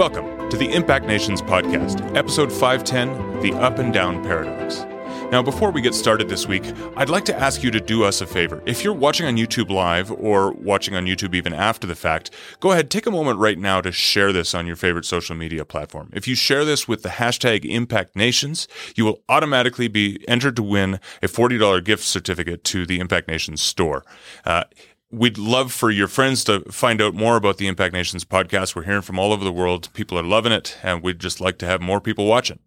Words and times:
Welcome 0.00 0.48
to 0.48 0.56
the 0.56 0.72
Impact 0.72 1.04
Nations 1.04 1.42
podcast, 1.42 2.16
episode 2.16 2.50
510 2.50 3.42
The 3.42 3.52
Up 3.60 3.78
and 3.78 3.92
Down 3.92 4.24
Paradox. 4.24 4.86
Now, 5.30 5.42
before 5.42 5.70
we 5.70 5.82
get 5.82 5.94
started 5.94 6.30
this 6.30 6.48
week, 6.48 6.62
I'd 6.96 7.10
like 7.10 7.26
to 7.26 7.36
ask 7.38 7.62
you 7.62 7.70
to 7.70 7.80
do 7.80 8.02
us 8.04 8.22
a 8.22 8.26
favor. 8.26 8.62
If 8.64 8.82
you're 8.82 8.94
watching 8.94 9.26
on 9.26 9.36
YouTube 9.36 9.68
Live 9.68 10.10
or 10.10 10.52
watching 10.52 10.96
on 10.96 11.04
YouTube 11.04 11.34
even 11.34 11.52
after 11.52 11.86
the 11.86 11.94
fact, 11.94 12.30
go 12.60 12.72
ahead, 12.72 12.90
take 12.90 13.04
a 13.04 13.10
moment 13.10 13.40
right 13.40 13.58
now 13.58 13.82
to 13.82 13.92
share 13.92 14.32
this 14.32 14.54
on 14.54 14.66
your 14.66 14.74
favorite 14.74 15.04
social 15.04 15.36
media 15.36 15.66
platform. 15.66 16.08
If 16.14 16.26
you 16.26 16.34
share 16.34 16.64
this 16.64 16.88
with 16.88 17.02
the 17.02 17.10
hashtag 17.10 17.66
Impact 17.66 18.16
Nations, 18.16 18.68
you 18.96 19.04
will 19.04 19.20
automatically 19.28 19.86
be 19.86 20.24
entered 20.26 20.56
to 20.56 20.62
win 20.62 20.94
a 21.22 21.26
$40 21.26 21.84
gift 21.84 22.04
certificate 22.04 22.64
to 22.64 22.86
the 22.86 23.00
Impact 23.00 23.28
Nations 23.28 23.60
store. 23.60 24.02
Uh, 24.46 24.64
We'd 25.12 25.38
love 25.38 25.72
for 25.72 25.90
your 25.90 26.06
friends 26.06 26.44
to 26.44 26.60
find 26.70 27.02
out 27.02 27.14
more 27.14 27.34
about 27.34 27.56
the 27.56 27.66
Impact 27.66 27.92
Nations 27.92 28.24
podcast. 28.24 28.76
We're 28.76 28.84
hearing 28.84 29.02
from 29.02 29.18
all 29.18 29.32
over 29.32 29.42
the 29.42 29.50
world. 29.50 29.92
People 29.92 30.16
are 30.16 30.22
loving 30.22 30.52
it, 30.52 30.78
and 30.84 31.02
we'd 31.02 31.18
just 31.18 31.40
like 31.40 31.58
to 31.58 31.66
have 31.66 31.80
more 31.80 32.00
people 32.00 32.26
watching. 32.26 32.60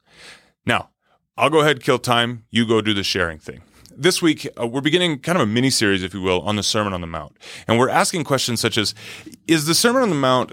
Now, 0.65 0.89
I'll 1.37 1.49
go 1.49 1.61
ahead, 1.61 1.81
kill 1.81 1.99
time. 1.99 2.43
You 2.51 2.67
go 2.67 2.81
do 2.81 2.93
the 2.93 3.01
sharing 3.01 3.39
thing. 3.39 3.61
This 3.95 4.21
week, 4.21 4.45
uh, 4.59 4.67
we're 4.67 4.81
beginning 4.81 5.19
kind 5.19 5.37
of 5.37 5.43
a 5.43 5.45
mini 5.45 5.69
series, 5.69 6.03
if 6.03 6.13
you 6.13 6.21
will, 6.21 6.41
on 6.41 6.57
the 6.57 6.63
Sermon 6.63 6.91
on 6.91 6.99
the 6.99 7.07
Mount. 7.07 7.37
And 7.65 7.79
we're 7.79 7.87
asking 7.87 8.25
questions 8.25 8.59
such 8.59 8.77
as 8.77 8.93
Is 9.47 9.65
the 9.65 9.73
Sermon 9.73 10.01
on 10.01 10.09
the 10.09 10.15
Mount 10.15 10.51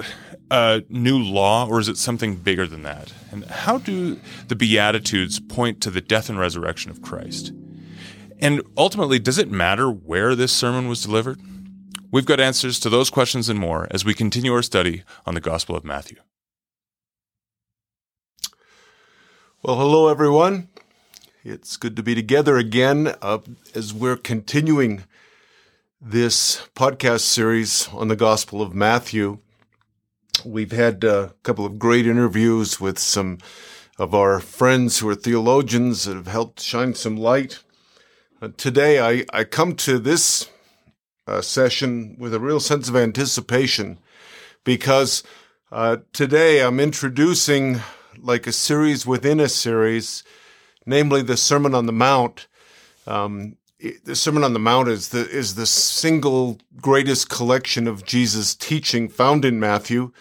a 0.48 0.84
new 0.88 1.18
law, 1.18 1.66
or 1.66 1.80
is 1.80 1.88
it 1.88 1.96
something 1.96 2.36
bigger 2.36 2.68
than 2.68 2.84
that? 2.84 3.12
And 3.32 3.44
how 3.46 3.78
do 3.78 4.20
the 4.46 4.54
Beatitudes 4.54 5.40
point 5.40 5.80
to 5.80 5.90
the 5.90 6.00
death 6.00 6.28
and 6.28 6.38
resurrection 6.38 6.92
of 6.92 7.02
Christ? 7.02 7.52
And 8.38 8.62
ultimately, 8.76 9.18
does 9.18 9.38
it 9.38 9.50
matter 9.50 9.90
where 9.90 10.36
this 10.36 10.52
sermon 10.52 10.86
was 10.86 11.02
delivered? 11.02 11.40
We've 12.12 12.26
got 12.26 12.40
answers 12.40 12.80
to 12.80 12.90
those 12.90 13.08
questions 13.08 13.48
and 13.48 13.56
more 13.58 13.86
as 13.92 14.04
we 14.04 14.14
continue 14.14 14.52
our 14.52 14.62
study 14.62 15.04
on 15.26 15.34
the 15.34 15.40
Gospel 15.40 15.76
of 15.76 15.84
Matthew. 15.84 16.18
Well, 19.62 19.76
hello, 19.76 20.08
everyone. 20.08 20.70
It's 21.44 21.76
good 21.76 21.94
to 21.94 22.02
be 22.02 22.16
together 22.16 22.56
again 22.56 23.14
uh, 23.22 23.38
as 23.76 23.94
we're 23.94 24.16
continuing 24.16 25.04
this 26.00 26.66
podcast 26.74 27.20
series 27.20 27.88
on 27.92 28.08
the 28.08 28.16
Gospel 28.16 28.60
of 28.60 28.74
Matthew. 28.74 29.38
We've 30.44 30.72
had 30.72 31.04
a 31.04 31.34
couple 31.44 31.64
of 31.64 31.78
great 31.78 32.08
interviews 32.08 32.80
with 32.80 32.98
some 32.98 33.38
of 33.98 34.16
our 34.16 34.40
friends 34.40 34.98
who 34.98 35.08
are 35.10 35.14
theologians 35.14 36.06
that 36.06 36.16
have 36.16 36.26
helped 36.26 36.60
shine 36.60 36.94
some 36.94 37.16
light. 37.16 37.62
Uh, 38.42 38.48
today, 38.56 38.98
I, 38.98 39.24
I 39.32 39.44
come 39.44 39.76
to 39.76 40.00
this 40.00 40.50
uh, 41.30 41.40
session 41.40 42.16
with 42.18 42.34
a 42.34 42.40
real 42.40 42.60
sense 42.60 42.88
of 42.88 42.96
anticipation 42.96 43.98
because 44.64 45.22
uh, 45.70 45.98
today 46.12 46.60
I'm 46.60 46.80
introducing 46.80 47.80
like 48.18 48.46
a 48.46 48.52
series 48.52 49.06
within 49.06 49.38
a 49.38 49.48
series, 49.48 50.24
namely 50.84 51.22
the 51.22 51.36
Sermon 51.36 51.74
on 51.74 51.86
the 51.86 51.92
Mount. 51.92 52.48
Um, 53.06 53.56
the 54.04 54.16
Sermon 54.16 54.42
on 54.42 54.52
the 54.52 54.58
Mount 54.58 54.88
is 54.88 55.10
the 55.10 55.26
is 55.30 55.54
the 55.54 55.66
single 55.66 56.58
greatest 56.76 57.30
collection 57.30 57.86
of 57.86 58.04
Jesus' 58.04 58.54
teaching 58.54 59.08
found 59.08 59.44
in 59.44 59.60
Matthew. 59.60 60.12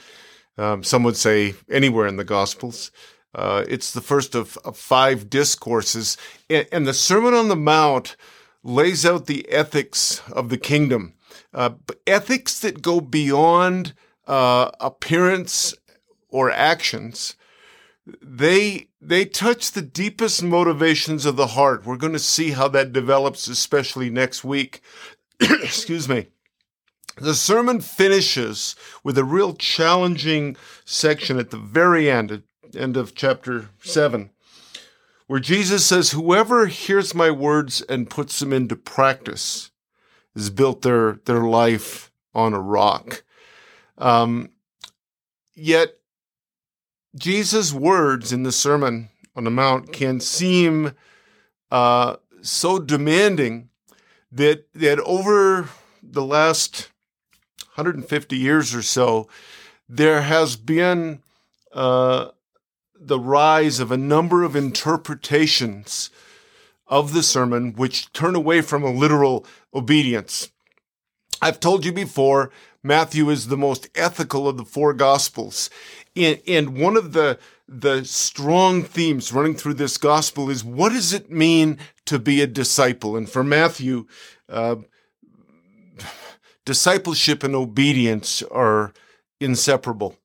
Um, 0.58 0.84
some 0.84 1.04
would 1.04 1.18
say 1.18 1.56
anywhere 1.70 2.06
in 2.08 2.18
the 2.18 2.24
Gospels. 2.24 2.92
Uh, 3.34 3.64
it's 3.68 3.92
the 3.92 4.02
first 4.02 4.36
of, 4.36 4.58
of 4.64 4.78
five 4.78 5.30
discourses, 5.30 6.18
and, 6.50 6.68
and 6.72 6.88
the 6.88 6.94
Sermon 6.94 7.34
on 7.34 7.48
the 7.48 7.56
Mount 7.56 8.16
lays 8.64 9.06
out 9.06 9.26
the 9.26 9.48
ethics 9.50 10.22
of 10.32 10.50
the 10.50 10.58
kingdom, 10.58 11.14
uh, 11.54 11.72
ethics 12.06 12.60
that 12.60 12.82
go 12.82 13.00
beyond 13.00 13.94
uh, 14.28 14.72
appearance 14.80 15.74
or 16.30 16.52
actions. 16.52 17.36
They 18.22 18.88
they 19.02 19.26
touch 19.26 19.72
the 19.72 19.82
deepest 19.82 20.44
motivations 20.44 21.26
of 21.26 21.36
the 21.36 21.48
heart. 21.48 21.86
We're 21.86 21.96
going 21.96 22.14
to 22.14 22.20
see 22.20 22.52
how 22.52 22.68
that 22.70 22.92
develops, 22.92 23.48
especially 23.48 24.10
next 24.10 24.44
week. 24.44 24.82
Excuse 25.40 26.10
me. 26.10 26.28
The 27.18 27.36
sermon 27.36 27.82
finishes 27.82 28.76
with 29.04 29.18
a 29.18 29.24
real 29.24 29.54
challenging 29.54 30.56
section 30.86 31.38
at 31.38 31.50
the 31.50 31.58
very 31.58 32.10
end, 32.10 32.44
end 32.76 32.98
of 32.98 33.14
chapter 33.14 33.70
seven 33.82 34.32
where 35.30 35.40
Jesus 35.40 35.86
says, 35.86 36.10
Whoever 36.10 36.66
hears 36.66 37.14
my 37.14 37.30
words 37.30 37.82
and 37.84 38.10
puts 38.10 38.40
them 38.40 38.52
into 38.52 38.76
practice 38.76 39.70
has 40.34 40.50
built 40.50 40.82
their, 40.82 41.20
their 41.26 41.42
life 41.42 42.12
on 42.34 42.56
a 42.56 42.60
rock. 42.60 43.24
Um, 44.00 44.50
yet, 45.54 45.90
Jesus' 47.16 47.72
words 47.72 48.34
in 48.34 48.42
the 48.42 48.52
Sermon 48.52 49.10
on 49.36 49.44
the 49.44 49.52
Mount 49.52 49.94
can 49.94 50.20
seem 50.20 50.94
uh, 51.70 52.16
so 52.42 52.80
demanding 52.80 53.70
that, 54.32 54.66
that 54.74 55.00
over 55.02 55.70
the 56.02 56.26
last 56.26 56.90
150 57.76 58.36
years 58.36 58.74
or 58.74 58.82
so, 58.82 59.30
there 59.88 60.24
has 60.24 60.56
been 60.56 61.22
uh, 61.72 62.30
the 63.00 63.20
rise 63.20 63.80
of 63.80 63.92
a 63.92 63.98
number 63.98 64.44
of 64.44 64.56
interpretations 64.56 66.10
of 66.88 67.14
the 67.14 67.24
sermon 67.24 67.74
which 67.74 68.12
turn 68.14 68.36
away 68.36 68.62
from 68.62 68.84
a 68.84 68.92
literal 68.92 69.46
obedience. 69.74 70.52
I've 71.42 71.60
told 71.60 71.86
you 71.86 71.94
before, 71.94 72.52
Matthew 72.84 73.30
is 73.30 73.48
the 73.48 73.58
most 73.58 73.90
ethical 73.96 74.48
of 74.48 74.58
the 74.58 74.66
four 74.66 74.94
gospels. 74.94 75.70
And, 76.16 76.78
one 76.78 76.98
of 76.98 77.14
the, 77.14 77.40
the 77.68 78.04
strong 78.04 78.84
themes 78.84 79.32
running 79.32 79.56
through 79.56 79.76
this 79.76 79.98
gospel 79.98 80.50
is 80.50 80.64
what 80.64 80.92
does 80.92 81.14
it 81.14 81.32
mean 81.32 81.78
to 82.06 82.20
be 82.20 82.42
a 82.42 82.48
disciple? 82.48 83.16
And 83.16 83.30
for 83.30 83.44
Matthew, 83.44 84.08
uh, 84.50 84.78
discipleship 86.66 87.44
and 87.44 87.56
obedience 87.56 88.44
are 88.44 88.94
inseparable. 89.40 90.18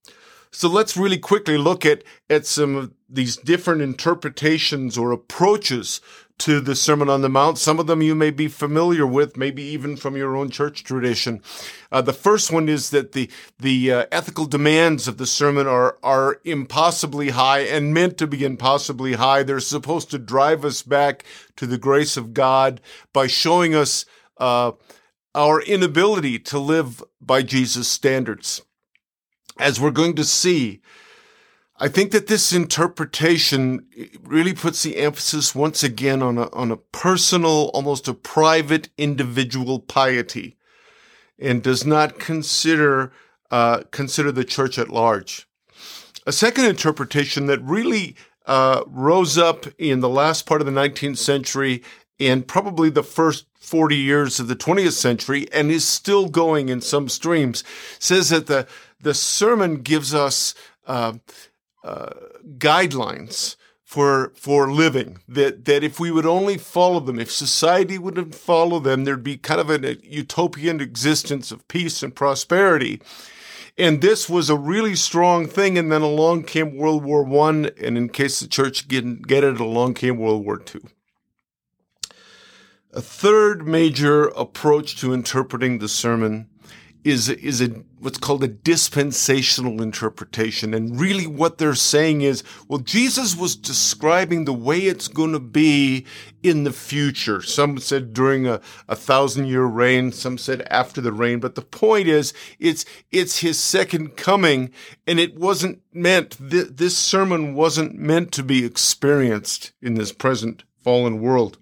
So 0.55 0.69
let's 0.69 0.97
really 0.97 1.19
quickly 1.19 1.59
look 1.59 1.85
at, 1.85 2.05
at 2.31 2.47
some 2.47 2.77
of 2.77 2.93
these 3.09 3.37
different 3.37 3.83
interpretations 3.83 4.97
or 4.97 5.11
approaches 5.11 6.01
to 6.39 6.61
the 6.61 6.77
Sermon 6.77 7.09
on 7.09 7.23
the 7.23 7.29
Mount. 7.29 7.59
Some 7.59 7.81
of 7.81 7.89
them 7.89 8.03
you 8.03 8.15
may 8.15 8.31
be 8.31 8.47
familiar 8.47 9.05
with, 9.05 9.37
maybe 9.37 9.65
even 9.65 9.97
from 9.97 10.17
your 10.17 10.37
own 10.37 10.51
church 10.51 10.85
tradition. 10.85 11.43
Uh, 11.91 12.03
the 12.03 12.13
first 12.13 12.53
one 12.53 12.69
is 12.69 12.91
that 12.91 13.13
the 13.13 13.29
the 13.59 13.91
uh, 13.91 14.07
ethical 14.13 14.47
demands 14.47 15.09
of 15.09 15.19
the 15.19 15.27
sermon 15.27 15.67
are 15.67 15.99
are 16.05 16.41
impossibly 16.45 17.31
high 17.31 17.61
and 17.63 17.93
meant 17.93 18.17
to 18.19 18.29
be 18.29 18.45
impossibly 18.45 19.15
high. 19.15 19.43
They're 19.43 19.59
supposed 19.59 20.13
to 20.13 20.19
drive 20.21 20.65
us 20.65 20.83
back 20.83 21.25
to 21.57 21.67
the 21.67 21.79
grace 21.79 22.17
of 22.17 22.33
God 22.33 22.81
by 23.13 23.27
showing 23.27 23.75
us 23.75 24.07
uh, 24.39 24.71
our 25.35 25.61
inability 25.61 26.39
to 26.39 26.61
live 26.61 27.03
by 27.21 27.43
Jesus' 27.43 27.89
standards 27.89 28.63
as 29.59 29.81
we're 29.81 29.91
going 29.91 30.15
to 30.17 30.25
see, 30.25 30.81
I 31.79 31.89
think 31.89 32.13
that 32.13 32.29
this 32.29 32.53
interpretation 32.53 33.87
really 34.23 34.55
puts 34.55 34.83
the 34.83 34.97
emphasis 34.97 35.55
once 35.55 35.83
again 35.83 36.23
on 36.23 36.39
a, 36.39 36.49
on 36.53 36.71
a 36.71 36.77
personal, 36.77 37.71
almost 37.75 38.07
a 38.07 38.15
private 38.15 38.91
individual 38.97 39.81
piety 39.81 40.57
and 41.39 41.63
does 41.63 41.85
not 41.85 42.19
consider, 42.21 43.13
uh, 43.51 43.83
consider 43.91 44.31
the 44.31 44.45
church 44.45 44.79
at 44.79 44.89
large. 44.89 45.49
A 46.27 46.33
second 46.33 46.67
interpretation 46.67 47.47
that 47.47 47.61
really 47.63 48.17
uh, 48.47 48.83
rose 48.87 49.37
up 49.37 49.67
in 49.79 50.01
the 50.01 50.09
last 50.09 50.47
part 50.47 50.61
of 50.61 50.67
the 50.67 50.73
19th 50.73 51.19
century 51.19 51.83
and 52.21 52.47
probably 52.47 52.89
the 52.89 53.03
first 53.03 53.47
40 53.59 53.97
years 53.97 54.39
of 54.39 54.47
the 54.47 54.57
20th 54.57 54.93
century 54.93 55.49
and 55.53 55.71
is 55.71 55.87
still 55.87 56.29
going 56.29 56.69
in 56.69 56.81
some 56.81 57.09
streams 57.09 57.65
says 57.99 58.29
that 58.29 58.47
the 58.47 58.67
the 59.05 59.15
sermon 59.15 59.83
gives 59.83 60.13
us 60.13 60.55
uh, 60.87 61.15
uh, 61.85 62.11
guidelines 62.59 63.57
for 63.85 64.33
for 64.35 64.73
living. 64.73 65.21
That 65.29 65.65
that 65.67 65.85
if 65.85 66.01
we 66.01 66.11
would 66.11 66.27
only 66.27 66.59
follow 66.59 67.01
them, 67.01 67.21
if 67.21 67.31
society 67.31 67.99
would 67.99 68.35
follow 68.35 68.81
them, 68.81 69.05
there'd 69.05 69.23
be 69.23 69.37
kind 69.37 69.61
of 69.61 69.71
a 69.71 69.97
utopian 70.03 70.81
existence 70.81 71.53
of 71.53 71.69
peace 71.69 72.03
and 72.03 72.15
prosperity. 72.15 73.01
And 73.77 74.01
this 74.01 74.29
was 74.29 74.51
a 74.51 74.57
really 74.57 74.95
strong 74.95 75.49
thing. 75.49 75.77
And 75.79 75.91
then 75.91 76.03
along 76.03 76.45
came 76.45 76.77
World 76.77 77.05
War 77.05 77.25
One, 77.25 77.71
and 77.81 77.97
in 77.97 78.09
case 78.09 78.41
the 78.41 78.49
church 78.49 78.89
didn't 78.89 79.27
get 79.27 79.45
it, 79.45 79.61
along 79.61 79.95
came 79.95 80.19
World 80.19 80.45
War 80.45 80.59
Two. 80.59 80.83
A 82.93 83.03
third 83.03 83.67
major 83.67 84.29
approach 84.29 84.97
to 85.01 85.13
interpreting 85.13 85.79
the 85.79 85.89
sermon 85.89 86.49
is 87.05 87.29
is 87.29 87.61
a 87.61 87.69
what's 88.01 88.19
called 88.19 88.43
a 88.43 88.49
dispensational 88.49 89.81
interpretation. 89.83 90.75
And 90.75 90.99
really 90.99 91.27
what 91.27 91.59
they're 91.59 91.75
saying 91.75 92.23
is 92.23 92.43
well 92.67 92.79
Jesus 92.79 93.37
was 93.37 93.55
describing 93.55 94.45
the 94.45 94.53
way 94.53 94.81
it's 94.81 95.09
going 95.09 95.33
to 95.33 95.41
be 95.41 96.07
in 96.43 96.65
the 96.65 96.73
future. 96.73 97.43
Some 97.43 97.79
said 97.79 98.15
during 98.15 98.47
a, 98.47 98.61
a 98.89 98.97
thousand 98.97 99.47
year 99.47 99.65
reign 99.65 100.13
some 100.13 100.39
said 100.39 100.67
after 100.71 101.01
the 101.01 101.13
reign. 101.13 101.41
But 101.41 101.55
the 101.55 101.63
point 101.63 102.09
is 102.09 102.33
it's 102.59 102.85
it's 103.13 103.39
his 103.39 103.61
second 103.61 104.17
coming 104.17 104.71
and 105.07 105.21
it 105.21 105.39
wasn't 105.39 105.83
meant 105.93 106.39
th- 106.39 106.69
this 106.71 106.97
sermon 106.97 107.55
wasn't 107.55 107.95
meant 107.95 108.33
to 108.33 108.43
be 108.43 108.65
experienced 108.65 109.73
in 109.83 109.95
this 109.95 110.13
present 110.13 110.65
fallen 110.83 111.21
world. 111.21 111.59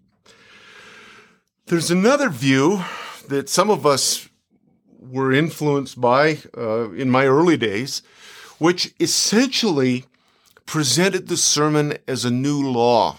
There's 1.67 1.91
another 1.91 2.29
view 2.29 2.85
that 3.29 3.49
some 3.49 3.71
of 3.71 3.87
us 3.87 4.29
were 5.11 5.33
influenced 5.33 6.01
by 6.01 6.39
uh, 6.57 6.91
in 6.93 7.11
my 7.11 7.27
early 7.27 7.57
days, 7.57 8.03
which 8.59 8.95
essentially 9.01 10.05
presented 10.67 11.29
the 11.29 11.37
sermon 11.37 11.99
as 12.07 12.25
a 12.25 12.31
new 12.31 12.63
law. 12.63 13.19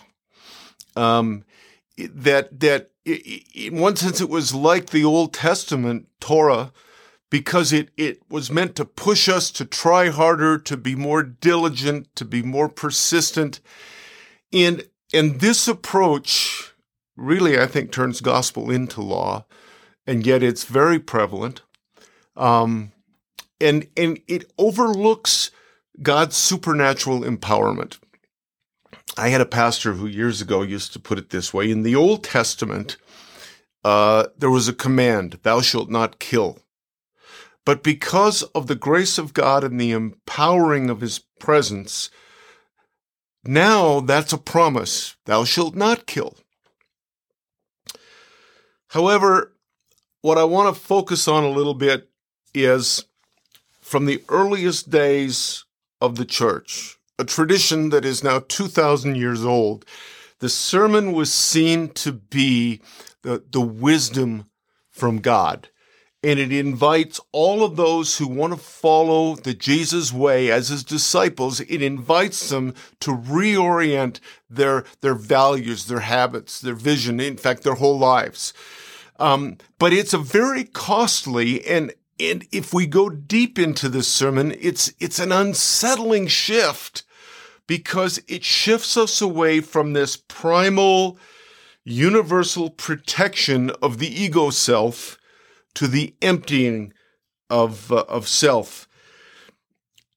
Um, 0.95 1.43
that 1.97 2.59
that 2.59 2.91
in 3.05 3.77
one 3.77 3.95
sense 3.95 4.21
it 4.21 4.29
was 4.29 4.53
like 4.53 4.89
the 4.89 5.03
Old 5.03 5.33
Testament 5.33 6.07
Torah 6.19 6.71
because 7.29 7.73
it, 7.73 7.89
it 7.97 8.21
was 8.29 8.51
meant 8.51 8.75
to 8.75 8.85
push 8.85 9.27
us 9.27 9.49
to 9.49 9.65
try 9.65 10.09
harder, 10.09 10.59
to 10.59 10.77
be 10.77 10.95
more 10.95 11.23
diligent, 11.23 12.15
to 12.15 12.23
be 12.23 12.43
more 12.43 12.69
persistent. 12.69 13.59
And, 14.53 14.87
and 15.11 15.39
this 15.39 15.67
approach 15.67 16.73
really, 17.15 17.59
I 17.59 17.65
think, 17.65 17.91
turns 17.91 18.21
gospel 18.21 18.69
into 18.69 19.01
law, 19.01 19.45
and 20.05 20.25
yet 20.25 20.43
it's 20.43 20.65
very 20.65 20.99
prevalent. 20.99 21.63
Um, 22.35 22.91
and, 23.59 23.87
and 23.95 24.19
it 24.27 24.51
overlooks 24.57 25.51
God's 26.01 26.35
supernatural 26.35 27.21
empowerment. 27.21 27.99
I 29.17 29.29
had 29.29 29.41
a 29.41 29.45
pastor 29.45 29.93
who 29.93 30.07
years 30.07 30.41
ago 30.41 30.63
used 30.63 30.93
to 30.93 30.99
put 30.99 31.19
it 31.19 31.29
this 31.29 31.53
way 31.53 31.69
In 31.69 31.83
the 31.83 31.95
Old 31.95 32.23
Testament, 32.23 32.97
uh, 33.83 34.27
there 34.37 34.49
was 34.49 34.67
a 34.67 34.73
command, 34.73 35.39
thou 35.43 35.61
shalt 35.61 35.89
not 35.89 36.19
kill. 36.19 36.59
But 37.65 37.83
because 37.83 38.43
of 38.43 38.67
the 38.67 38.75
grace 38.75 39.17
of 39.17 39.33
God 39.33 39.63
and 39.63 39.79
the 39.79 39.91
empowering 39.91 40.89
of 40.89 41.01
his 41.01 41.19
presence, 41.39 42.09
now 43.45 43.99
that's 43.99 44.33
a 44.33 44.37
promise, 44.37 45.15
thou 45.25 45.43
shalt 45.43 45.75
not 45.75 46.05
kill. 46.05 46.35
However, 48.89 49.53
what 50.21 50.37
I 50.37 50.43
want 50.43 50.73
to 50.73 50.81
focus 50.81 51.27
on 51.27 51.43
a 51.43 51.49
little 51.49 51.73
bit 51.73 52.09
is 52.53 53.05
from 53.81 54.05
the 54.05 54.23
earliest 54.29 54.89
days 54.89 55.65
of 56.01 56.15
the 56.15 56.25
church, 56.25 56.97
a 57.19 57.25
tradition 57.25 57.89
that 57.89 58.05
is 58.05 58.23
now 58.23 58.39
2,000 58.47 59.15
years 59.15 59.45
old. 59.45 59.85
The 60.39 60.49
sermon 60.49 61.13
was 61.13 61.31
seen 61.31 61.89
to 61.89 62.11
be 62.11 62.81
the, 63.21 63.43
the 63.51 63.61
wisdom 63.61 64.49
from 64.91 65.19
God. 65.19 65.69
And 66.25 66.39
it 66.39 66.53
invites 66.53 67.19
all 67.33 67.65
of 67.65 67.75
those 67.75 68.17
who 68.17 68.27
want 68.27 68.53
to 68.53 68.59
follow 68.59 69.35
the 69.35 69.53
Jesus 69.53 70.13
way 70.13 70.49
as 70.49 70.69
his 70.69 70.83
disciples, 70.83 71.59
it 71.59 71.81
invites 71.81 72.49
them 72.49 72.73
to 73.01 73.11
reorient 73.11 74.21
their, 74.49 74.85
their 75.01 75.15
values, 75.15 75.85
their 75.85 75.99
habits, 75.99 76.61
their 76.61 76.75
vision, 76.75 77.19
in 77.19 77.35
fact, 77.35 77.63
their 77.63 77.75
whole 77.75 77.99
lives. 77.99 78.53
Um, 79.19 79.57
but 79.79 79.91
it's 79.91 80.13
a 80.13 80.17
very 80.17 80.63
costly 80.63 81.65
and 81.65 81.93
and 82.19 82.45
if 82.51 82.73
we 82.73 82.85
go 82.85 83.09
deep 83.09 83.57
into 83.57 83.89
this 83.89 84.07
sermon, 84.07 84.55
it's, 84.59 84.93
it's 84.99 85.19
an 85.19 85.31
unsettling 85.31 86.27
shift 86.27 87.03
because 87.67 88.21
it 88.27 88.43
shifts 88.43 88.97
us 88.97 89.21
away 89.21 89.61
from 89.61 89.93
this 89.93 90.15
primal, 90.15 91.17
universal 91.83 92.69
protection 92.69 93.71
of 93.81 93.97
the 93.97 94.07
ego 94.07 94.49
self 94.49 95.17
to 95.73 95.87
the 95.87 96.15
emptying 96.21 96.93
of, 97.49 97.91
uh, 97.91 98.05
of 98.07 98.27
self. 98.27 98.87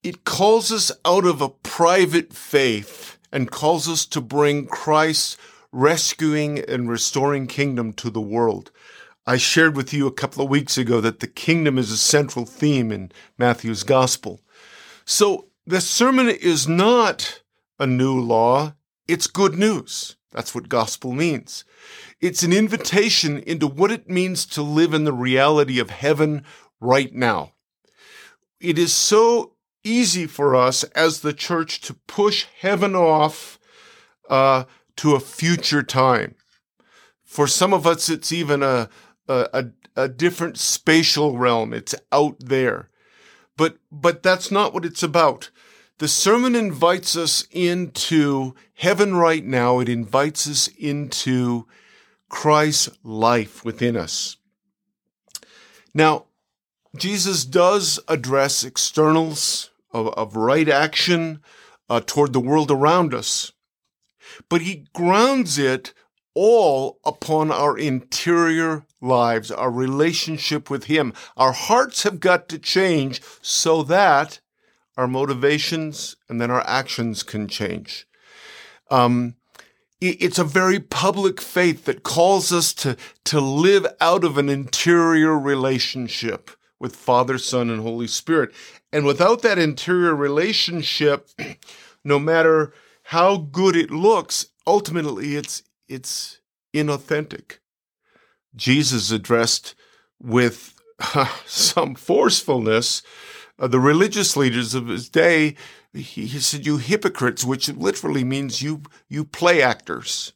It 0.02 0.24
calls 0.24 0.70
us 0.70 0.92
out 1.04 1.24
of 1.24 1.40
a 1.40 1.48
private 1.48 2.32
faith 2.32 3.18
and 3.32 3.50
calls 3.50 3.88
us 3.88 4.06
to 4.06 4.20
bring 4.20 4.66
Christ's 4.66 5.36
rescuing 5.72 6.58
and 6.58 6.88
restoring 6.88 7.46
kingdom 7.46 7.92
to 7.94 8.10
the 8.10 8.20
world. 8.20 8.70
I 9.26 9.38
shared 9.38 9.76
with 9.76 9.92
you 9.92 10.06
a 10.06 10.12
couple 10.12 10.44
of 10.44 10.50
weeks 10.50 10.78
ago 10.78 11.00
that 11.00 11.18
the 11.18 11.26
kingdom 11.26 11.78
is 11.78 11.90
a 11.90 11.96
central 11.96 12.46
theme 12.46 12.92
in 12.92 13.10
Matthew's 13.36 13.82
gospel. 13.82 14.40
So 15.04 15.48
the 15.66 15.80
sermon 15.80 16.28
is 16.28 16.68
not 16.68 17.42
a 17.78 17.86
new 17.86 18.20
law, 18.20 18.74
it's 19.08 19.26
good 19.26 19.54
news. 19.54 20.16
That's 20.30 20.54
what 20.54 20.68
gospel 20.68 21.12
means. 21.12 21.64
It's 22.20 22.42
an 22.42 22.52
invitation 22.52 23.38
into 23.38 23.66
what 23.66 23.90
it 23.90 24.08
means 24.08 24.46
to 24.46 24.62
live 24.62 24.94
in 24.94 25.04
the 25.04 25.12
reality 25.12 25.80
of 25.80 25.90
heaven 25.90 26.44
right 26.80 27.12
now. 27.12 27.54
It 28.60 28.78
is 28.78 28.92
so 28.92 29.54
easy 29.82 30.26
for 30.26 30.54
us 30.54 30.84
as 30.84 31.20
the 31.20 31.32
church 31.32 31.80
to 31.82 31.94
push 31.94 32.46
heaven 32.60 32.94
off 32.94 33.58
uh, 34.28 34.64
to 34.96 35.14
a 35.14 35.20
future 35.20 35.82
time. 35.82 36.36
For 37.24 37.46
some 37.46 37.74
of 37.74 37.86
us, 37.86 38.08
it's 38.08 38.32
even 38.32 38.62
a, 38.62 38.88
a, 39.28 39.70
a, 39.96 40.08
different 40.08 40.58
spatial 40.58 41.38
realm. 41.38 41.72
It's 41.72 41.94
out 42.12 42.36
there. 42.40 42.90
But, 43.56 43.78
but 43.90 44.22
that's 44.22 44.50
not 44.50 44.74
what 44.74 44.84
it's 44.84 45.02
about. 45.02 45.50
The 45.98 46.08
sermon 46.08 46.54
invites 46.54 47.16
us 47.16 47.46
into 47.50 48.54
heaven 48.74 49.16
right 49.16 49.44
now. 49.44 49.80
It 49.80 49.88
invites 49.88 50.46
us 50.48 50.68
into 50.68 51.66
Christ's 52.28 52.90
life 53.02 53.64
within 53.64 53.96
us. 53.96 54.36
Now, 55.94 56.26
Jesus 56.96 57.44
does 57.44 57.98
address 58.08 58.64
externals 58.64 59.70
of, 59.92 60.08
of 60.08 60.36
right 60.36 60.68
action 60.68 61.42
uh, 61.88 62.00
toward 62.04 62.32
the 62.32 62.40
world 62.40 62.70
around 62.70 63.14
us, 63.14 63.52
but 64.48 64.62
he 64.62 64.86
grounds 64.92 65.58
it 65.58 65.94
all 66.34 66.98
upon 67.04 67.50
our 67.50 67.78
interior 67.78 68.85
lives, 69.00 69.50
our 69.50 69.70
relationship 69.70 70.70
with 70.70 70.84
Him. 70.84 71.12
Our 71.36 71.52
hearts 71.52 72.02
have 72.02 72.20
got 72.20 72.48
to 72.48 72.58
change 72.58 73.20
so 73.42 73.82
that 73.84 74.40
our 74.96 75.06
motivations 75.06 76.16
and 76.28 76.40
then 76.40 76.50
our 76.50 76.66
actions 76.66 77.22
can 77.22 77.48
change. 77.48 78.06
Um, 78.90 79.34
it's 80.00 80.38
a 80.38 80.44
very 80.44 80.78
public 80.78 81.40
faith 81.40 81.86
that 81.86 82.02
calls 82.02 82.52
us 82.52 82.74
to, 82.74 82.96
to 83.24 83.40
live 83.40 83.86
out 84.00 84.24
of 84.24 84.36
an 84.36 84.48
interior 84.48 85.38
relationship 85.38 86.50
with 86.78 86.94
Father, 86.94 87.38
Son, 87.38 87.70
and 87.70 87.80
Holy 87.80 88.06
Spirit. 88.06 88.52
And 88.92 89.06
without 89.06 89.42
that 89.42 89.58
interior 89.58 90.14
relationship, 90.14 91.30
no 92.04 92.18
matter 92.18 92.72
how 93.04 93.38
good 93.38 93.74
it 93.74 93.90
looks, 93.90 94.46
ultimately 94.66 95.36
it's 95.36 95.62
it's 95.88 96.40
inauthentic. 96.74 97.58
Jesus 98.56 99.10
addressed 99.10 99.74
with 100.20 100.74
uh, 101.14 101.28
some 101.46 101.94
forcefulness 101.94 103.02
uh, 103.58 103.66
the 103.66 103.80
religious 103.80 104.36
leaders 104.36 104.74
of 104.74 104.88
his 104.88 105.08
day. 105.08 105.56
He, 105.92 106.26
he 106.26 106.38
said, 106.40 106.66
"You 106.66 106.78
hypocrites," 106.78 107.44
which 107.44 107.68
literally 107.68 108.24
means 108.24 108.62
you 108.62 108.82
you 109.08 109.24
play 109.24 109.62
actors. 109.62 110.32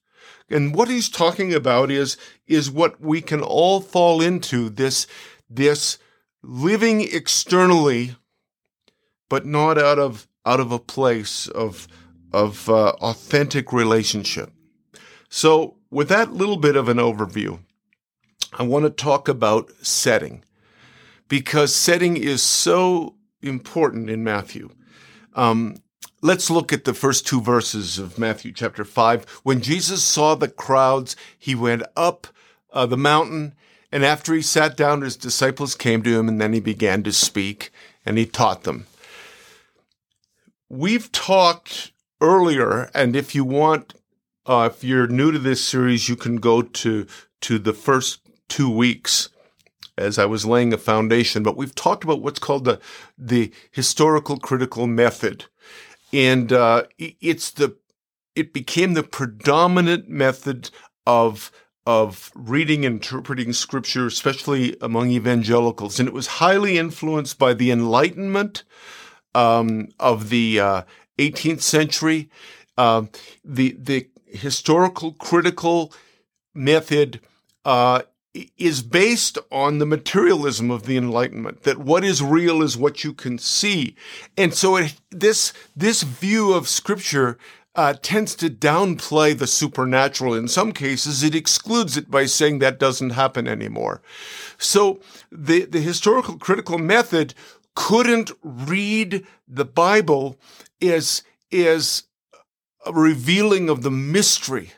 And 0.49 0.75
what 0.75 0.89
he's 0.89 1.09
talking 1.09 1.55
about 1.55 1.91
is 1.91 2.17
is 2.47 2.71
what 2.71 3.01
we 3.01 3.21
can 3.21 3.43
all 3.43 3.81
fall 3.81 4.21
into 4.21 4.69
this 4.69 5.07
this 5.49 5.99
living 6.43 7.03
externally, 7.03 8.17
but 9.29 9.47
not 9.47 9.79
out 9.79 9.99
of 9.99 10.27
out 10.47 10.61
of 10.61 10.73
a 10.73 10.79
place 10.79 11.47
of 11.49 11.87
of 12.33 12.69
uh, 12.69 12.91
authentic 13.01 13.73
relationship. 13.73 14.53
So, 15.29 15.77
with 15.91 16.09
that 16.09 16.33
little 16.33 16.57
bit 16.57 16.75
of 16.75 16.89
an 16.89 16.97
overview, 16.97 17.61
I 18.53 18.65
want 18.65 18.85
to 18.85 18.91
talk 18.91 19.29
about 19.29 19.71
setting 19.83 20.43
because 21.29 21.75
setting 21.75 22.17
is 22.17 22.43
so 22.43 23.15
important 23.43 24.11
in 24.11 24.25
Matthew. 24.25 24.71
Um, 25.35 25.77
let's 26.21 26.51
look 26.51 26.73
at 26.73 26.85
the 26.85 26.95
first 26.95 27.27
two 27.27 27.41
verses 27.41 27.99
of 27.99 28.19
Matthew 28.19 28.53
chapter 28.53 28.85
5. 28.85 29.25
When 29.45 29.61
Jesus 29.61 30.03
saw 30.03 30.35
the 30.35 30.49
crowds, 30.49 31.15
he 31.39 31.55
went 31.55 31.83
up 31.97 32.27
uh, 32.73 32.87
the 32.87 32.97
mountain, 32.97 33.55
and 33.93 34.05
after 34.05 34.35
he 34.35 34.43
sat 34.43 34.77
down, 34.77 35.03
his 35.03 35.17
disciples 35.17 35.75
came 35.75 36.03
to 36.03 36.19
him, 36.19 36.29
and 36.29 36.41
then 36.41 36.53
he 36.53 36.61
began 36.61 37.03
to 37.05 37.13
speak 37.13 37.71
and 38.05 38.19
he 38.19 38.27
taught 38.27 38.65
them. 38.65 38.87
We've 40.69 41.11
talked 41.13 41.93
earlier, 42.21 42.91
and 42.95 43.15
if 43.15 43.35
you 43.35 43.45
want 43.45 43.95
uh, 44.47 44.71
if 44.73 44.83
you're 44.83 45.07
new 45.07 45.31
to 45.31 45.39
this 45.39 45.63
series, 45.63 46.09
you 46.09 46.17
can 46.17 46.37
go 46.37 46.63
to 46.63 47.07
to 47.43 47.59
the 47.59 47.73
first 47.73 48.30
two 48.51 48.71
weeks 48.71 49.31
as 49.97 50.19
I 50.19 50.27
was 50.27 50.47
laying 50.47 50.73
a 50.73 50.79
foundation, 50.79 51.43
but 51.43 51.57
we've 51.57 51.75
talked 51.75 52.05
about 52.05 52.23
what's 52.23 52.39
called 52.39 52.65
the, 52.65 52.81
the 53.19 53.53
historical 53.71 54.39
critical 54.39 54.87
method. 54.87 55.45
And, 56.13 56.53
uh, 56.53 56.85
it's 56.99 57.51
the, 57.51 57.77
it 58.35 58.53
became 58.53 58.95
the 58.95 59.03
predominant 59.03 60.09
method 60.09 60.71
of, 61.07 61.53
of 61.87 62.33
reading 62.35 62.85
and 62.87 62.97
interpreting 62.97 63.53
scripture, 63.53 64.07
especially 64.07 64.77
among 64.81 65.11
evangelicals. 65.11 65.99
And 65.99 66.09
it 66.09 66.15
was 66.15 66.27
highly 66.27 66.79
influenced 66.79 67.39
by 67.39 67.53
the 67.53 67.71
Enlightenment, 67.71 68.65
um, 69.35 69.89
of 69.99 70.31
the, 70.31 70.61
uh, 70.61 70.83
18th 71.19 71.61
century. 71.61 72.31
Uh, 72.79 73.05
the, 73.45 73.77
the 73.79 74.09
historical 74.27 75.13
critical 75.13 75.93
method, 76.55 77.21
uh, 77.65 78.03
is 78.33 78.83
based 78.83 79.39
on 79.51 79.79
the 79.79 79.87
materialism 79.87 80.71
of 80.71 80.87
the 80.87 80.97
enlightenment 80.97 81.65
that 81.65 81.79
what 81.79 82.05
is 82.05 82.23
real 82.23 82.63
is 82.63 82.77
what 82.77 83.03
you 83.03 83.13
can 83.13 83.39
see. 83.39 83.97
And 84.37 84.55
so 84.55 84.77
it, 84.77 84.95
this 85.11 85.53
this 85.77 86.03
view 86.03 86.53
of 86.53 86.69
scripture 86.69 87.39
uh, 87.75 87.95
tends 88.03 88.35
to 88.37 88.51
downplay 88.51 89.37
the 89.37 89.47
supernatural. 89.47 90.35
In 90.35 90.47
some 90.47 90.73
cases 90.73 91.25
it 91.25 91.35
excludes 91.35 91.97
it 91.97 92.11
by 92.11 92.27
saying 92.27 92.61
that 92.61 92.79
doesn't 92.79 93.11
happen 93.11 93.49
anymore. 93.49 94.01
So 94.59 95.01
the 95.33 95.65
the 95.65 95.81
historical 95.81 96.39
critical 96.39 96.79
method 96.79 97.35
couldn't 97.75 98.31
read 98.43 99.27
the 99.49 99.65
bible 99.65 100.39
as 100.81 101.23
as 101.53 102.05
a 102.87 102.93
revealing 102.93 103.69
of 103.69 103.83
the 103.83 103.91
mystery 103.91 104.71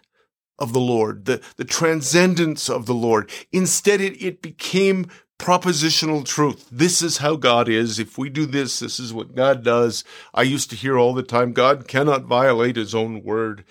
of 0.63 0.73
the 0.73 0.81
Lord, 0.81 1.25
the, 1.25 1.43
the 1.57 1.65
transcendence 1.65 2.71
of 2.71 2.87
the 2.87 2.95
Lord. 2.95 3.29
Instead, 3.51 4.01
it, 4.01 4.17
it 4.23 4.41
became 4.41 5.09
propositional 5.39 6.25
truth. 6.25 6.69
This 6.71 7.03
is 7.03 7.19
how 7.19 7.35
God 7.35 7.69
is. 7.69 7.99
If 7.99 8.17
we 8.17 8.31
do 8.31 8.47
this, 8.47 8.79
this 8.79 9.01
is 9.01 9.13
what 9.13 9.35
God 9.35 9.65
does. 9.65 10.05
I 10.33 10.43
used 10.43 10.71
to 10.71 10.77
hear 10.77 10.97
all 10.97 11.15
the 11.15 11.25
time 11.25 11.53
God 11.53 11.89
cannot 11.89 12.23
violate 12.23 12.77
his 12.77 12.95
own 12.95 13.25
word. 13.25 13.65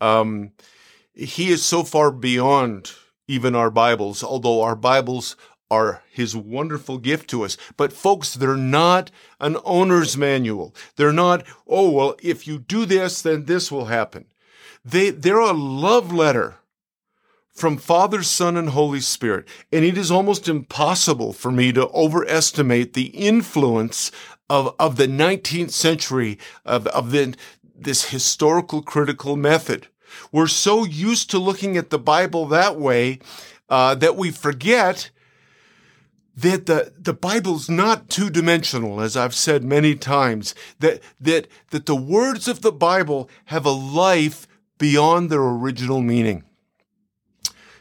Um, 0.00 0.52
he 1.12 1.50
is 1.50 1.62
so 1.62 1.82
far 1.82 2.10
beyond 2.10 2.92
even 3.26 3.54
our 3.54 3.70
Bibles, 3.70 4.24
although 4.24 4.62
our 4.62 4.76
Bibles 4.76 5.36
are 5.70 6.02
his 6.10 6.34
wonderful 6.34 6.96
gift 6.96 7.28
to 7.28 7.42
us. 7.42 7.58
But 7.76 7.92
folks, 7.92 8.32
they're 8.32 8.56
not 8.56 9.10
an 9.38 9.58
owner's 9.64 10.16
manual. 10.16 10.74
They're 10.96 11.12
not, 11.12 11.44
oh, 11.66 11.90
well, 11.90 12.16
if 12.22 12.46
you 12.46 12.58
do 12.58 12.86
this, 12.86 13.20
then 13.20 13.44
this 13.44 13.70
will 13.70 13.86
happen. 13.86 14.24
They, 14.84 15.10
they're 15.10 15.38
a 15.38 15.52
love 15.52 16.12
letter 16.12 16.56
from 17.58 17.76
Father, 17.76 18.22
Son, 18.22 18.56
and 18.56 18.70
Holy 18.70 19.00
Spirit. 19.00 19.46
And 19.72 19.84
it 19.84 19.98
is 19.98 20.10
almost 20.10 20.48
impossible 20.48 21.32
for 21.32 21.50
me 21.50 21.72
to 21.72 21.88
overestimate 21.88 22.94
the 22.94 23.06
influence 23.06 24.12
of, 24.48 24.74
of 24.78 24.96
the 24.96 25.08
19th 25.08 25.72
century 25.72 26.38
of, 26.64 26.86
of 26.88 27.10
the, 27.10 27.34
this 27.76 28.10
historical 28.10 28.82
critical 28.82 29.36
method. 29.36 29.88
We're 30.32 30.46
so 30.46 30.84
used 30.84 31.30
to 31.30 31.38
looking 31.38 31.76
at 31.76 31.90
the 31.90 31.98
Bible 31.98 32.46
that 32.46 32.78
way 32.78 33.18
uh, 33.68 33.94
that 33.96 34.16
we 34.16 34.30
forget 34.30 35.10
that 36.36 36.66
the, 36.66 36.92
the 36.96 37.12
Bible's 37.12 37.68
not 37.68 38.08
two 38.08 38.30
dimensional, 38.30 39.00
as 39.00 39.16
I've 39.16 39.34
said 39.34 39.64
many 39.64 39.96
times, 39.96 40.54
that, 40.78 41.02
that, 41.20 41.48
that 41.70 41.86
the 41.86 41.96
words 41.96 42.46
of 42.46 42.62
the 42.62 42.72
Bible 42.72 43.28
have 43.46 43.66
a 43.66 43.70
life 43.70 44.46
beyond 44.78 45.30
their 45.30 45.42
original 45.42 46.00
meaning. 46.00 46.44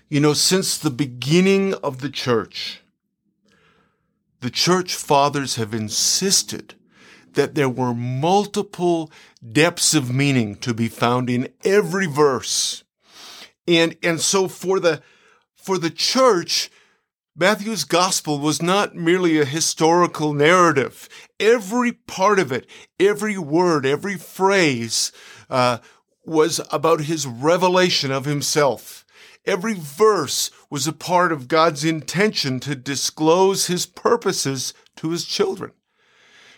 You 0.10 0.20
know, 0.20 0.34
since 0.34 0.78
the 0.78 0.90
beginning 0.90 1.74
of 1.76 2.00
the 2.00 2.10
church, 2.10 2.82
the 4.40 4.50
church 4.50 4.96
fathers 4.96 5.56
have 5.56 5.74
insisted 5.74 6.76
that 7.34 7.56
there 7.56 7.70
were 7.70 7.94
multiple 7.94 9.12
depths 9.52 9.94
of 9.94 10.14
meaning 10.14 10.56
to 10.56 10.74
be 10.74 10.88
found 10.88 11.30
in 11.30 11.50
every 11.64 12.08
verse. 12.08 12.84
And, 13.68 13.96
and 14.02 14.20
so 14.20 14.48
for 14.48 14.80
the, 14.80 15.02
for 15.56 15.78
the 15.78 15.90
church, 15.90 16.72
Matthew's 17.36 17.84
gospel 17.84 18.40
was 18.40 18.62
not 18.62 18.96
merely 18.96 19.40
a 19.40 19.46
historical 19.46 20.34
narrative. 20.34 21.08
Every 21.40 21.92
part 21.92 22.40
of 22.40 22.52
it, 22.52 22.66
every 23.00 23.38
word, 23.38 23.86
every 23.86 24.18
phrase, 24.18 25.12
uh, 25.50 25.78
was 26.28 26.62
about 26.72 27.02
his 27.02 27.26
revelation 27.26 28.12
of 28.12 28.26
himself. 28.26 29.06
Every 29.46 29.74
verse 29.74 30.52
was 30.70 30.88
a 30.88 30.94
part 30.94 31.32
of 31.32 31.48
God's 31.48 31.86
intention 31.86 32.60
to 32.62 32.76
disclose 32.76 33.68
his 33.68 33.86
purposes 33.86 34.74
to 34.98 35.12
his 35.12 35.26
children. 35.26 35.72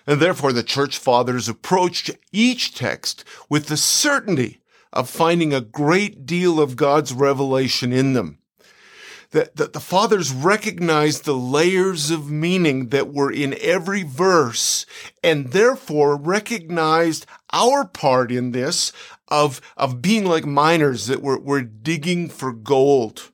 And 0.07 0.19
therefore, 0.19 0.53
the 0.53 0.63
church 0.63 0.97
fathers 0.97 1.47
approached 1.47 2.09
each 2.31 2.73
text 2.73 3.23
with 3.47 3.67
the 3.67 3.77
certainty 3.77 4.61
of 4.91 5.07
finding 5.07 5.53
a 5.53 5.61
great 5.61 6.25
deal 6.25 6.59
of 6.59 6.75
God's 6.75 7.13
revelation 7.13 7.93
in 7.93 8.13
them 8.13 8.39
that, 9.31 9.55
that 9.57 9.73
the 9.73 9.79
fathers 9.79 10.31
recognized 10.31 11.23
the 11.23 11.35
layers 11.35 12.09
of 12.09 12.31
meaning 12.31 12.87
that 12.89 13.13
were 13.13 13.31
in 13.31 13.55
every 13.61 14.03
verse 14.03 14.85
and 15.23 15.51
therefore 15.51 16.15
recognized 16.15 17.25
our 17.53 17.85
part 17.85 18.31
in 18.31 18.51
this 18.51 18.91
of, 19.27 19.61
of 19.77 20.01
being 20.01 20.25
like 20.25 20.45
miners 20.45 21.07
that 21.07 21.21
were, 21.21 21.39
were 21.39 21.61
digging 21.61 22.29
for 22.29 22.51
gold. 22.51 23.31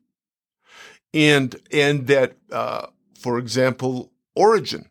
And, 1.13 1.55
and 1.71 2.07
that, 2.07 2.37
uh, 2.51 2.87
for 3.17 3.37
example, 3.37 4.11
Origen, 4.35 4.89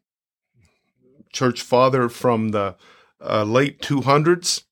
church 1.32 1.60
father 1.62 2.08
from 2.08 2.50
the 2.50 2.76
uh, 3.20 3.44
late 3.44 3.80
200s, 3.82 4.64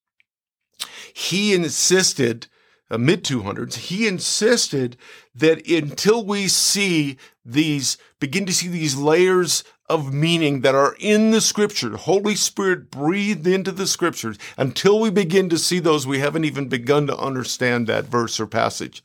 he 1.15 1.53
insisted 1.53 2.47
uh, 2.91 2.99
mid 2.99 3.25
200s, 3.25 3.75
he 3.75 4.07
insisted 4.07 4.97
that 5.35 5.67
until 5.67 6.25
we 6.25 6.47
see 6.47 7.17
these, 7.45 7.97
begin 8.21 8.45
to 8.45 8.53
see 8.53 8.69
these 8.69 8.95
layers 8.95 9.65
of 9.93 10.13
meaning 10.13 10.63
that 10.63 10.75
are 10.75 10.97
in 10.99 11.33
the 11.33 11.41
scripture, 11.43 11.97
Holy 11.99 12.35
Spirit 12.35 12.91
breathed 12.91 13.47
into 13.47 13.71
the 13.71 13.87
scriptures, 13.87 14.39
until 14.57 14.99
we 14.99 15.11
begin 15.11 15.51
to 15.51 15.59
see 15.59 15.79
those, 15.79 16.07
we 16.07 16.19
haven't 16.19 16.47
even 16.47 16.69
begun 16.69 17.07
to 17.09 17.17
understand 17.17 17.87
that 17.87 18.07
verse 18.07 18.41
or 18.41 18.47
passage. 18.47 19.05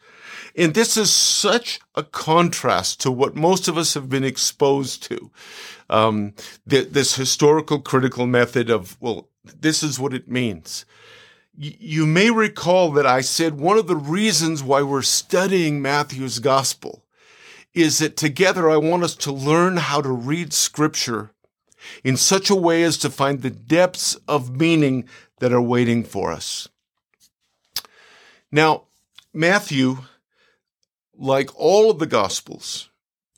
And 0.55 0.73
this 0.73 0.95
is 0.95 1.11
such 1.11 1.81
a 1.93 2.03
contrast 2.03 3.01
to 3.01 3.11
what 3.11 3.35
most 3.35 3.67
of 3.67 3.77
us 3.77 3.95
have 3.95 4.07
been 4.07 4.23
exposed 4.23 5.03
to. 5.03 5.29
Um, 5.89 6.33
this 6.65 7.15
historical 7.15 7.79
critical 7.79 8.25
method 8.25 8.69
of, 8.69 8.95
well, 9.01 9.27
this 9.43 9.83
is 9.83 9.99
what 9.99 10.13
it 10.13 10.29
means 10.29 10.85
you 11.59 12.05
may 12.05 12.29
recall 12.29 12.91
that 12.91 13.07
I 13.07 13.21
said 13.21 13.59
one 13.59 13.79
of 13.79 13.87
the 13.87 13.95
reasons 13.95 14.61
why 14.61 14.83
we're 14.83 15.01
studying 15.01 15.81
Matthew's 15.81 16.37
gospel 16.37 17.03
is 17.77 17.99
that 17.99 18.17
together 18.17 18.69
I 18.69 18.77
want 18.77 19.03
us 19.03 19.15
to 19.17 19.31
learn 19.31 19.77
how 19.77 20.01
to 20.01 20.09
read 20.09 20.51
scripture 20.51 21.31
in 22.03 22.17
such 22.17 22.49
a 22.49 22.55
way 22.55 22.81
as 22.81 22.97
to 22.97 23.09
find 23.09 23.41
the 23.41 23.51
depths 23.51 24.15
of 24.27 24.59
meaning 24.59 25.07
that 25.39 25.53
are 25.53 25.61
waiting 25.61 26.03
for 26.03 26.31
us. 26.31 26.67
Now, 28.51 28.85
Matthew, 29.31 29.99
like 31.15 31.51
all 31.55 31.91
of 31.91 31.99
the 31.99 32.07
gospels, 32.07 32.89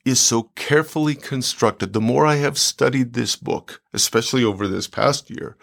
is 0.05 0.21
so 0.21 0.43
carefully 0.55 1.15
constructed. 1.15 1.91
The 1.91 1.99
more 1.99 2.25
I 2.25 2.35
have 2.35 2.57
studied 2.57 3.13
this 3.13 3.35
book, 3.35 3.81
especially 3.93 4.45
over 4.45 4.69
this 4.69 4.87
past 4.87 5.29
year, 5.29 5.57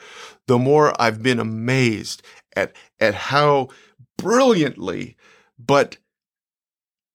the 0.47 0.59
more 0.59 1.00
I've 1.00 1.23
been 1.23 1.40
amazed 1.40 2.23
at, 2.54 2.76
at 3.00 3.14
how 3.14 3.68
brilliantly, 4.18 5.16
but 5.59 5.97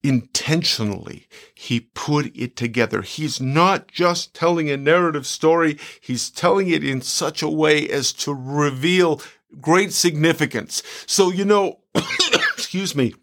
intentionally 0.04 1.28
he 1.54 1.80
put 1.80 2.36
it 2.36 2.56
together. 2.56 3.02
He's 3.02 3.40
not 3.40 3.88
just 3.88 4.34
telling 4.34 4.70
a 4.70 4.78
narrative 4.78 5.28
story. 5.28 5.78
He's 6.00 6.30
telling 6.30 6.70
it 6.70 6.84
in 6.84 7.02
such 7.02 7.42
a 7.42 7.50
way 7.50 7.88
as 7.88 8.12
to 8.14 8.34
reveal 8.34 9.22
great 9.60 9.94
significance. 9.94 10.82
So, 11.06 11.32
you 11.32 11.46
know, 11.46 11.80
excuse 12.54 12.96
me, 12.96 13.14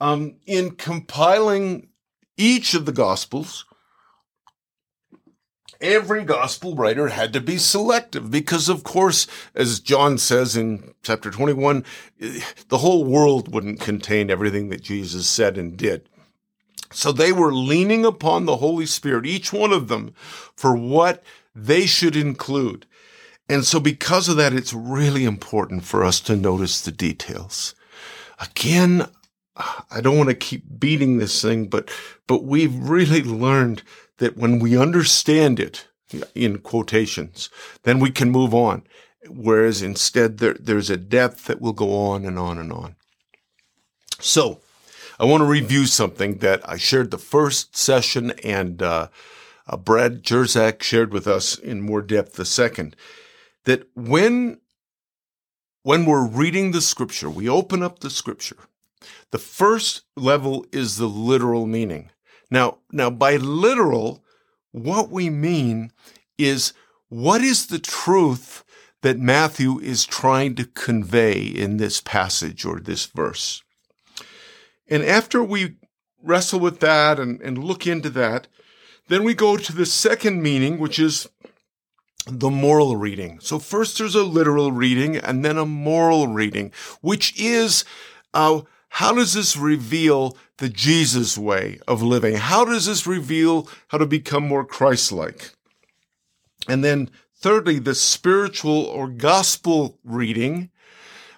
um, 0.00 0.36
in 0.46 0.72
compiling 0.72 1.88
each 2.36 2.74
of 2.74 2.84
the 2.84 2.92
gospels, 2.92 3.64
every 5.80 6.24
gospel 6.24 6.74
writer 6.74 7.08
had 7.08 7.32
to 7.32 7.40
be 7.40 7.58
selective 7.58 8.30
because, 8.30 8.68
of 8.68 8.84
course, 8.84 9.26
as 9.54 9.80
John 9.80 10.18
says 10.18 10.56
in 10.56 10.94
chapter 11.02 11.30
21, 11.30 11.84
the 12.18 12.78
whole 12.78 13.04
world 13.04 13.52
wouldn't 13.52 13.80
contain 13.80 14.30
everything 14.30 14.68
that 14.70 14.82
Jesus 14.82 15.28
said 15.28 15.58
and 15.58 15.76
did. 15.76 16.08
So 16.92 17.12
they 17.12 17.32
were 17.32 17.52
leaning 17.52 18.04
upon 18.04 18.44
the 18.44 18.56
Holy 18.56 18.86
Spirit, 18.86 19.26
each 19.26 19.52
one 19.52 19.72
of 19.72 19.88
them, 19.88 20.14
for 20.54 20.76
what 20.76 21.22
they 21.54 21.86
should 21.86 22.16
include. 22.16 22.86
And 23.48 23.64
so 23.64 23.80
because 23.80 24.28
of 24.28 24.36
that, 24.36 24.52
it's 24.52 24.72
really 24.72 25.24
important 25.24 25.84
for 25.84 26.04
us 26.04 26.20
to 26.20 26.36
notice 26.36 26.80
the 26.80 26.92
details. 26.92 27.74
Again, 28.40 29.06
I 29.90 30.00
don't 30.00 30.18
want 30.18 30.28
to 30.28 30.34
keep 30.34 30.78
beating 30.78 31.18
this 31.18 31.40
thing, 31.40 31.68
but, 31.68 31.90
but 32.26 32.44
we've 32.44 32.74
really 32.74 33.22
learned 33.22 33.82
that 34.18 34.36
when 34.36 34.58
we 34.58 34.78
understand 34.78 35.60
it 35.60 35.88
in 36.34 36.58
quotations, 36.58 37.50
then 37.82 37.98
we 37.98 38.10
can 38.10 38.30
move 38.30 38.54
on. 38.54 38.82
Whereas 39.28 39.82
instead 39.82 40.38
there, 40.38 40.54
there's 40.54 40.90
a 40.90 40.96
depth 40.96 41.46
that 41.46 41.60
will 41.60 41.72
go 41.72 41.96
on 42.10 42.24
and 42.24 42.38
on 42.38 42.58
and 42.58 42.72
on. 42.72 42.96
So 44.20 44.60
I 45.18 45.24
want 45.24 45.40
to 45.42 45.46
review 45.46 45.86
something 45.86 46.38
that 46.38 46.66
I 46.68 46.76
shared 46.76 47.10
the 47.10 47.18
first 47.18 47.76
session 47.76 48.32
and, 48.44 48.82
uh, 48.82 49.08
uh, 49.68 49.76
Brad 49.76 50.22
Jersak 50.22 50.82
shared 50.82 51.12
with 51.12 51.26
us 51.26 51.58
in 51.58 51.80
more 51.80 52.02
depth 52.02 52.34
the 52.34 52.44
second, 52.44 52.94
that 53.64 53.88
when 53.94 54.60
when 55.82 56.04
we're 56.04 56.26
reading 56.26 56.72
the 56.72 56.80
scripture, 56.80 57.30
we 57.30 57.48
open 57.48 57.80
up 57.80 58.00
the 58.00 58.10
scripture. 58.10 58.56
The 59.30 59.38
first 59.38 60.02
level 60.16 60.66
is 60.72 60.96
the 60.96 61.06
literal 61.06 61.64
meaning. 61.64 62.10
Now, 62.50 62.78
now 62.92 63.10
by 63.10 63.36
literal, 63.36 64.22
what 64.72 65.10
we 65.10 65.30
mean 65.30 65.92
is 66.38 66.72
what 67.08 67.40
is 67.40 67.66
the 67.66 67.78
truth 67.78 68.64
that 69.02 69.18
Matthew 69.18 69.78
is 69.80 70.04
trying 70.04 70.54
to 70.56 70.64
convey 70.64 71.40
in 71.42 71.76
this 71.76 72.00
passage 72.00 72.64
or 72.64 72.80
this 72.80 73.06
verse? 73.06 73.62
And 74.88 75.02
after 75.02 75.42
we 75.42 75.76
wrestle 76.22 76.60
with 76.60 76.80
that 76.80 77.18
and, 77.18 77.40
and 77.40 77.62
look 77.62 77.86
into 77.86 78.10
that, 78.10 78.48
then 79.08 79.22
we 79.22 79.34
go 79.34 79.56
to 79.56 79.72
the 79.72 79.86
second 79.86 80.42
meaning, 80.42 80.78
which 80.78 80.98
is 80.98 81.28
the 82.26 82.50
moral 82.50 82.96
reading. 82.96 83.38
So 83.40 83.58
first 83.58 83.98
there's 83.98 84.16
a 84.16 84.24
literal 84.24 84.72
reading 84.72 85.16
and 85.16 85.44
then 85.44 85.56
a 85.56 85.66
moral 85.66 86.26
reading, 86.26 86.72
which 87.00 87.38
is, 87.40 87.84
uh, 88.34 88.62
how 88.96 89.12
does 89.12 89.34
this 89.34 89.58
reveal 89.58 90.38
the 90.56 90.70
Jesus 90.70 91.36
way 91.36 91.78
of 91.86 92.00
living? 92.00 92.36
How 92.36 92.64
does 92.64 92.86
this 92.86 93.06
reveal 93.06 93.68
how 93.88 93.98
to 93.98 94.06
become 94.06 94.48
more 94.48 94.64
Christ-like? 94.64 95.50
And 96.66 96.82
then 96.82 97.10
thirdly, 97.34 97.78
the 97.78 97.94
spiritual 97.94 98.84
or 98.86 99.08
gospel 99.08 99.98
reading. 100.02 100.70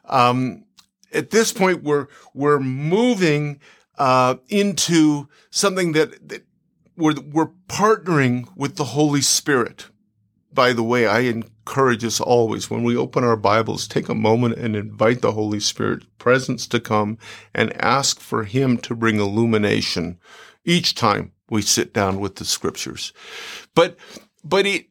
Um, 0.04 0.66
at 1.12 1.30
this 1.30 1.52
point, 1.52 1.82
we're, 1.82 2.06
we're 2.32 2.60
moving, 2.60 3.58
uh, 3.98 4.36
into 4.48 5.28
something 5.50 5.94
that, 5.94 6.28
that 6.28 6.44
we're, 6.96 7.14
we're 7.20 7.50
partnering 7.66 8.46
with 8.54 8.76
the 8.76 8.84
Holy 8.84 9.20
Spirit 9.20 9.86
by 10.52 10.72
the 10.72 10.82
way, 10.82 11.06
I 11.06 11.20
encourage 11.20 12.04
us 12.04 12.20
always 12.20 12.70
when 12.70 12.82
we 12.82 12.96
open 12.96 13.24
our 13.24 13.36
Bibles, 13.36 13.86
take 13.86 14.08
a 14.08 14.14
moment 14.14 14.56
and 14.56 14.74
invite 14.74 15.20
the 15.20 15.32
Holy 15.32 15.60
Spirit 15.60 16.04
presence 16.18 16.66
to 16.68 16.80
come 16.80 17.18
and 17.54 17.76
ask 17.82 18.20
for 18.20 18.44
Him 18.44 18.78
to 18.78 18.94
bring 18.94 19.20
illumination 19.20 20.18
each 20.64 20.94
time 20.94 21.32
we 21.50 21.62
sit 21.62 21.92
down 21.92 22.20
with 22.20 22.36
the 22.36 22.44
scriptures. 22.44 23.12
But, 23.74 23.96
but 24.42 24.66
it, 24.66 24.86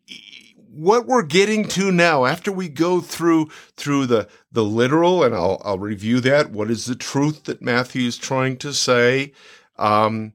what 0.70 1.06
we're 1.06 1.24
getting 1.24 1.68
to 1.70 1.92
now, 1.92 2.26
after 2.26 2.52
we 2.52 2.70
go 2.70 3.02
through, 3.02 3.50
through 3.76 4.06
the, 4.06 4.28
the 4.52 4.64
literal, 4.64 5.24
and 5.24 5.36
I'll, 5.36 5.62
I'll 5.66 5.80
review 5.80 6.20
that. 6.22 6.52
What 6.52 6.72
is 6.72 6.86
the 6.86 6.96
truth 6.96 7.46
that 7.46 7.62
Matthew 7.62 8.08
is 8.08 8.18
trying 8.18 8.58
to 8.58 8.74
say? 8.74 9.34
Um, 9.78 10.34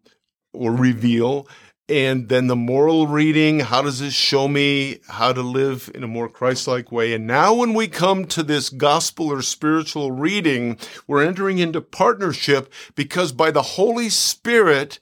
or 0.52 0.72
reveal 0.72 1.48
and 1.92 2.30
then 2.30 2.46
the 2.46 2.56
moral 2.56 3.06
reading 3.06 3.60
how 3.60 3.82
does 3.82 4.00
this 4.00 4.14
show 4.14 4.48
me 4.48 4.98
how 5.08 5.30
to 5.30 5.42
live 5.42 5.90
in 5.94 6.02
a 6.02 6.08
more 6.08 6.28
christ-like 6.28 6.90
way? 6.90 7.12
And 7.12 7.26
now 7.26 7.52
when 7.52 7.74
we 7.74 7.86
come 7.86 8.24
to 8.28 8.42
this 8.42 8.70
gospel 8.70 9.30
or 9.30 9.42
spiritual 9.42 10.10
reading 10.10 10.78
we're 11.06 11.22
entering 11.22 11.58
into 11.58 11.82
partnership 11.82 12.72
because 12.94 13.32
by 13.32 13.50
the 13.50 13.62
holy 13.62 14.08
spirit 14.08 15.00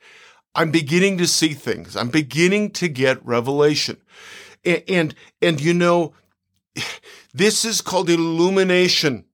i'm 0.56 0.73
beginning 0.73 1.16
to 1.18 1.28
see 1.28 1.54
things. 1.54 1.97
I'm 1.97 2.09
beginning 2.09 2.70
to 2.73 2.88
get 2.88 3.25
revelation. 3.25 3.99
And 4.64 4.82
and, 4.88 5.14
and 5.40 5.61
you 5.61 5.75
know 5.75 6.12
this 7.32 7.64
is 7.64 7.80
called 7.80 8.11
illumination. 8.11 9.26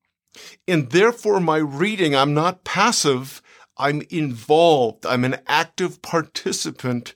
And 0.69 0.91
therefore 0.91 1.41
my 1.41 1.57
reading 1.57 2.15
i'm 2.15 2.35
not 2.35 2.65
passive 2.65 3.41
I'm 3.77 4.03
involved. 4.11 5.05
I'm 5.05 5.25
an 5.25 5.37
active 5.47 6.01
participant 6.03 7.15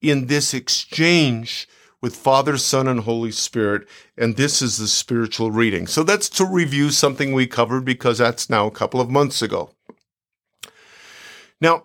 in 0.00 0.26
this 0.26 0.52
exchange 0.52 1.68
with 2.00 2.16
Father, 2.16 2.56
Son, 2.56 2.88
and 2.88 3.00
Holy 3.00 3.30
Spirit. 3.30 3.86
And 4.16 4.36
this 4.36 4.62
is 4.62 4.78
the 4.78 4.88
spiritual 4.88 5.50
reading. 5.50 5.86
So 5.86 6.02
that's 6.02 6.28
to 6.30 6.44
review 6.44 6.90
something 6.90 7.32
we 7.32 7.46
covered 7.46 7.84
because 7.84 8.18
that's 8.18 8.50
now 8.50 8.66
a 8.66 8.72
couple 8.72 9.00
of 9.00 9.10
months 9.10 9.42
ago. 9.42 9.70
Now, 11.60 11.84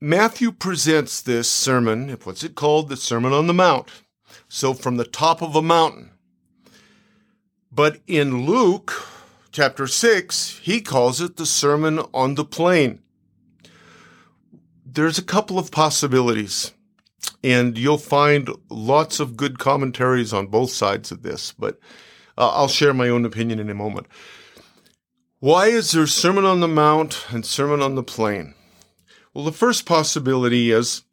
Matthew 0.00 0.52
presents 0.52 1.20
this 1.20 1.50
sermon, 1.50 2.10
what's 2.24 2.44
it 2.44 2.54
called? 2.54 2.88
The 2.88 2.96
Sermon 2.96 3.32
on 3.32 3.46
the 3.46 3.54
Mount. 3.54 3.88
So 4.48 4.74
from 4.74 4.96
the 4.96 5.04
top 5.04 5.40
of 5.40 5.54
a 5.56 5.62
mountain. 5.62 6.10
But 7.70 8.00
in 8.06 8.44
Luke 8.44 9.06
chapter 9.52 9.86
6, 9.86 10.60
he 10.62 10.80
calls 10.80 11.20
it 11.20 11.36
the 11.36 11.46
Sermon 11.46 12.00
on 12.12 12.34
the 12.34 12.44
Plain 12.44 13.02
there's 14.98 15.16
a 15.16 15.22
couple 15.22 15.60
of 15.60 15.70
possibilities, 15.70 16.72
and 17.44 17.78
you'll 17.78 17.98
find 17.98 18.50
lots 18.68 19.20
of 19.20 19.36
good 19.36 19.60
commentaries 19.60 20.32
on 20.32 20.48
both 20.48 20.72
sides 20.72 21.12
of 21.12 21.22
this, 21.22 21.52
but 21.52 21.78
uh, 22.36 22.48
I'll 22.48 22.66
share 22.66 22.92
my 22.92 23.08
own 23.08 23.24
opinion 23.24 23.60
in 23.60 23.70
a 23.70 23.74
moment. 23.74 24.08
Why 25.38 25.66
is 25.66 25.92
there 25.92 26.08
Sermon 26.08 26.44
on 26.44 26.58
the 26.58 26.66
Mount 26.66 27.26
and 27.30 27.46
Sermon 27.46 27.80
on 27.80 27.94
the 27.94 28.02
Plain? 28.02 28.54
Well, 29.32 29.44
the 29.44 29.52
first 29.52 29.86
possibility 29.86 30.72
is 30.72 31.04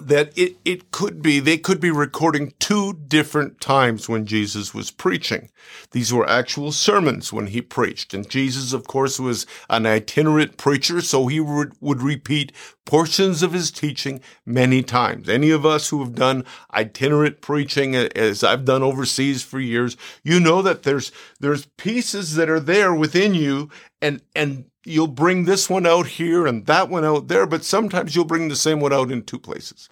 that 0.00 0.36
it, 0.36 0.56
it 0.64 0.90
could 0.90 1.22
be, 1.22 1.40
they 1.40 1.58
could 1.58 1.80
be 1.80 1.90
recording 1.90 2.54
two 2.58 2.94
different 2.94 3.60
times 3.60 4.08
when 4.08 4.26
Jesus 4.26 4.72
was 4.72 4.90
preaching. 4.90 5.50
These 5.92 6.12
were 6.12 6.28
actual 6.28 6.72
sermons 6.72 7.32
when 7.32 7.48
he 7.48 7.60
preached. 7.60 8.14
And 8.14 8.28
Jesus, 8.28 8.72
of 8.72 8.86
course, 8.86 9.20
was 9.20 9.46
an 9.68 9.86
itinerant 9.86 10.56
preacher, 10.56 11.00
so 11.00 11.26
he 11.26 11.40
would, 11.40 11.72
would 11.80 12.02
repeat 12.02 12.52
portions 12.84 13.42
of 13.42 13.52
his 13.52 13.70
teaching 13.70 14.20
many 14.44 14.82
times. 14.82 15.28
Any 15.28 15.50
of 15.50 15.64
us 15.64 15.88
who 15.90 16.00
have 16.00 16.14
done 16.14 16.44
itinerant 16.74 17.40
preaching, 17.40 17.94
as 17.94 18.42
I've 18.42 18.64
done 18.64 18.82
overseas 18.82 19.42
for 19.42 19.60
years, 19.60 19.96
you 20.24 20.40
know 20.40 20.62
that 20.62 20.82
there's, 20.82 21.12
there's 21.40 21.66
pieces 21.76 22.34
that 22.34 22.48
are 22.48 22.60
there 22.60 22.94
within 22.94 23.34
you 23.34 23.70
and, 24.02 24.20
and 24.34 24.66
you'll 24.84 25.06
bring 25.06 25.44
this 25.44 25.70
one 25.70 25.86
out 25.86 26.06
here 26.06 26.46
and 26.46 26.66
that 26.66 26.90
one 26.90 27.04
out 27.04 27.28
there, 27.28 27.46
but 27.46 27.64
sometimes 27.64 28.14
you'll 28.14 28.24
bring 28.24 28.48
the 28.48 28.56
same 28.56 28.80
one 28.80 28.92
out 28.92 29.10
in 29.10 29.22
two 29.22 29.38
places. 29.38 29.88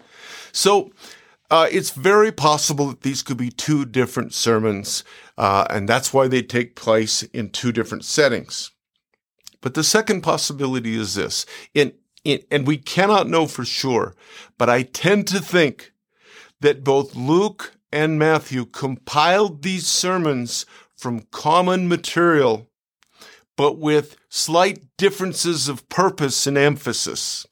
So 0.52 0.90
uh, 1.50 1.68
it's 1.70 1.90
very 1.90 2.32
possible 2.32 2.88
that 2.88 3.02
these 3.02 3.22
could 3.22 3.36
be 3.36 3.50
two 3.50 3.84
different 3.84 4.34
sermons, 4.34 5.04
uh, 5.38 5.66
and 5.70 5.88
that's 5.88 6.12
why 6.12 6.28
they 6.28 6.42
take 6.42 6.76
place 6.76 7.22
in 7.22 7.50
two 7.50 7.72
different 7.72 8.04
settings. 8.04 8.72
But 9.60 9.74
the 9.74 9.84
second 9.84 10.22
possibility 10.22 10.96
is 10.96 11.14
this, 11.14 11.46
in, 11.74 11.92
in, 12.24 12.40
and 12.50 12.66
we 12.66 12.76
cannot 12.76 13.28
know 13.28 13.46
for 13.46 13.64
sure, 13.64 14.14
but 14.58 14.68
I 14.68 14.82
tend 14.82 15.28
to 15.28 15.40
think 15.40 15.92
that 16.60 16.84
both 16.84 17.14
Luke 17.14 17.76
and 17.92 18.18
Matthew 18.18 18.64
compiled 18.64 19.62
these 19.62 19.86
sermons 19.86 20.66
from 20.96 21.26
common 21.30 21.88
material 21.88 22.69
but 23.60 23.76
with 23.76 24.16
slight 24.30 24.78
differences 24.96 25.68
of 25.68 25.86
purpose 25.90 26.46
and 26.46 26.56
emphasis. 26.56 27.46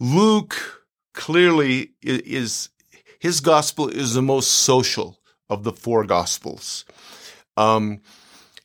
Luke 0.00 0.86
clearly 1.12 1.90
is, 2.00 2.70
his 3.18 3.40
gospel 3.40 3.86
is 3.86 4.14
the 4.14 4.22
most 4.22 4.48
social 4.48 5.20
of 5.50 5.62
the 5.62 5.72
four 5.72 6.04
gospels. 6.04 6.86
Um, 7.58 8.00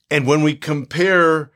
and 0.10 0.26
when 0.26 0.44
we 0.44 0.56
compare 0.56 1.52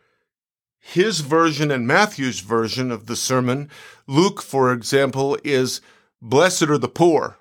his 0.82 1.22
version 1.22 1.72
and 1.72 1.88
Matthew's 1.88 2.42
version 2.42 2.92
of 2.92 3.06
the 3.06 3.16
sermon, 3.16 3.70
Luke, 4.06 4.42
for 4.42 4.74
example, 4.74 5.38
is 5.46 5.80
blessed 6.22 6.64
are 6.64 6.78
the 6.78 6.90
poor. 6.90 7.38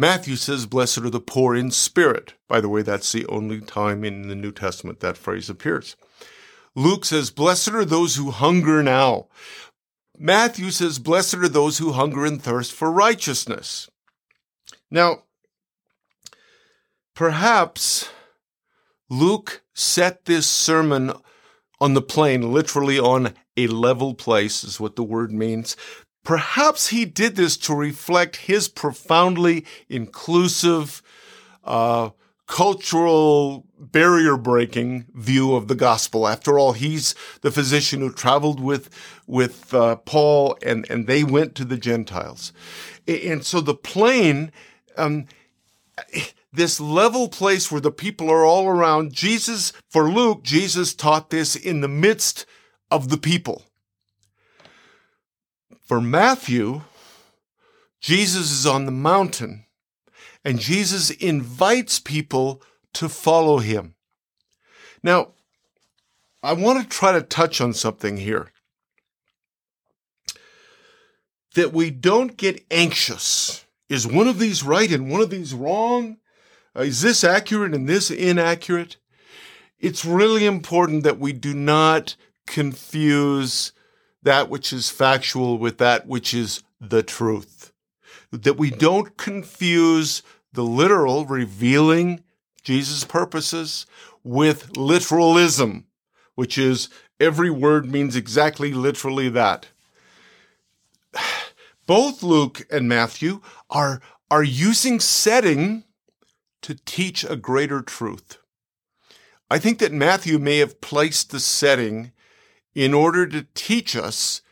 Matthew 0.00 0.36
says, 0.36 0.64
Blessed 0.64 0.96
are 1.00 1.10
the 1.10 1.20
poor 1.20 1.54
in 1.54 1.70
spirit. 1.70 2.32
By 2.48 2.62
the 2.62 2.70
way, 2.70 2.80
that's 2.80 3.12
the 3.12 3.26
only 3.26 3.60
time 3.60 4.02
in 4.02 4.28
the 4.28 4.34
New 4.34 4.50
Testament 4.50 5.00
that 5.00 5.18
phrase 5.18 5.50
appears. 5.50 5.94
Luke 6.74 7.04
says, 7.04 7.30
Blessed 7.30 7.68
are 7.68 7.84
those 7.84 8.16
who 8.16 8.30
hunger 8.30 8.82
now. 8.82 9.28
Matthew 10.16 10.70
says, 10.70 10.98
Blessed 10.98 11.34
are 11.34 11.50
those 11.50 11.76
who 11.76 11.92
hunger 11.92 12.24
and 12.24 12.42
thirst 12.42 12.72
for 12.72 12.90
righteousness. 12.90 13.90
Now, 14.90 15.24
perhaps 17.14 18.08
Luke 19.10 19.60
set 19.74 20.24
this 20.24 20.46
sermon 20.46 21.12
on 21.78 21.92
the 21.92 22.00
plain, 22.00 22.54
literally 22.54 22.98
on 22.98 23.34
a 23.54 23.66
level 23.66 24.14
place, 24.14 24.64
is 24.64 24.80
what 24.80 24.96
the 24.96 25.04
word 25.04 25.30
means, 25.30 25.76
Perhaps 26.24 26.88
he 26.88 27.04
did 27.04 27.36
this 27.36 27.56
to 27.56 27.74
reflect 27.74 28.36
his 28.36 28.68
profoundly 28.68 29.64
inclusive, 29.88 31.02
uh, 31.64 32.10
cultural 32.46 33.64
barrier 33.78 34.36
breaking 34.36 35.06
view 35.14 35.54
of 35.54 35.68
the 35.68 35.74
gospel. 35.74 36.26
After 36.26 36.58
all, 36.58 36.72
he's 36.72 37.14
the 37.42 37.50
physician 37.50 38.00
who 38.00 38.12
traveled 38.12 38.60
with, 38.60 38.90
with 39.26 39.72
uh, 39.72 39.96
Paul 39.96 40.58
and, 40.62 40.88
and 40.90 41.06
they 41.06 41.24
went 41.24 41.54
to 41.54 41.64
the 41.64 41.76
Gentiles. 41.76 42.52
And 43.06 43.44
so 43.44 43.60
the 43.60 43.74
plain, 43.74 44.50
um, 44.96 45.26
this 46.52 46.80
level 46.80 47.28
place 47.28 47.70
where 47.70 47.80
the 47.80 47.92
people 47.92 48.30
are 48.30 48.44
all 48.44 48.66
around, 48.66 49.12
Jesus, 49.12 49.72
for 49.88 50.10
Luke, 50.10 50.42
Jesus 50.42 50.92
taught 50.92 51.30
this 51.30 51.54
in 51.54 51.80
the 51.80 51.88
midst 51.88 52.46
of 52.90 53.08
the 53.08 53.16
people. 53.18 53.64
For 55.90 56.00
Matthew, 56.00 56.82
Jesus 58.00 58.52
is 58.52 58.64
on 58.64 58.84
the 58.86 58.92
mountain 58.92 59.64
and 60.44 60.60
Jesus 60.60 61.10
invites 61.10 61.98
people 61.98 62.62
to 62.92 63.08
follow 63.08 63.58
him. 63.58 63.96
Now, 65.02 65.32
I 66.44 66.52
want 66.52 66.80
to 66.80 66.88
try 66.88 67.10
to 67.10 67.22
touch 67.22 67.60
on 67.60 67.74
something 67.74 68.18
here. 68.18 68.52
That 71.56 71.72
we 71.72 71.90
don't 71.90 72.36
get 72.36 72.64
anxious. 72.70 73.64
Is 73.88 74.06
one 74.06 74.28
of 74.28 74.38
these 74.38 74.62
right 74.62 74.92
and 74.92 75.10
one 75.10 75.22
of 75.22 75.30
these 75.30 75.54
wrong? 75.54 76.18
Uh, 76.76 76.82
is 76.82 77.02
this 77.02 77.24
accurate 77.24 77.74
and 77.74 77.88
this 77.88 78.12
inaccurate? 78.12 78.96
It's 79.80 80.04
really 80.04 80.46
important 80.46 81.02
that 81.02 81.18
we 81.18 81.32
do 81.32 81.52
not 81.52 82.14
confuse 82.46 83.72
that 84.22 84.48
which 84.48 84.72
is 84.72 84.90
factual 84.90 85.58
with 85.58 85.78
that 85.78 86.06
which 86.06 86.34
is 86.34 86.62
the 86.80 87.02
truth. 87.02 87.72
That 88.30 88.58
we 88.58 88.70
don't 88.70 89.16
confuse 89.16 90.22
the 90.52 90.62
literal 90.62 91.26
revealing 91.26 92.22
Jesus' 92.62 93.04
purposes 93.04 93.86
with 94.22 94.76
literalism, 94.76 95.86
which 96.34 96.58
is 96.58 96.88
every 97.18 97.50
word 97.50 97.90
means 97.90 98.16
exactly 98.16 98.72
literally 98.72 99.28
that. 99.30 99.68
Both 101.86 102.22
Luke 102.22 102.66
and 102.70 102.88
Matthew 102.88 103.40
are, 103.68 104.00
are 104.30 104.44
using 104.44 105.00
setting 105.00 105.84
to 106.62 106.74
teach 106.84 107.24
a 107.24 107.36
greater 107.36 107.82
truth. 107.82 108.38
I 109.50 109.58
think 109.58 109.78
that 109.80 109.92
Matthew 109.92 110.38
may 110.38 110.58
have 110.58 110.80
placed 110.80 111.30
the 111.30 111.40
setting 111.40 112.12
in 112.74 112.94
order 112.94 113.26
to 113.26 113.46
teach 113.54 113.96
us. 113.96 114.42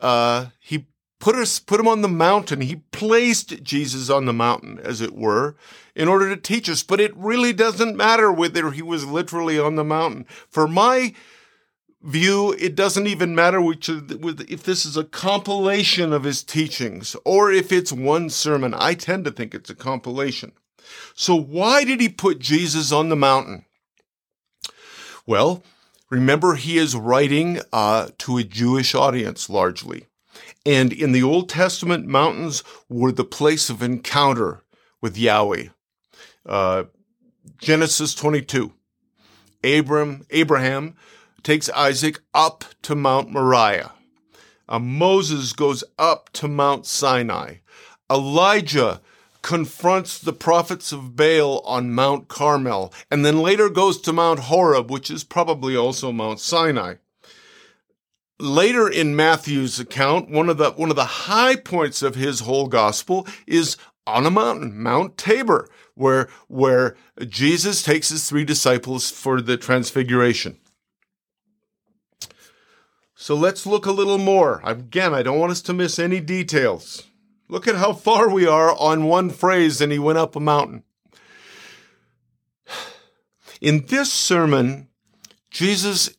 Uh, 0.00 0.46
he 0.60 0.86
put 1.18 1.34
us, 1.34 1.58
put 1.58 1.80
him 1.80 1.88
on 1.88 2.02
the 2.02 2.08
mountain. 2.08 2.60
He 2.60 2.76
placed 2.92 3.62
Jesus 3.62 4.10
on 4.10 4.26
the 4.26 4.32
mountain, 4.32 4.78
as 4.82 5.00
it 5.00 5.14
were, 5.14 5.56
in 5.94 6.08
order 6.08 6.34
to 6.34 6.40
teach 6.40 6.68
us. 6.68 6.82
But 6.82 7.00
it 7.00 7.16
really 7.16 7.52
doesn't 7.52 7.96
matter 7.96 8.32
whether 8.32 8.70
he 8.70 8.82
was 8.82 9.04
literally 9.04 9.58
on 9.58 9.76
the 9.76 9.84
mountain. 9.84 10.26
For 10.48 10.68
my 10.68 11.14
view, 12.02 12.52
it 12.58 12.74
doesn't 12.74 13.06
even 13.06 13.34
matter 13.34 13.60
which 13.60 13.88
if 13.88 14.62
this 14.62 14.86
is 14.86 14.96
a 14.96 15.04
compilation 15.04 16.12
of 16.12 16.24
his 16.24 16.42
teachings 16.44 17.16
or 17.24 17.50
if 17.50 17.72
it's 17.72 17.92
one 17.92 18.30
sermon. 18.30 18.74
I 18.76 18.94
tend 18.94 19.24
to 19.24 19.30
think 19.30 19.54
it's 19.54 19.70
a 19.70 19.74
compilation. 19.74 20.52
So 21.14 21.34
why 21.34 21.84
did 21.84 22.00
he 22.00 22.08
put 22.08 22.38
Jesus 22.38 22.92
on 22.92 23.08
the 23.08 23.16
mountain? 23.16 23.64
Well, 25.26 25.62
remember 26.10 26.54
he 26.54 26.78
is 26.78 26.96
writing 26.96 27.60
uh, 27.72 28.08
to 28.18 28.38
a 28.38 28.44
Jewish 28.44 28.94
audience 28.94 29.48
largely. 29.48 30.06
And 30.64 30.92
in 30.92 31.12
the 31.12 31.22
Old 31.22 31.48
Testament, 31.48 32.06
mountains 32.06 32.62
were 32.88 33.12
the 33.12 33.24
place 33.24 33.70
of 33.70 33.82
encounter 33.82 34.62
with 35.00 35.16
Yahweh. 35.16 35.68
Uh, 36.44 36.84
Genesis 37.58 38.14
22. 38.14 38.72
Abram, 39.64 40.24
Abraham 40.30 40.94
takes 41.42 41.68
Isaac 41.70 42.20
up 42.34 42.64
to 42.82 42.94
Mount 42.94 43.30
Moriah. 43.30 43.92
Uh, 44.68 44.78
Moses 44.78 45.52
goes 45.52 45.82
up 45.98 46.30
to 46.34 46.46
Mount 46.46 46.86
Sinai. 46.86 47.56
Elijah 48.10 49.00
confronts 49.42 50.18
the 50.18 50.32
prophets 50.32 50.92
of 50.92 51.16
Baal 51.16 51.60
on 51.64 51.92
Mount 51.92 52.28
Carmel, 52.28 52.92
and 53.10 53.24
then 53.24 53.40
later 53.40 53.68
goes 53.68 54.00
to 54.00 54.12
Mount 54.12 54.40
Horeb, 54.40 54.90
which 54.90 55.10
is 55.10 55.24
probably 55.24 55.76
also 55.76 56.12
Mount 56.12 56.40
Sinai. 56.40 56.94
Later 58.40 58.88
in 58.88 59.16
Matthew's 59.16 59.80
account, 59.80 60.30
one 60.30 60.48
of 60.48 60.58
the 60.58 60.70
one 60.72 60.90
of 60.90 60.96
the 60.96 61.04
high 61.04 61.56
points 61.56 62.02
of 62.02 62.14
his 62.14 62.40
whole 62.40 62.68
gospel 62.68 63.26
is 63.46 63.76
on 64.06 64.26
a 64.26 64.30
mountain, 64.30 64.80
Mount 64.80 65.16
Tabor, 65.16 65.68
where 65.94 66.28
where 66.46 66.96
Jesus 67.26 67.82
takes 67.82 68.10
his 68.10 68.28
three 68.28 68.44
disciples 68.44 69.10
for 69.10 69.40
the 69.40 69.56
transfiguration. 69.56 70.58
So 73.16 73.34
let's 73.34 73.66
look 73.66 73.84
a 73.84 73.90
little 73.90 74.18
more. 74.18 74.60
Again, 74.62 75.12
I 75.12 75.24
don't 75.24 75.40
want 75.40 75.50
us 75.50 75.62
to 75.62 75.72
miss 75.72 75.98
any 75.98 76.20
details. 76.20 77.07
Look 77.48 77.66
at 77.66 77.76
how 77.76 77.94
far 77.94 78.28
we 78.28 78.46
are 78.46 78.76
on 78.78 79.04
one 79.04 79.30
phrase, 79.30 79.80
and 79.80 79.90
he 79.90 79.98
went 79.98 80.18
up 80.18 80.36
a 80.36 80.40
mountain. 80.40 80.82
In 83.60 83.86
this 83.86 84.12
sermon, 84.12 84.88
Jesus 85.50 86.10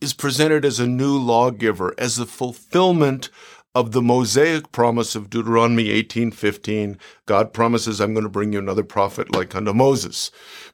is 0.00 0.12
presented 0.12 0.64
as 0.64 0.80
a 0.80 0.86
new 0.86 1.16
lawgiver, 1.16 1.94
as 1.96 2.16
the 2.16 2.26
fulfillment 2.26 3.30
of 3.74 3.92
the 3.92 4.02
Mosaic 4.02 4.72
promise 4.72 5.14
of 5.14 5.30
Deuteronomy 5.30 5.88
18:15. 5.88 6.98
God 7.26 7.52
promises, 7.52 8.00
I'm 8.00 8.14
going 8.14 8.24
to 8.24 8.30
bring 8.30 8.52
you 8.52 8.58
another 8.58 8.82
prophet 8.82 9.34
like 9.34 9.54
unto 9.54 9.72
Moses, 9.72 10.30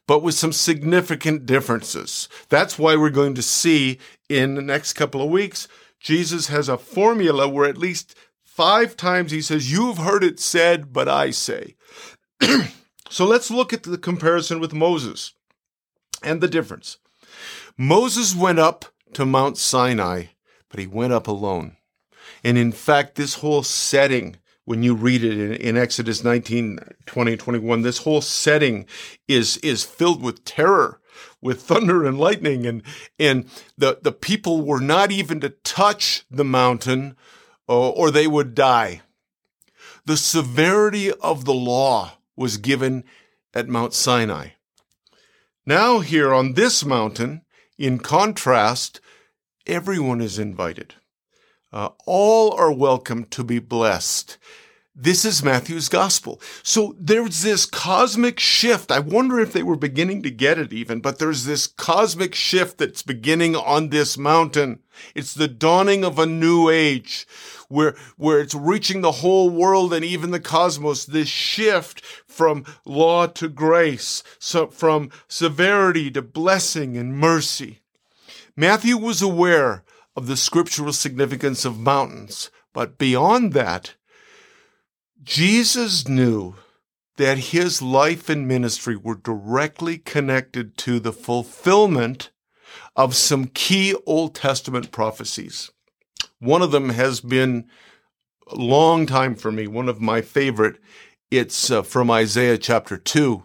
but 0.07 0.23
with 0.23 0.35
some 0.35 0.53
significant 0.53 1.45
differences. 1.45 2.29
That's 2.49 2.79
why 2.79 2.95
we're 2.95 3.09
going 3.09 3.35
to 3.35 3.41
see 3.41 3.99
in 4.29 4.55
the 4.55 4.61
next 4.61 4.93
couple 4.93 5.21
of 5.21 5.29
weeks, 5.29 5.67
Jesus 5.99 6.47
has 6.47 6.67
a 6.67 6.77
formula 6.77 7.47
where 7.47 7.69
at 7.69 7.77
least 7.77 8.15
Five 8.53 8.95
times 8.95 9.31
he 9.31 9.41
says, 9.41 9.71
You've 9.71 9.97
heard 9.97 10.23
it 10.23 10.39
said, 10.39 10.93
but 10.93 11.09
I 11.09 11.31
say. 11.31 11.75
so 13.09 13.25
let's 13.25 13.49
look 13.49 13.73
at 13.73 13.81
the 13.81 13.97
comparison 13.97 14.59
with 14.59 14.75
Moses 14.75 15.33
and 16.21 16.39
the 16.39 16.47
difference. 16.47 16.99
Moses 17.79 18.35
went 18.35 18.59
up 18.59 18.85
to 19.13 19.25
Mount 19.25 19.57
Sinai, 19.57 20.25
but 20.69 20.79
he 20.79 20.85
went 20.85 21.13
up 21.13 21.27
alone. 21.27 21.77
And 22.43 22.55
in 22.59 22.71
fact, 22.71 23.15
this 23.15 23.39
whole 23.39 23.63
setting, 23.63 24.35
when 24.65 24.83
you 24.83 24.93
read 24.93 25.23
it 25.23 25.33
in, 25.33 25.53
in, 25.53 25.75
Exodus 25.75 26.23
19, 26.23 26.77
20, 27.07 27.35
21, 27.35 27.81
this 27.81 27.97
whole 27.97 28.21
setting 28.21 28.85
is, 29.27 29.57
is 29.57 29.83
filled 29.83 30.21
with 30.21 30.45
terror, 30.45 31.01
with 31.41 31.59
thunder 31.63 32.05
and 32.05 32.19
lightning. 32.19 32.67
And, 32.67 32.83
and 33.17 33.49
the, 33.75 33.97
the 34.03 34.11
people 34.11 34.61
were 34.61 34.79
not 34.79 35.11
even 35.11 35.39
to 35.39 35.49
touch 35.49 36.27
the 36.29 36.45
mountain 36.45 37.15
or 37.67 38.11
they 38.11 38.27
would 38.27 38.55
die. 38.55 39.01
The 40.05 40.17
severity 40.17 41.11
of 41.11 41.45
the 41.45 41.53
law 41.53 42.17
was 42.35 42.57
given 42.57 43.03
at 43.53 43.69
Mount 43.69 43.93
Sinai. 43.93 44.49
Now, 45.65 45.99
here 45.99 46.33
on 46.33 46.53
this 46.53 46.83
mountain, 46.83 47.43
in 47.77 47.99
contrast, 47.99 48.99
everyone 49.65 50.19
is 50.19 50.37
invited. 50.37 50.95
Uh, 51.71 51.89
all 52.05 52.51
are 52.53 52.71
welcome 52.71 53.23
to 53.25 53.43
be 53.43 53.59
blessed. 53.59 54.37
This 54.95 55.25
is 55.25 55.43
Matthew's 55.43 55.89
gospel. 55.89 56.39
So 56.61 56.95
there's 56.99 57.41
this 57.41 57.65
cosmic 57.65 58.39
shift. 58.39 58.91
I 58.91 58.99
wonder 58.99 59.39
if 59.39 59.51
they 59.51 59.63
were 59.63 59.75
beginning 59.75 60.21
to 60.21 60.29
get 60.29 60.59
it 60.59 60.71
even, 60.71 61.01
but 61.01 61.17
there's 61.17 61.45
this 61.45 61.65
cosmic 61.65 62.35
shift 62.35 62.77
that's 62.77 63.01
beginning 63.01 63.55
on 63.55 63.89
this 63.89 64.19
mountain. 64.19 64.83
It's 65.15 65.33
the 65.33 65.47
dawning 65.47 66.05
of 66.05 66.19
a 66.19 66.27
new 66.27 66.69
age 66.69 67.25
where, 67.69 67.95
where 68.17 68.39
it's 68.39 68.53
reaching 68.53 69.01
the 69.01 69.13
whole 69.13 69.49
world 69.49 69.95
and 69.95 70.05
even 70.05 70.29
the 70.29 70.39
cosmos. 70.39 71.05
This 71.05 71.27
shift 71.27 72.05
from 72.27 72.63
law 72.85 73.25
to 73.25 73.49
grace, 73.49 74.21
so 74.37 74.67
from 74.67 75.09
severity 75.27 76.11
to 76.11 76.21
blessing 76.21 76.97
and 76.97 77.17
mercy. 77.17 77.79
Matthew 78.55 78.97
was 78.97 79.23
aware 79.23 79.83
of 80.15 80.27
the 80.27 80.37
scriptural 80.37 80.93
significance 80.93 81.65
of 81.65 81.79
mountains, 81.79 82.51
but 82.73 82.99
beyond 82.99 83.53
that, 83.53 83.95
Jesus 85.23 86.05
knew 86.05 86.55
that 87.15 87.37
his 87.37 87.81
life 87.81 88.27
and 88.27 88.45
ministry 88.45 88.97
were 88.97 89.15
directly 89.15 89.97
connected 89.97 90.77
to 90.79 90.99
the 90.99 91.13
fulfillment 91.13 92.29
of 92.95 93.15
some 93.15 93.45
key 93.45 93.95
Old 94.05 94.35
Testament 94.35 94.91
prophecies. 94.91 95.71
One 96.39 96.61
of 96.61 96.71
them 96.71 96.89
has 96.89 97.21
been 97.21 97.69
a 98.47 98.55
long 98.55 99.05
time 99.05 99.35
for 99.35 99.49
me, 99.49 99.65
one 99.65 99.87
of 99.87 100.01
my 100.01 100.21
favorite. 100.21 100.77
It's 101.31 101.71
uh, 101.71 101.83
from 101.83 102.11
Isaiah 102.11 102.57
chapter 102.57 102.97
2, 102.97 103.43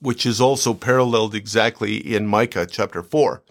which 0.00 0.26
is 0.26 0.40
also 0.40 0.74
paralleled 0.74 1.34
exactly 1.34 1.96
in 1.96 2.26
Micah 2.26 2.66
chapter 2.66 3.04
4. 3.04 3.44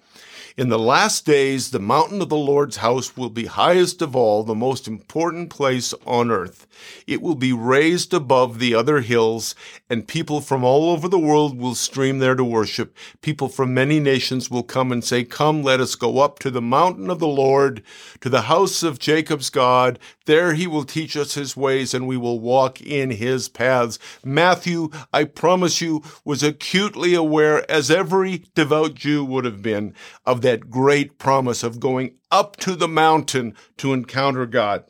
In 0.60 0.67
the 0.67 0.78
last 0.78 1.26
days, 1.26 1.72
the 1.72 1.80
mountain 1.80 2.22
of 2.22 2.28
the 2.28 2.36
Lord's 2.36 2.76
house 2.76 3.15
will 3.15 3.30
be 3.30 3.45
highest 3.45 4.02
of 4.02 4.13
all, 4.13 4.43
the 4.43 4.54
most 4.54 4.89
important 4.89 5.50
place 5.50 5.93
on 6.06 6.30
earth. 6.30 6.67
It 7.08 7.22
will 7.22 7.36
be 7.36 7.54
raised 7.54 8.13
above 8.13 8.60
the 8.60 8.76
other 8.76 9.00
hills, 9.00 9.56
and 9.89 10.06
people 10.06 10.41
from 10.41 10.65
all 10.65 10.89
over 10.89 11.08
the 11.08 11.17
world 11.17 11.58
will 11.58 11.76
stream 11.76 12.19
there 12.19 12.36
to 12.36 12.43
worship. 12.43 12.93
People 13.22 13.48
from 13.48 13.74
many 13.74 14.02
nations 14.02 14.52
will 14.52 14.63
come 14.63 14.91
and 14.91 15.02
say, 15.02 15.24
Come, 15.24 15.63
let 15.63 15.80
us 15.80 15.95
go 15.95 16.19
up 16.19 16.39
to 16.39 16.52
the 16.52 16.62
mountain 16.62 17.10
of 17.10 17.19
the 17.19 17.28
Lord, 17.28 17.82
to 18.19 18.28
the 18.28 18.41
house 18.41 18.84
of 18.84 19.00
Jacob's 19.00 19.50
God. 19.50 19.98
There 20.30 20.54
he 20.54 20.68
will 20.68 20.84
teach 20.84 21.18
us 21.18 21.34
his 21.34 21.58
ways, 21.58 21.92
and 21.96 22.06
we 22.06 22.15
will 22.15 22.39
walk 22.39 22.80
in 22.80 23.10
his 23.10 23.50
paths. 23.50 23.98
Matthew, 24.24 24.92
I 25.12 25.24
promise 25.24 25.82
you, 25.82 26.04
was 26.24 26.44
acutely 26.44 27.15
aware, 27.15 27.65
as 27.70 27.89
every 27.89 28.44
devout 28.54 28.94
Jew 28.94 29.26
would 29.26 29.44
have 29.44 29.63
been, 29.63 29.96
of 30.28 30.44
that 30.44 30.70
great 30.70 31.18
promise 31.18 31.63
of 31.63 31.80
going 31.80 32.13
up 32.30 32.58
to 32.58 32.76
the 32.76 32.88
mountain 32.88 33.56
to 33.78 33.92
encounter 33.92 34.46
God. 34.46 34.84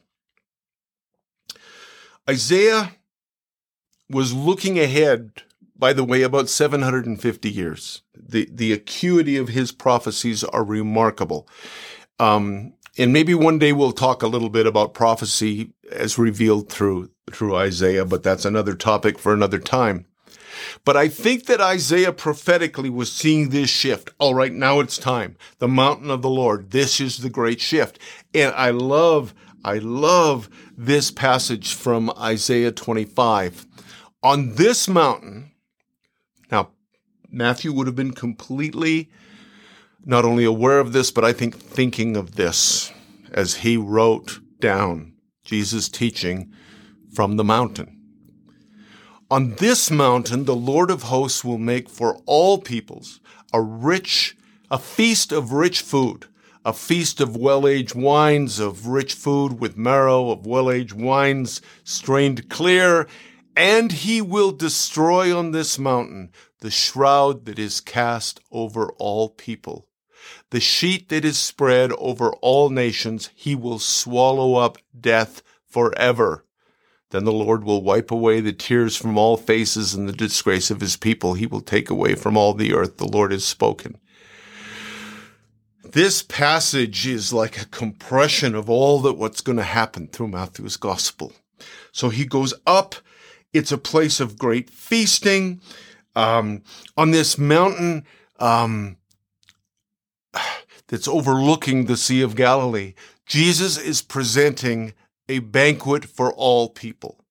Isaiah 2.30 2.96
was 4.10 4.34
looking 4.34 4.78
ahead, 4.78 5.44
by 5.74 5.94
the 5.94 6.04
way, 6.04 6.22
about 6.22 6.50
750 6.50 7.50
years. 7.50 8.02
The, 8.14 8.50
the 8.52 8.74
acuity 8.74 9.38
of 9.38 9.48
his 9.48 9.72
prophecies 9.72 10.44
are 10.44 10.66
remarkable. 10.66 11.48
Um, 12.20 12.74
and 13.00 13.14
maybe 13.14 13.34
one 13.34 13.58
day 13.58 13.72
we'll 13.74 13.94
talk 13.94 14.22
a 14.22 14.28
little 14.28 14.50
bit 14.50 14.68
about 14.68 14.94
prophecy 14.94 15.72
as 15.92 16.18
revealed 16.18 16.70
through, 16.70 17.10
through 17.32 17.56
Isaiah, 17.56 18.06
but 18.06 18.24
that's 18.24 18.46
another 18.46 18.76
topic 18.76 19.18
for 19.18 19.34
another 19.34 19.58
time. 19.58 20.06
But 20.84 20.98
I 20.98 21.08
think 21.08 21.46
that 21.46 21.62
Isaiah 21.62 22.12
prophetically 22.12 22.90
was 22.90 23.12
seeing 23.12 23.50
this 23.50 23.70
shift. 23.70 24.12
All 24.20 24.36
right, 24.36 24.52
now 24.52 24.82
it's 24.82 24.98
time. 24.98 25.38
The 25.60 25.68
mountain 25.68 26.12
of 26.12 26.22
the 26.22 26.30
Lord. 26.30 26.72
This 26.72 27.00
is 27.00 27.20
the 27.20 27.30
great 27.30 27.62
shift. 27.62 27.98
And 28.34 28.54
I 28.56 28.72
love 28.72 29.34
I 29.64 29.78
love 29.78 30.50
this 30.78 31.12
passage 31.12 31.74
from 31.74 32.12
Isaiah 32.18 32.72
25. 32.72 33.66
On 34.24 34.56
this 34.56 34.88
mountain, 34.88 35.52
now, 36.52 36.72
Matthew 37.30 37.74
would 37.74 37.88
have 37.88 37.96
been 37.96 38.14
completely 38.14 39.10
not 40.06 40.26
only 40.26 40.44
aware 40.44 40.80
of 40.80 40.94
this, 40.94 41.12
but 41.12 41.26
I 41.26 41.34
think 41.34 41.58
thinking 41.58 42.16
of 42.16 42.36
this 42.36 42.92
as 43.32 43.56
he 43.56 43.78
wrote 43.78 44.40
down 44.60 45.14
Jesus' 45.44 45.90
teaching 45.90 46.52
from 47.14 47.38
the 47.38 47.44
mountain. 47.44 47.96
On 49.32 49.56
this 49.56 49.92
mountain, 49.92 50.46
the 50.46 50.56
Lord 50.56 50.90
of 50.90 51.04
hosts 51.04 51.44
will 51.44 51.60
make 51.60 51.90
for 51.90 52.20
all 52.26 52.58
peoples 52.58 53.20
a 53.54 53.62
rich, 53.62 54.36
a 54.72 54.80
feast 54.80 55.32
of 55.32 55.52
rich 55.52 55.82
food 55.82 56.26
a 56.66 56.74
feast 56.74 57.22
of 57.22 57.36
well-aged 57.36 57.96
wines, 57.96 58.60
of 58.60 58.88
rich 58.88 59.14
food 59.14 59.60
with 59.60 59.78
marrow, 59.78 60.30
of 60.30 60.46
well-aged 60.46 60.94
wines 60.94 61.62
strained 61.84 62.50
clear, 62.50 63.08
and 63.56 63.92
he 63.92 64.22
will 64.22 64.52
destroy 64.52 65.36
on 65.36 65.52
this 65.52 65.80
mountain 65.80 66.32
the 66.60 66.70
shroud 66.70 67.46
that 67.46 67.58
is 67.58 67.82
cast 67.82 68.40
over 68.52 68.92
all 69.00 69.30
people. 69.30 69.88
The 70.52 70.60
sheet 70.60 71.10
that 71.10 71.24
is 71.24 71.38
spread 71.38 71.92
over 71.94 72.32
all 72.42 72.70
nations, 72.70 73.30
he 73.36 73.54
will 73.56 73.80
swallow 73.80 74.56
up 74.56 74.78
death 75.00 75.44
forever. 75.68 76.44
Then 77.12 77.26
the 77.26 77.32
Lord 77.32 77.64
will 77.64 77.84
wipe 77.84 78.12
away 78.12 78.40
the 78.40 78.54
tears 78.54 78.96
from 78.96 79.18
all 79.18 79.38
faces 79.38 79.94
and 79.94 80.08
the 80.08 80.14
disgrace 80.14 80.70
of 80.70 80.82
his 80.82 80.96
people. 80.96 81.34
He 81.34 81.48
will 81.48 81.62
take 81.62 81.90
away 81.90 82.16
from 82.16 82.38
all 82.38 82.54
the 82.54 82.74
earth. 82.74 82.98
The 82.98 83.08
Lord 83.08 83.32
has 83.32 83.46
spoken. 83.46 83.98
This 85.84 86.22
passage 86.22 87.08
is 87.08 87.34
like 87.34 87.60
a 87.60 87.66
compression 87.66 88.54
of 88.54 88.70
all 88.70 89.00
that 89.00 89.18
what's 89.18 89.42
going 89.42 89.58
to 89.58 89.64
happen 89.64 90.08
through 90.08 90.28
Matthew's 90.28 90.78
gospel. 90.78 91.34
So 91.92 92.10
he 92.10 92.26
goes 92.26 92.54
up. 92.68 92.96
It's 93.54 93.72
a 93.72 93.78
place 93.78 94.20
of 94.20 94.38
great 94.38 94.70
feasting. 94.70 95.62
Um, 96.16 96.62
on 96.96 97.10
this 97.10 97.40
mountain, 97.40 98.06
um, 98.40 98.98
that's 100.88 101.08
overlooking 101.08 101.86
the 101.86 101.98
Sea 101.98 102.22
of 102.22 102.36
Galilee, 102.36 102.94
Jesus 103.26 103.78
is 103.78 104.02
presenting 104.02 104.94
a 105.28 105.40
banquet 105.40 106.06
for 106.06 106.34
all 106.34 106.70
people. 106.70 107.24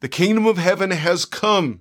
The 0.00 0.08
kingdom 0.08 0.46
of 0.46 0.56
heaven 0.56 0.90
has 0.92 1.24
come. 1.24 1.80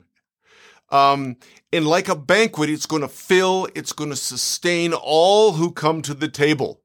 Um, 0.89 1.37
and 1.71 1.87
like 1.87 2.09
a 2.09 2.15
banquet, 2.15 2.69
it's 2.69 2.87
going 2.87 3.03
to 3.03 3.07
fill, 3.07 3.67
it's 3.75 3.93
going 3.93 4.09
to 4.09 4.15
sustain 4.15 4.93
all 4.93 5.53
who 5.53 5.71
come 5.71 6.01
to 6.01 6.15
the 6.15 6.27
table. 6.27 6.81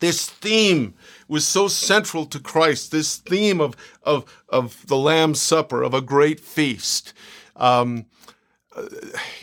This 0.00 0.28
theme 0.28 0.94
was 1.28 1.46
so 1.46 1.68
central 1.68 2.26
to 2.26 2.40
Christ, 2.40 2.90
this 2.90 3.16
theme 3.16 3.60
of, 3.60 3.76
of, 4.02 4.24
of 4.48 4.86
the 4.86 4.96
Lamb's 4.96 5.40
Supper, 5.40 5.82
of 5.82 5.94
a 5.94 6.00
great 6.00 6.40
feast. 6.40 7.12
Um, 7.56 8.06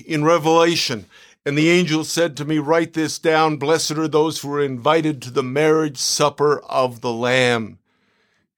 in 0.06 0.24
Revelation, 0.26 1.06
and 1.46 1.58
the 1.58 1.70
angel 1.70 2.04
said 2.04 2.38
to 2.38 2.46
me, 2.46 2.60
Write 2.60 2.94
this 2.94 3.18
down. 3.18 3.58
Blessed 3.58 3.92
are 3.92 4.08
those 4.08 4.40
who 4.40 4.54
are 4.54 4.64
invited 4.64 5.22
to 5.22 5.32
the 5.32 5.44
marriage 5.44 5.98
supper 5.98 6.60
of 6.62 7.02
the 7.02 7.12
Lamb. 7.12 7.80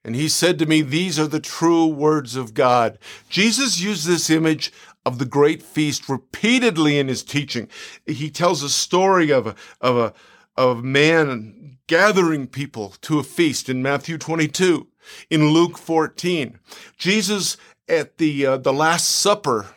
And 0.04 0.16
he 0.16 0.28
said 0.28 0.60
to 0.60 0.66
me, 0.66 0.82
These 0.82 1.18
are 1.18 1.28
the 1.28 1.40
true 1.40 1.88
words 1.88 2.36
of 2.36 2.54
God. 2.54 3.00
Jesus 3.30 3.80
used 3.80 4.06
this 4.06 4.30
image 4.30 4.72
of 5.06 5.18
the 5.18 5.26
great 5.26 5.64
feast 5.64 6.10
repeatedly 6.10 6.98
in 6.98 7.08
his 7.08 7.24
teaching. 7.24 7.70
He 8.06 8.30
tells 8.30 8.64
a 8.64 8.70
story 8.70 9.32
of 9.32 9.48
a, 9.48 9.56
of 9.80 9.98
a, 9.98 10.14
of 10.56 10.84
man 10.84 11.78
gathering 11.88 12.48
people 12.48 12.96
to 13.02 13.20
a 13.20 13.24
feast 13.24 13.70
in 13.70 13.82
Matthew 13.82 14.18
22, 14.18 14.88
in 15.30 15.50
Luke 15.50 15.78
14. 15.78 16.60
Jesus 16.98 17.58
at 17.88 18.18
the, 18.18 18.46
uh, 18.46 18.58
the 18.58 18.74
Last 18.74 19.10
Supper, 19.10 19.68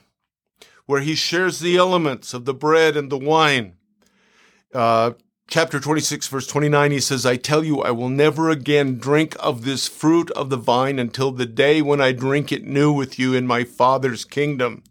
where 0.87 1.01
he 1.01 1.15
shares 1.15 1.59
the 1.59 1.77
elements 1.77 2.33
of 2.33 2.45
the 2.45 2.55
bread 2.55 2.97
and 2.97 3.11
the 3.11 3.19
wine. 3.19 3.75
Uh, 4.73 5.13
chapter 5.49 5.79
26, 5.79 6.29
verse 6.29 6.47
29, 6.47 6.91
he 6.93 7.01
says, 7.01 7.27
I 7.27 7.37
tell 7.37 7.65
you, 7.65 7.81
I 7.81 7.91
will 7.91 8.09
never 8.09 8.51
again 8.51 8.99
drink 8.99 9.37
of 9.39 9.65
this 9.65 9.89
fruit 9.89 10.31
of 10.33 10.51
the 10.51 10.57
vine 10.57 10.99
until 10.99 11.31
the 11.33 11.47
day 11.47 11.83
when 11.83 12.01
I 12.01 12.13
drink 12.13 12.53
it 12.53 12.65
new 12.65 12.93
with 12.93 13.19
you 13.19 13.35
in 13.35 13.47
my 13.47 13.65
Father's 13.65 14.25
kingdom. 14.25 14.83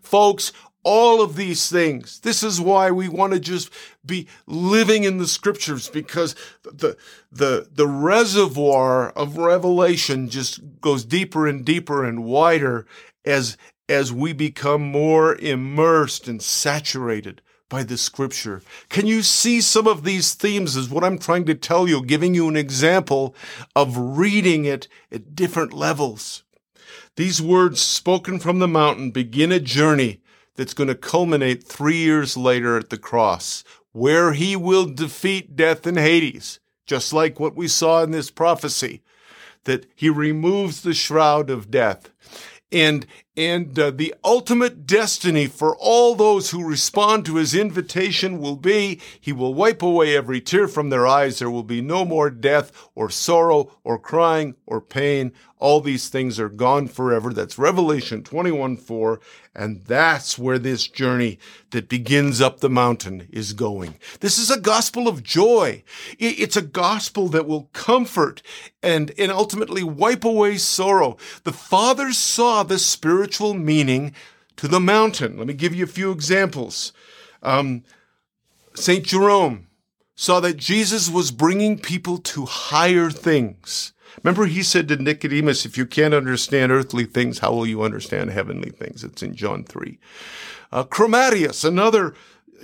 Folks, 0.00 0.52
all 0.82 1.20
of 1.20 1.36
these 1.36 1.68
things. 1.68 2.20
This 2.20 2.42
is 2.42 2.60
why 2.60 2.90
we 2.90 3.08
want 3.08 3.32
to 3.34 3.40
just 3.40 3.70
be 4.04 4.26
living 4.46 5.04
in 5.04 5.18
the 5.18 5.26
scriptures 5.26 5.88
because 5.88 6.34
the, 6.62 6.96
the, 7.30 7.68
the 7.70 7.86
reservoir 7.86 9.10
of 9.10 9.36
revelation 9.36 10.28
just 10.28 10.80
goes 10.80 11.04
deeper 11.04 11.46
and 11.46 11.64
deeper 11.64 12.04
and 12.04 12.24
wider 12.24 12.86
as, 13.24 13.58
as 13.90 14.12
we 14.12 14.32
become 14.32 14.80
more 14.80 15.34
immersed 15.34 16.28
and 16.28 16.40
saturated 16.40 17.42
by 17.68 17.82
the 17.82 17.98
scripture. 17.98 18.62
Can 18.88 19.06
you 19.06 19.20
see 19.20 19.60
some 19.60 19.88
of 19.88 20.04
these 20.04 20.34
themes 20.34 20.76
as 20.76 20.88
what 20.88 21.02
I'm 21.02 21.18
trying 21.18 21.44
to 21.46 21.56
tell 21.56 21.88
you, 21.88 22.04
giving 22.04 22.32
you 22.32 22.48
an 22.48 22.56
example 22.56 23.34
of 23.74 23.96
reading 23.96 24.64
it 24.64 24.86
at 25.10 25.34
different 25.34 25.72
levels? 25.72 26.44
These 27.16 27.42
words 27.42 27.80
spoken 27.80 28.38
from 28.38 28.60
the 28.60 28.68
mountain 28.68 29.10
begin 29.10 29.50
a 29.50 29.58
journey 29.58 30.20
that's 30.54 30.74
going 30.74 30.88
to 30.88 30.94
culminate 30.94 31.64
three 31.64 31.96
years 31.96 32.36
later 32.36 32.76
at 32.76 32.90
the 32.90 32.98
cross, 32.98 33.64
where 33.90 34.34
he 34.34 34.54
will 34.54 34.86
defeat 34.86 35.56
death 35.56 35.84
and 35.84 35.98
Hades, 35.98 36.60
just 36.86 37.12
like 37.12 37.40
what 37.40 37.56
we 37.56 37.66
saw 37.66 38.04
in 38.04 38.12
this 38.12 38.30
prophecy, 38.30 39.02
that 39.64 39.86
he 39.96 40.08
removes 40.08 40.82
the 40.82 40.94
shroud 40.94 41.50
of 41.50 41.72
death 41.72 42.10
and 42.72 43.06
and 43.36 43.78
uh, 43.78 43.90
the 43.90 44.14
ultimate 44.24 44.86
destiny 44.86 45.46
for 45.46 45.76
all 45.76 46.14
those 46.14 46.50
who 46.50 46.66
respond 46.66 47.24
to 47.24 47.36
his 47.36 47.54
invitation 47.54 48.40
will 48.40 48.56
be 48.56 49.00
he 49.20 49.32
will 49.32 49.54
wipe 49.54 49.82
away 49.82 50.16
every 50.16 50.40
tear 50.40 50.66
from 50.66 50.90
their 50.90 51.06
eyes. 51.06 51.38
There 51.38 51.50
will 51.50 51.62
be 51.62 51.80
no 51.80 52.04
more 52.04 52.30
death 52.30 52.88
or 52.94 53.08
sorrow 53.08 53.76
or 53.84 53.98
crying 53.98 54.56
or 54.66 54.80
pain. 54.80 55.32
All 55.58 55.80
these 55.80 56.08
things 56.08 56.40
are 56.40 56.48
gone 56.48 56.88
forever. 56.88 57.32
That's 57.32 57.58
revelation 57.58 58.22
21 58.24 58.76
4 58.76 59.20
and 59.54 59.82
that's 59.82 60.38
where 60.38 60.58
this 60.58 60.86
journey 60.86 61.38
that 61.70 61.88
begins 61.88 62.40
up 62.40 62.60
the 62.60 62.70
mountain 62.70 63.28
is 63.32 63.52
going. 63.52 63.96
This 64.20 64.38
is 64.38 64.50
a 64.50 64.60
gospel 64.60 65.08
of 65.08 65.24
joy. 65.24 65.82
It's 66.18 66.56
a 66.56 66.62
gospel 66.62 67.28
that 67.28 67.46
will 67.46 67.68
comfort 67.72 68.42
and 68.82 69.12
and 69.18 69.32
ultimately 69.32 69.82
wipe 69.82 70.24
away 70.24 70.56
sorrow. 70.56 71.16
The 71.42 71.52
father 71.52 72.12
saw 72.12 72.62
the 72.62 72.78
spiritual 73.20 73.52
meaning 73.52 74.14
to 74.56 74.66
the 74.66 74.80
mountain 74.80 75.36
let 75.36 75.46
me 75.46 75.52
give 75.52 75.74
you 75.74 75.84
a 75.84 75.96
few 75.98 76.10
examples 76.10 76.94
um, 77.42 77.84
st 78.72 79.04
jerome 79.04 79.66
saw 80.14 80.40
that 80.40 80.56
jesus 80.56 81.10
was 81.10 81.30
bringing 81.30 81.78
people 81.78 82.16
to 82.16 82.46
higher 82.46 83.10
things 83.10 83.92
Remember, 84.24 84.46
he 84.46 84.64
said 84.64 84.88
to 84.88 84.96
Nicodemus, 84.96 85.64
if 85.64 85.78
you 85.78 85.86
can't 85.86 86.12
understand 86.12 86.72
earthly 86.72 87.04
things, 87.04 87.38
how 87.38 87.52
will 87.52 87.66
you 87.66 87.82
understand 87.82 88.30
heavenly 88.30 88.70
things? 88.70 89.04
It's 89.04 89.22
in 89.22 89.36
John 89.36 89.62
3. 89.62 89.98
Uh, 90.72 90.84
Chromatius, 90.84 91.64
another 91.64 92.14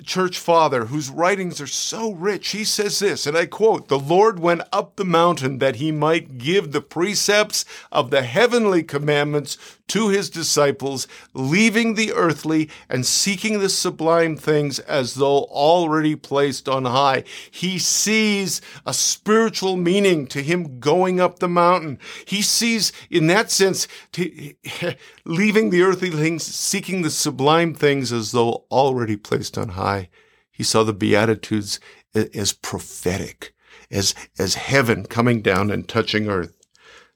church 0.04 0.38
father 0.38 0.86
whose 0.86 1.08
writings 1.08 1.60
are 1.60 1.66
so 1.66 2.12
rich, 2.12 2.48
he 2.48 2.64
says 2.64 2.98
this, 2.98 3.26
and 3.26 3.36
I 3.36 3.46
quote, 3.46 3.88
The 3.88 3.98
Lord 3.98 4.38
went 4.38 4.62
up 4.72 4.96
the 4.96 5.04
mountain 5.04 5.58
that 5.58 5.76
he 5.76 5.92
might 5.92 6.38
give 6.38 6.72
the 6.72 6.80
precepts 6.80 7.64
of 7.90 8.10
the 8.10 8.22
heavenly 8.22 8.82
commandments 8.82 9.56
to 9.88 10.08
his 10.08 10.30
disciples, 10.30 11.06
leaving 11.32 11.94
the 11.94 12.12
earthly 12.12 12.68
and 12.88 13.06
seeking 13.06 13.60
the 13.60 13.68
sublime 13.68 14.36
things 14.36 14.78
as 14.80 15.14
though 15.14 15.44
already 15.44 16.16
placed 16.16 16.68
on 16.68 16.84
high. 16.84 17.24
He 17.50 17.78
sees 17.78 18.60
a 18.84 18.92
spiritual 18.92 19.76
meaning 19.76 20.26
to 20.28 20.42
him 20.42 20.80
going 20.80 21.20
up 21.20 21.38
the 21.38 21.48
mountain. 21.48 21.98
He 22.24 22.42
sees, 22.42 22.92
in 23.10 23.28
that 23.28 23.50
sense, 23.50 23.86
leaving 25.24 25.70
the 25.70 25.82
earthly 25.82 26.10
things, 26.10 26.44
seeking 26.44 27.02
the 27.02 27.10
sublime 27.10 27.74
things 27.74 28.12
as 28.12 28.32
though 28.32 28.64
already 28.70 29.16
placed 29.16 29.56
on 29.56 29.70
high. 29.70 30.08
He 30.50 30.62
saw 30.62 30.82
the 30.82 30.94
Beatitudes 30.94 31.78
as 32.14 32.52
prophetic, 32.52 33.52
as, 33.90 34.14
as 34.38 34.54
heaven 34.54 35.04
coming 35.04 35.42
down 35.42 35.70
and 35.70 35.86
touching 35.86 36.28
earth. 36.28 36.56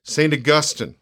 St. 0.02 0.32
Augustine 0.32 0.96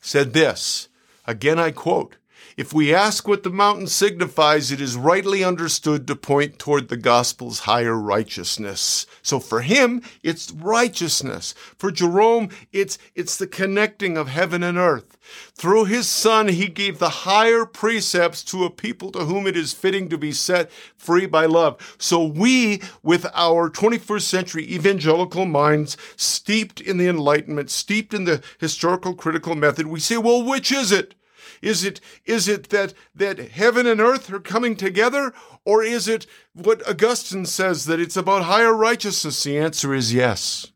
said 0.00 0.32
this, 0.32 0.88
again 1.26 1.58
I 1.58 1.70
quote, 1.70 2.16
if 2.60 2.74
we 2.74 2.94
ask 2.94 3.26
what 3.26 3.42
the 3.42 3.48
mountain 3.48 3.86
signifies, 3.86 4.70
it 4.70 4.82
is 4.82 4.94
rightly 4.94 5.42
understood 5.42 6.06
to 6.06 6.14
point 6.14 6.58
toward 6.58 6.88
the 6.88 6.96
gospel's 6.98 7.60
higher 7.60 7.96
righteousness. 7.96 9.06
So 9.22 9.40
for 9.40 9.62
him, 9.62 10.02
it's 10.22 10.52
righteousness. 10.52 11.54
For 11.78 11.90
Jerome, 11.90 12.50
it's, 12.70 12.98
it's 13.14 13.38
the 13.38 13.46
connecting 13.46 14.18
of 14.18 14.28
heaven 14.28 14.62
and 14.62 14.76
earth. 14.76 15.16
Through 15.54 15.86
his 15.86 16.06
son, 16.06 16.48
he 16.48 16.66
gave 16.66 16.98
the 16.98 17.24
higher 17.24 17.64
precepts 17.64 18.44
to 18.44 18.64
a 18.64 18.70
people 18.70 19.10
to 19.12 19.20
whom 19.20 19.46
it 19.46 19.56
is 19.56 19.72
fitting 19.72 20.10
to 20.10 20.18
be 20.18 20.32
set 20.32 20.70
free 20.98 21.24
by 21.24 21.46
love. 21.46 21.96
So 21.96 22.22
we, 22.22 22.82
with 23.02 23.24
our 23.32 23.70
21st 23.70 24.20
century 24.20 24.70
evangelical 24.70 25.46
minds, 25.46 25.96
steeped 26.14 26.78
in 26.78 26.98
the 26.98 27.08
Enlightenment, 27.08 27.70
steeped 27.70 28.12
in 28.12 28.24
the 28.24 28.42
historical 28.58 29.14
critical 29.14 29.54
method, 29.54 29.86
we 29.86 29.98
say, 29.98 30.18
well, 30.18 30.44
which 30.44 30.70
is 30.70 30.92
it? 30.92 31.14
Is 31.62 31.84
it, 31.84 32.00
is 32.24 32.48
it 32.48 32.70
that, 32.70 32.94
that 33.14 33.38
heaven 33.38 33.86
and 33.86 34.00
earth 34.00 34.32
are 34.32 34.40
coming 34.40 34.76
together? 34.76 35.32
Or 35.64 35.82
is 35.82 36.08
it 36.08 36.26
what 36.54 36.86
Augustine 36.88 37.46
says 37.46 37.84
that 37.84 38.00
it's 38.00 38.16
about 38.16 38.44
higher 38.44 38.74
righteousness? 38.74 39.42
The 39.42 39.58
answer 39.58 39.94
is 39.94 40.14
yes. 40.14 40.72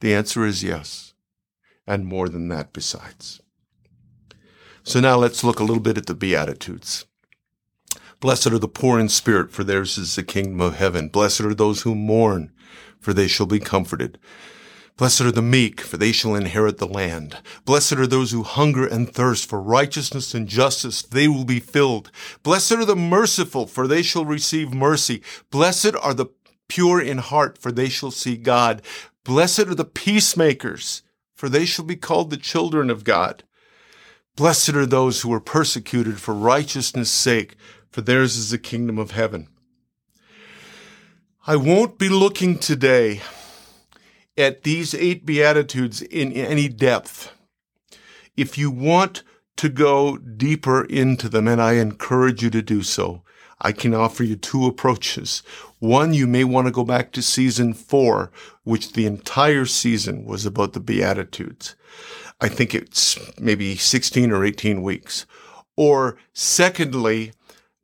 The 0.00 0.14
answer 0.14 0.46
is 0.46 0.64
yes. 0.64 1.14
And 1.86 2.06
more 2.06 2.28
than 2.28 2.48
that 2.48 2.72
besides. 2.72 3.40
So 4.82 5.00
now 5.00 5.16
let's 5.16 5.44
look 5.44 5.60
a 5.60 5.64
little 5.64 5.82
bit 5.82 5.98
at 5.98 6.06
the 6.06 6.14
Beatitudes. 6.14 7.04
Blessed 8.20 8.48
are 8.48 8.58
the 8.58 8.68
poor 8.68 8.98
in 8.98 9.08
spirit, 9.08 9.52
for 9.52 9.62
theirs 9.62 9.98
is 9.98 10.16
the 10.16 10.22
kingdom 10.22 10.60
of 10.60 10.76
heaven. 10.76 11.08
Blessed 11.08 11.42
are 11.42 11.54
those 11.54 11.82
who 11.82 11.94
mourn, 11.94 12.50
for 12.98 13.12
they 13.12 13.28
shall 13.28 13.46
be 13.46 13.60
comforted. 13.60 14.18
Blessed 14.98 15.20
are 15.20 15.30
the 15.30 15.40
meek, 15.40 15.80
for 15.80 15.96
they 15.96 16.10
shall 16.10 16.34
inherit 16.34 16.78
the 16.78 16.86
land. 16.86 17.38
Blessed 17.64 17.92
are 17.92 18.06
those 18.06 18.32
who 18.32 18.42
hunger 18.42 18.84
and 18.84 19.08
thirst 19.08 19.48
for 19.48 19.62
righteousness 19.62 20.34
and 20.34 20.48
justice, 20.48 21.02
they 21.02 21.28
will 21.28 21.44
be 21.44 21.60
filled. 21.60 22.10
Blessed 22.42 22.72
are 22.72 22.84
the 22.84 22.96
merciful, 22.96 23.68
for 23.68 23.86
they 23.86 24.02
shall 24.02 24.24
receive 24.24 24.74
mercy. 24.74 25.22
Blessed 25.52 25.94
are 26.02 26.14
the 26.14 26.26
pure 26.66 27.00
in 27.00 27.18
heart, 27.18 27.58
for 27.58 27.70
they 27.70 27.88
shall 27.88 28.10
see 28.10 28.36
God. 28.36 28.82
Blessed 29.22 29.68
are 29.68 29.74
the 29.76 29.84
peacemakers, 29.84 31.02
for 31.32 31.48
they 31.48 31.64
shall 31.64 31.84
be 31.84 31.96
called 31.96 32.30
the 32.30 32.36
children 32.36 32.90
of 32.90 33.04
God. 33.04 33.44
Blessed 34.34 34.70
are 34.70 34.86
those 34.86 35.20
who 35.20 35.32
are 35.32 35.40
persecuted 35.40 36.20
for 36.20 36.34
righteousness' 36.34 37.08
sake, 37.08 37.54
for 37.88 38.00
theirs 38.00 38.36
is 38.36 38.50
the 38.50 38.58
kingdom 38.58 38.98
of 38.98 39.12
heaven. 39.12 39.46
I 41.46 41.54
won't 41.54 41.98
be 41.98 42.08
looking 42.08 42.58
today 42.58 43.22
at 44.38 44.62
these 44.62 44.94
eight 44.94 45.26
Beatitudes 45.26 46.00
in 46.00 46.32
any 46.32 46.68
depth. 46.68 47.32
If 48.36 48.56
you 48.56 48.70
want 48.70 49.24
to 49.56 49.68
go 49.68 50.16
deeper 50.16 50.84
into 50.84 51.28
them, 51.28 51.48
and 51.48 51.60
I 51.60 51.72
encourage 51.72 52.42
you 52.42 52.50
to 52.50 52.62
do 52.62 52.82
so, 52.82 53.22
I 53.60 53.72
can 53.72 53.92
offer 53.92 54.22
you 54.22 54.36
two 54.36 54.66
approaches. 54.66 55.42
One, 55.80 56.14
you 56.14 56.28
may 56.28 56.44
want 56.44 56.68
to 56.68 56.72
go 56.72 56.84
back 56.84 57.10
to 57.12 57.22
season 57.22 57.74
four, 57.74 58.30
which 58.62 58.92
the 58.92 59.06
entire 59.06 59.66
season 59.66 60.24
was 60.24 60.46
about 60.46 60.74
the 60.74 60.80
Beatitudes. 60.80 61.74
I 62.40 62.48
think 62.48 62.72
it's 62.72 63.18
maybe 63.40 63.74
16 63.74 64.30
or 64.30 64.44
18 64.44 64.80
weeks. 64.82 65.26
Or 65.76 66.16
secondly, 66.32 67.32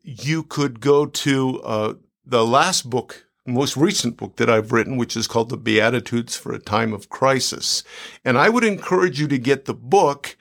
you 0.03 0.45
could 0.45 0.79
go 0.79 1.07
to 1.07 1.61
uh, 1.63 1.95
the 2.25 2.47
last 2.47 2.89
book 2.89 3.24
most 3.47 3.77
recent 3.77 4.17
book 4.17 4.37
that 4.37 4.49
I've 4.49 4.73
written, 4.73 4.97
which 4.97 5.17
is 5.17 5.27
called 5.27 5.51
The 5.51 5.57
Beatitudes 5.57 6.37
for 6.37 6.53
a 6.53 6.59
Time 6.59 6.93
of 6.93 7.11
Crisis. 7.11 7.85
And 8.25 8.39
I 8.39 8.49
would 8.49 8.65
encourage 8.65 9.21
you 9.21 9.29
to 9.29 9.39
get 9.39 9.67
the 9.67 9.75
book. 9.75 10.37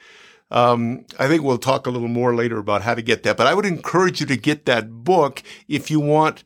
Um, 0.49 1.05
I 1.19 1.27
think 1.27 1.43
we'll 1.43 1.57
talk 1.57 1.85
a 1.85 1.89
little 1.89 2.07
more 2.07 2.33
later 2.33 2.59
about 2.59 2.83
how 2.83 2.95
to 2.95 3.01
get 3.01 3.23
that, 3.23 3.37
but 3.37 3.47
I 3.47 3.53
would 3.53 3.65
encourage 3.65 4.21
you 4.21 4.27
to 4.27 4.37
get 4.37 4.65
that 4.65 5.03
book 5.03 5.43
if 5.67 5.91
you 5.91 5.99
want 5.99 6.43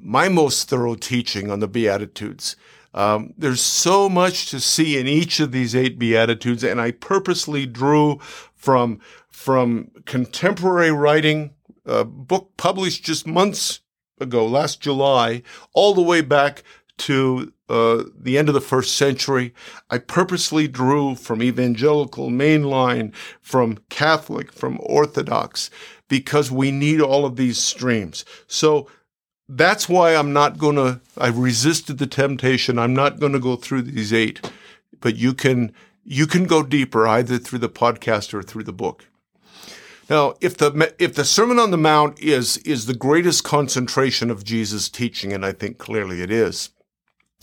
my 0.00 0.28
most 0.28 0.68
thorough 0.68 0.94
teaching 0.94 1.50
on 1.50 1.60
the 1.60 1.68
Beatitudes. 1.68 2.56
Um, 2.94 3.32
there's 3.38 3.62
so 3.62 4.08
much 4.08 4.50
to 4.50 4.60
see 4.60 4.98
in 4.98 5.08
each 5.08 5.40
of 5.40 5.50
these 5.50 5.74
eight 5.74 5.98
Beatitudes, 5.98 6.62
and 6.62 6.80
I 6.80 6.90
purposely 6.90 7.66
drew 7.66 8.18
from 8.54 9.00
from 9.30 9.90
contemporary 10.04 10.92
writing, 10.92 11.54
a 11.84 12.04
book 12.04 12.52
published 12.56 13.02
just 13.02 13.26
months 13.26 13.80
ago, 14.22 14.46
last 14.46 14.80
July, 14.80 15.42
all 15.74 15.92
the 15.92 16.00
way 16.00 16.22
back 16.22 16.62
to 16.98 17.52
uh, 17.68 18.04
the 18.18 18.38
end 18.38 18.48
of 18.48 18.54
the 18.54 18.60
first 18.60 18.96
century. 18.96 19.52
I 19.90 19.98
purposely 19.98 20.68
drew 20.68 21.14
from 21.14 21.42
evangelical, 21.42 22.30
mainline, 22.30 23.14
from 23.40 23.78
Catholic, 23.88 24.52
from 24.52 24.78
Orthodox, 24.82 25.70
because 26.08 26.50
we 26.50 26.70
need 26.70 27.00
all 27.00 27.24
of 27.24 27.36
these 27.36 27.58
streams. 27.58 28.24
So 28.46 28.88
that's 29.48 29.88
why 29.88 30.14
I'm 30.14 30.32
not 30.32 30.58
going 30.58 30.76
to, 30.76 31.00
I 31.18 31.28
resisted 31.28 31.98
the 31.98 32.06
temptation. 32.06 32.78
I'm 32.78 32.94
not 32.94 33.18
going 33.18 33.32
to 33.32 33.40
go 33.40 33.56
through 33.56 33.82
these 33.82 34.12
eight, 34.12 34.50
but 35.00 35.16
you 35.16 35.34
can, 35.34 35.72
you 36.04 36.26
can 36.26 36.44
go 36.44 36.62
deeper 36.62 37.06
either 37.06 37.38
through 37.38 37.60
the 37.60 37.68
podcast 37.68 38.34
or 38.34 38.42
through 38.42 38.64
the 38.64 38.72
book. 38.72 39.06
Now, 40.10 40.34
if 40.40 40.56
the 40.56 40.94
if 40.98 41.14
the 41.14 41.24
Sermon 41.24 41.58
on 41.58 41.70
the 41.70 41.78
Mount 41.78 42.18
is 42.20 42.56
is 42.58 42.86
the 42.86 42.94
greatest 42.94 43.44
concentration 43.44 44.30
of 44.30 44.44
Jesus' 44.44 44.88
teaching, 44.88 45.32
and 45.32 45.44
I 45.44 45.52
think 45.52 45.78
clearly 45.78 46.22
it 46.22 46.30
is, 46.30 46.70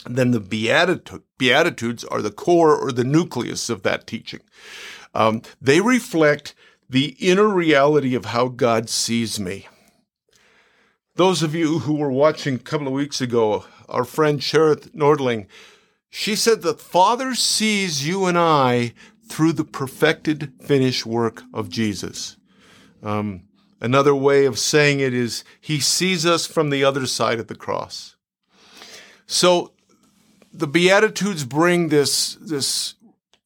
then 0.06 0.32
the 0.32 0.40
Beatitudes 1.38 2.04
are 2.04 2.22
the 2.22 2.32
core 2.32 2.76
or 2.76 2.92
the 2.92 3.04
nucleus 3.04 3.70
of 3.70 3.84
that 3.84 4.08
teaching. 4.08 4.42
Um, 5.14 5.42
they 5.62 5.82
reflect 5.82 6.54
the 6.90 7.16
inner 7.20 7.48
reality 7.48 8.16
of 8.16 8.26
how 8.26 8.48
God 8.48 8.90
sees 8.90 9.40
me. 9.40 9.68
Those 11.16 11.44
of 11.44 11.54
you 11.54 11.80
who 11.80 11.96
were 11.96 12.12
watching 12.12 12.56
a 12.56 12.60
couple 12.60 12.88
of 12.88 12.94
weeks 12.94 13.20
ago, 13.20 13.66
our 13.88 14.06
friend 14.06 14.42
Cherith 14.42 14.94
Nordling, 14.94 15.48
she 16.10 16.36
said 16.36 16.62
the 16.62 16.74
Father 16.74 17.36
sees 17.36 18.08
you 18.08 18.26
and 18.26 18.38
I 18.38 18.94
through 19.28 19.54
the 19.54 19.66
perfected, 19.66 20.54
finished 20.62 21.06
work 21.06 21.44
of 21.54 21.70
Jesus. 21.70 22.38
Um, 23.02 23.44
another 23.80 24.16
way 24.16 24.46
of 24.46 24.60
saying 24.60 25.00
it 25.00 25.14
is 25.14 25.44
he 25.60 25.80
sees 25.80 26.26
us 26.26 26.46
from 26.46 26.70
the 26.70 26.84
other 26.84 27.06
side 27.06 27.40
of 27.40 27.48
the 27.48 27.56
cross. 27.56 28.16
So 29.26 29.74
the 30.52 30.68
Beatitudes 30.68 31.46
bring 31.46 31.90
this, 31.90 32.36
this 32.36 32.96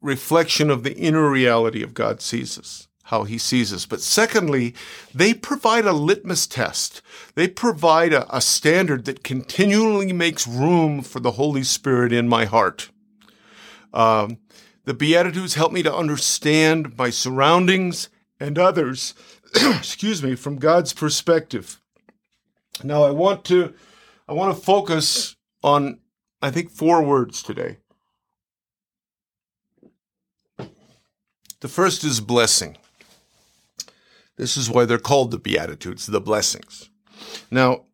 reflection 0.02 0.70
of 0.70 0.84
the 0.84 0.96
inner 0.96 1.30
reality 1.30 1.84
of 1.84 1.94
God 1.94 2.22
sees 2.22 2.58
us, 2.58 2.88
how 3.04 3.24
he 3.24 3.38
sees 3.38 3.74
us. 3.74 3.86
But 3.86 4.02
secondly, 4.02 4.74
they 5.14 5.34
provide 5.34 5.86
a 5.86 5.94
litmus 5.94 6.48
test. 6.48 7.02
They 7.36 7.48
provide 7.48 8.14
a, 8.14 8.36
a 8.36 8.42
standard 8.42 9.06
that 9.06 9.24
continually 9.24 10.14
makes 10.14 10.48
room 10.48 11.02
for 11.02 11.20
the 11.20 11.32
Holy 11.32 11.64
Spirit 11.64 12.14
in 12.14 12.30
my 12.30 12.46
heart. 12.46 12.90
Um, 13.94 14.40
the 14.86 14.94
Beatitudes 14.94 15.54
help 15.54 15.72
me 15.72 15.84
to 15.84 15.94
understand 15.94 16.98
my 16.98 17.10
surroundings 17.10 18.10
and 18.40 18.58
others 18.60 19.14
excuse 19.78 20.24
me, 20.24 20.36
from 20.36 20.58
God's 20.58 20.94
perspective. 20.94 21.80
Now 22.84 23.04
I 23.04 23.12
want 23.12 23.46
to 23.46 23.74
I 24.28 24.34
want 24.34 24.56
to 24.56 24.62
focus 24.62 25.36
on 25.64 26.00
I 26.42 26.52
think 26.52 26.72
four 26.72 27.04
words 27.04 27.44
today. 27.44 27.78
The 30.58 31.68
first 31.68 32.04
is 32.04 32.20
blessing. 32.20 32.78
This 34.36 34.58
is 34.58 34.70
why 34.70 34.86
they're 34.86 34.98
called 34.98 35.32
the 35.32 35.38
Beatitudes, 35.38 36.08
the 36.08 36.20
blessings. 36.20 36.90
Now, 37.52 37.86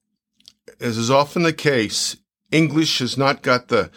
as 0.80 0.98
is 0.98 1.12
often 1.12 1.44
the 1.44 1.54
case, 1.54 2.18
English 2.52 3.00
has 3.00 3.18
not 3.18 3.44
got 3.44 3.68
the 3.68 3.92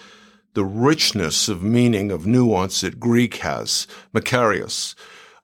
the 0.54 0.64
richness 0.64 1.48
of 1.48 1.62
meaning 1.62 2.10
of 2.10 2.26
nuance 2.26 2.82
that 2.82 3.00
Greek 3.00 3.36
has, 3.36 3.86
Makarios. 4.12 4.94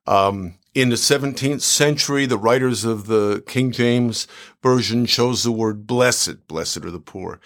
Um, 0.06 0.58
in 0.78 0.90
the 0.90 0.94
17th 0.94 1.60
century, 1.60 2.24
the 2.24 2.38
writers 2.38 2.84
of 2.84 3.08
the 3.08 3.42
King 3.48 3.72
James 3.72 4.28
Version 4.62 5.06
chose 5.06 5.42
the 5.42 5.50
word 5.50 5.88
blessed, 5.88 6.46
blessed 6.46 6.84
are 6.84 6.90
the 6.92 7.00
poor, 7.00 7.40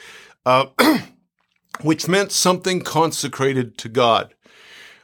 uh, 0.44 0.66
which 1.80 2.06
meant 2.06 2.30
something 2.30 2.82
consecrated 2.82 3.78
to 3.78 3.88
God. 3.88 4.34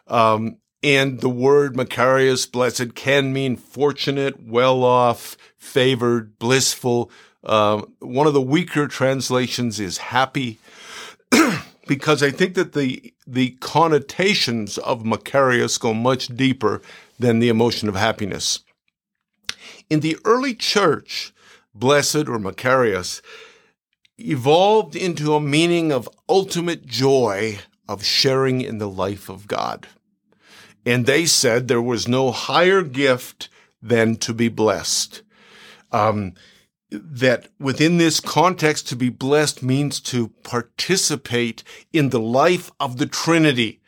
Um, 0.08 0.58
and 0.82 1.22
the 1.22 1.30
word 1.30 1.74
Makarios, 1.74 2.52
blessed, 2.52 2.94
can 2.94 3.32
mean 3.32 3.56
fortunate, 3.56 4.46
well 4.46 4.84
off, 4.84 5.38
favored, 5.56 6.38
blissful. 6.38 7.10
Uh, 7.42 7.80
one 8.00 8.26
of 8.26 8.34
the 8.34 8.42
weaker 8.42 8.86
translations 8.86 9.80
is 9.80 9.96
happy, 9.96 10.58
because 11.86 12.22
I 12.22 12.30
think 12.30 12.56
that 12.56 12.74
the 12.74 13.14
the 13.26 13.52
connotations 13.60 14.76
of 14.78 15.02
Makarios 15.02 15.80
go 15.80 15.94
much 15.94 16.28
deeper 16.28 16.82
than 17.18 17.38
the 17.38 17.48
emotion 17.48 17.88
of 17.88 17.96
happiness. 17.96 18.60
In 19.90 20.00
the 20.00 20.16
early 20.24 20.54
church, 20.54 21.32
blessed 21.74 22.28
or 22.28 22.38
Makarios 22.38 23.20
evolved 24.18 24.96
into 24.96 25.34
a 25.34 25.40
meaning 25.40 25.92
of 25.92 26.08
ultimate 26.28 26.86
joy 26.86 27.58
of 27.88 28.04
sharing 28.04 28.60
in 28.60 28.78
the 28.78 28.88
life 28.88 29.28
of 29.28 29.46
God. 29.46 29.86
And 30.84 31.06
they 31.06 31.26
said 31.26 31.68
there 31.68 31.82
was 31.82 32.08
no 32.08 32.30
higher 32.30 32.82
gift 32.82 33.48
than 33.80 34.16
to 34.16 34.34
be 34.34 34.48
blessed. 34.48 35.22
Um, 35.92 36.34
that 36.90 37.48
within 37.58 37.98
this 37.98 38.18
context, 38.18 38.88
to 38.88 38.96
be 38.96 39.10
blessed 39.10 39.62
means 39.62 40.00
to 40.00 40.28
participate 40.42 41.62
in 41.92 42.08
the 42.08 42.20
life 42.20 42.70
of 42.80 42.96
the 42.96 43.06
Trinity. 43.06 43.80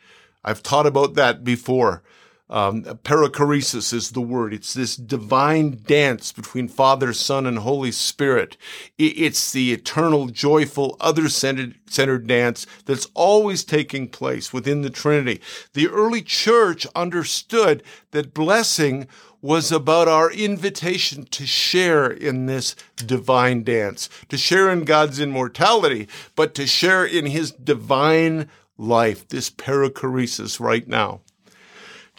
I've 0.43 0.63
taught 0.63 0.85
about 0.85 1.15
that 1.15 1.43
before. 1.43 2.03
Um, 2.51 2.83
perichoresis 2.83 3.93
is 3.93 4.11
the 4.11 4.19
word. 4.19 4.53
It's 4.53 4.73
this 4.73 4.97
divine 4.97 5.81
dance 5.87 6.33
between 6.33 6.67
Father, 6.67 7.13
Son, 7.13 7.47
and 7.47 7.59
Holy 7.59 7.93
Spirit. 7.93 8.57
It's 8.97 9.53
the 9.53 9.71
eternal, 9.71 10.27
joyful, 10.27 10.97
other-centered 10.99 12.27
dance 12.27 12.67
that's 12.85 13.07
always 13.13 13.63
taking 13.63 14.09
place 14.09 14.51
within 14.51 14.81
the 14.81 14.89
Trinity. 14.89 15.39
The 15.71 15.87
early 15.87 16.21
church 16.21 16.85
understood 16.93 17.83
that 18.11 18.33
blessing 18.33 19.07
was 19.41 19.71
about 19.71 20.09
our 20.09 20.29
invitation 20.29 21.23
to 21.23 21.45
share 21.45 22.11
in 22.11 22.47
this 22.47 22.75
divine 22.97 23.63
dance, 23.63 24.09
to 24.27 24.37
share 24.37 24.69
in 24.69 24.83
God's 24.83 25.21
immortality, 25.21 26.09
but 26.35 26.53
to 26.55 26.67
share 26.67 27.05
in 27.05 27.27
his 27.27 27.51
divine 27.51 28.49
life, 28.77 29.25
this 29.29 29.49
perichoresis 29.49 30.59
right 30.59 30.87
now. 30.87 31.21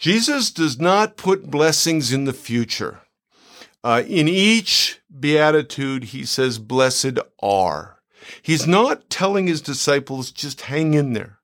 Jesus 0.03 0.51
does 0.51 0.81
not 0.81 1.15
put 1.15 1.49
blessings 1.49 2.11
in 2.11 2.25
the 2.25 2.33
future. 2.33 2.99
Uh, 3.85 4.03
in 4.05 4.27
each 4.27 4.99
beatitude, 5.17 6.03
he 6.03 6.25
says, 6.25 6.59
Blessed 6.59 7.19
are. 7.41 7.99
He's 8.41 8.67
not 8.67 9.09
telling 9.09 9.47
his 9.47 9.61
disciples, 9.61 10.31
just 10.31 10.63
hang 10.63 10.93
in 10.93 11.13
there. 11.13 11.39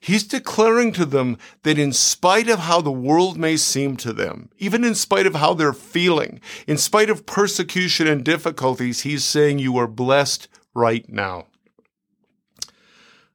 He's 0.00 0.24
declaring 0.24 0.90
to 0.94 1.04
them 1.04 1.38
that 1.62 1.78
in 1.78 1.92
spite 1.92 2.48
of 2.48 2.58
how 2.58 2.80
the 2.80 2.90
world 2.90 3.38
may 3.38 3.56
seem 3.56 3.96
to 3.98 4.12
them, 4.12 4.50
even 4.58 4.82
in 4.82 4.96
spite 4.96 5.28
of 5.28 5.36
how 5.36 5.54
they're 5.54 5.72
feeling, 5.72 6.40
in 6.66 6.78
spite 6.78 7.10
of 7.10 7.26
persecution 7.26 8.08
and 8.08 8.24
difficulties, 8.24 9.02
he's 9.02 9.22
saying 9.22 9.60
you 9.60 9.76
are 9.76 9.86
blessed 9.86 10.48
right 10.74 11.08
now. 11.08 11.46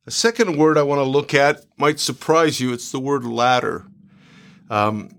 The 0.03 0.11
second 0.11 0.57
word 0.57 0.77
I 0.77 0.83
want 0.83 0.99
to 0.99 1.03
look 1.03 1.33
at 1.33 1.63
might 1.77 2.01
surprise 2.01 2.59
you. 2.59 2.73
It's 2.73 2.91
the 2.91 2.99
word 2.99 3.23
ladder. 3.23 3.85
Um, 4.69 5.09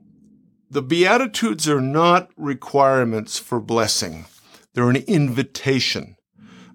the 0.70 0.82
Beatitudes 0.82 1.68
are 1.68 1.80
not 1.80 2.30
requirements 2.36 3.38
for 3.38 3.60
blessing. 3.60 4.24
They're 4.72 4.90
an 4.90 5.04
invitation, 5.06 6.16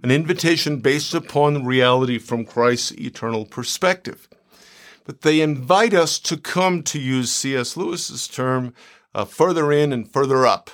an 0.02 0.10
invitation 0.12 0.80
based 0.80 1.14
upon 1.14 1.66
reality 1.66 2.18
from 2.18 2.46
Christ's 2.46 2.94
eternal 2.94 3.46
perspective. 3.46 4.30
But 5.04 5.22
they 5.22 5.42
invite 5.42 5.94
us 5.94 6.20
to 6.20 6.38
come, 6.38 6.84
to 6.84 7.00
use 7.00 7.32
C.S. 7.32 7.76
Lewis's 7.76 8.28
term, 8.28 8.74
uh, 9.14 9.26
further 9.26 9.72
in 9.72 9.92
and 9.92 10.12
further 10.12 10.46
up. 10.46 10.70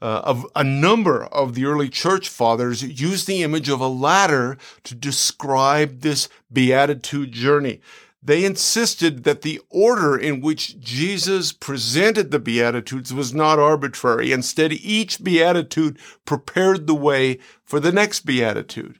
Uh, 0.00 0.20
of 0.24 0.46
a 0.54 0.62
number 0.62 1.24
of 1.24 1.54
the 1.54 1.64
early 1.64 1.88
church 1.88 2.28
fathers 2.28 2.82
used 2.82 3.26
the 3.26 3.42
image 3.42 3.68
of 3.70 3.80
a 3.80 3.88
ladder 3.88 4.58
to 4.84 4.94
describe 4.94 6.00
this 6.00 6.28
beatitude 6.52 7.32
journey. 7.32 7.80
They 8.26 8.44
insisted 8.44 9.22
that 9.22 9.42
the 9.42 9.60
order 9.70 10.18
in 10.18 10.40
which 10.40 10.80
Jesus 10.80 11.52
presented 11.52 12.32
the 12.32 12.40
Beatitudes 12.40 13.14
was 13.14 13.32
not 13.32 13.60
arbitrary. 13.60 14.32
Instead, 14.32 14.72
each 14.72 15.22
Beatitude 15.22 15.96
prepared 16.24 16.88
the 16.88 16.94
way 16.94 17.38
for 17.64 17.78
the 17.78 17.92
next 17.92 18.26
Beatitude. 18.26 18.98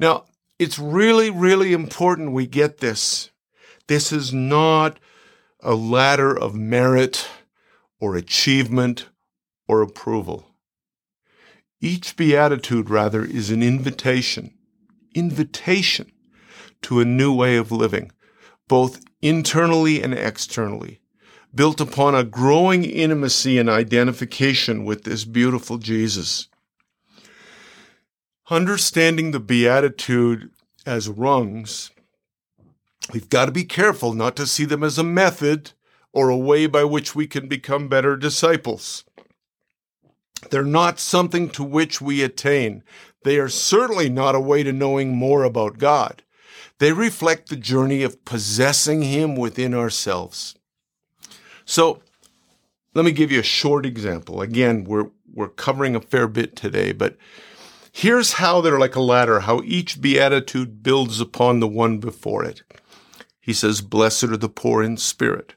Now, 0.00 0.24
it's 0.58 0.76
really, 0.76 1.30
really 1.30 1.72
important 1.72 2.32
we 2.32 2.46
get 2.48 2.78
this. 2.78 3.30
This 3.86 4.10
is 4.10 4.32
not 4.32 4.98
a 5.60 5.74
ladder 5.76 6.36
of 6.36 6.56
merit 6.56 7.28
or 8.00 8.16
achievement 8.16 9.08
or 9.68 9.82
approval. 9.82 10.48
Each 11.80 12.16
beatitude, 12.16 12.90
rather, 12.90 13.24
is 13.24 13.50
an 13.50 13.62
invitation, 13.62 14.54
invitation 15.14 16.10
to 16.82 16.98
a 16.98 17.04
new 17.04 17.32
way 17.32 17.56
of 17.56 17.70
living, 17.70 18.10
both 18.72 19.04
internally 19.20 20.02
and 20.02 20.14
externally, 20.14 20.98
built 21.54 21.78
upon 21.78 22.14
a 22.14 22.24
growing 22.24 22.84
intimacy 22.84 23.58
and 23.58 23.68
identification 23.68 24.82
with 24.82 25.04
this 25.04 25.26
beautiful 25.26 25.76
Jesus. 25.76 26.48
Understanding 28.48 29.30
the 29.30 29.40
Beatitude 29.40 30.48
as 30.86 31.10
rungs, 31.10 31.90
we've 33.12 33.28
got 33.28 33.44
to 33.44 33.52
be 33.52 33.64
careful 33.64 34.14
not 34.14 34.36
to 34.36 34.46
see 34.46 34.64
them 34.64 34.82
as 34.82 34.96
a 34.96 35.04
method 35.04 35.72
or 36.14 36.30
a 36.30 36.36
way 36.38 36.66
by 36.66 36.82
which 36.82 37.14
we 37.14 37.26
can 37.26 37.48
become 37.48 37.88
better 37.88 38.16
disciples. 38.16 39.04
They're 40.48 40.64
not 40.64 40.98
something 40.98 41.50
to 41.50 41.62
which 41.62 42.00
we 42.00 42.22
attain. 42.22 42.84
They 43.22 43.36
are 43.36 43.50
certainly 43.50 44.08
not 44.08 44.34
a 44.34 44.40
way 44.40 44.62
to 44.62 44.72
knowing 44.72 45.14
more 45.14 45.44
about 45.44 45.76
God. 45.76 46.22
They 46.82 46.90
reflect 46.90 47.48
the 47.48 47.54
journey 47.54 48.02
of 48.02 48.24
possessing 48.24 49.02
Him 49.02 49.36
within 49.36 49.72
ourselves. 49.72 50.56
So, 51.64 52.02
let 52.92 53.04
me 53.04 53.12
give 53.12 53.30
you 53.30 53.38
a 53.38 53.44
short 53.44 53.86
example. 53.86 54.40
Again, 54.40 54.82
we're, 54.82 55.10
we're 55.32 55.46
covering 55.46 55.94
a 55.94 56.00
fair 56.00 56.26
bit 56.26 56.56
today, 56.56 56.90
but 56.90 57.16
here's 57.92 58.32
how 58.32 58.60
they're 58.60 58.80
like 58.80 58.96
a 58.96 59.00
ladder, 59.00 59.38
how 59.38 59.62
each 59.64 60.00
beatitude 60.00 60.82
builds 60.82 61.20
upon 61.20 61.60
the 61.60 61.68
one 61.68 61.98
before 61.98 62.44
it. 62.44 62.62
He 63.40 63.52
says, 63.52 63.80
Blessed 63.80 64.24
are 64.24 64.36
the 64.36 64.48
poor 64.48 64.82
in 64.82 64.96
spirit. 64.96 65.54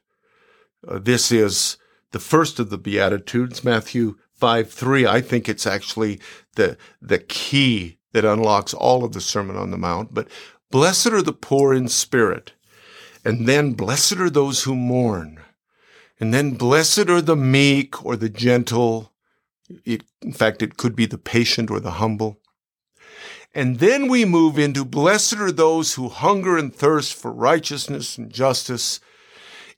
Uh, 0.87 0.99
this 0.99 1.31
is 1.31 1.77
the 2.11 2.19
first 2.19 2.59
of 2.59 2.69
the 2.69 2.77
beatitudes, 2.77 3.63
Matthew 3.63 4.19
5 4.33 4.71
3. 4.71 5.07
I 5.07 5.21
think 5.21 5.49
it's 5.49 5.65
actually 5.65 6.19
the, 6.53 6.77
the 7.01 7.17
key 7.17 7.97
that 8.15 8.23
unlocks 8.23 8.73
all 8.73 9.03
of 9.03 9.11
the 9.11 9.19
Sermon 9.19 9.57
on 9.57 9.71
the 9.71 9.77
Mount. 9.77 10.13
But 10.13 10.29
Blessed 10.75 11.13
are 11.13 11.21
the 11.21 11.31
poor 11.31 11.73
in 11.73 11.87
spirit. 11.87 12.51
And 13.23 13.47
then 13.47 13.75
blessed 13.75 14.17
are 14.17 14.29
those 14.29 14.63
who 14.63 14.75
mourn. 14.75 15.39
And 16.19 16.33
then 16.33 16.55
blessed 16.55 17.09
are 17.09 17.21
the 17.21 17.37
meek 17.37 18.03
or 18.05 18.17
the 18.17 18.27
gentle. 18.27 19.13
It, 19.85 20.03
in 20.21 20.33
fact, 20.33 20.61
it 20.61 20.75
could 20.75 20.93
be 20.93 21.05
the 21.05 21.17
patient 21.17 21.71
or 21.71 21.79
the 21.79 21.91
humble. 21.91 22.41
And 23.53 23.79
then 23.79 24.09
we 24.09 24.25
move 24.25 24.59
into 24.59 24.83
blessed 24.83 25.37
are 25.37 25.51
those 25.53 25.93
who 25.93 26.09
hunger 26.09 26.57
and 26.57 26.75
thirst 26.75 27.13
for 27.13 27.31
righteousness 27.31 28.17
and 28.17 28.29
justice. 28.29 28.99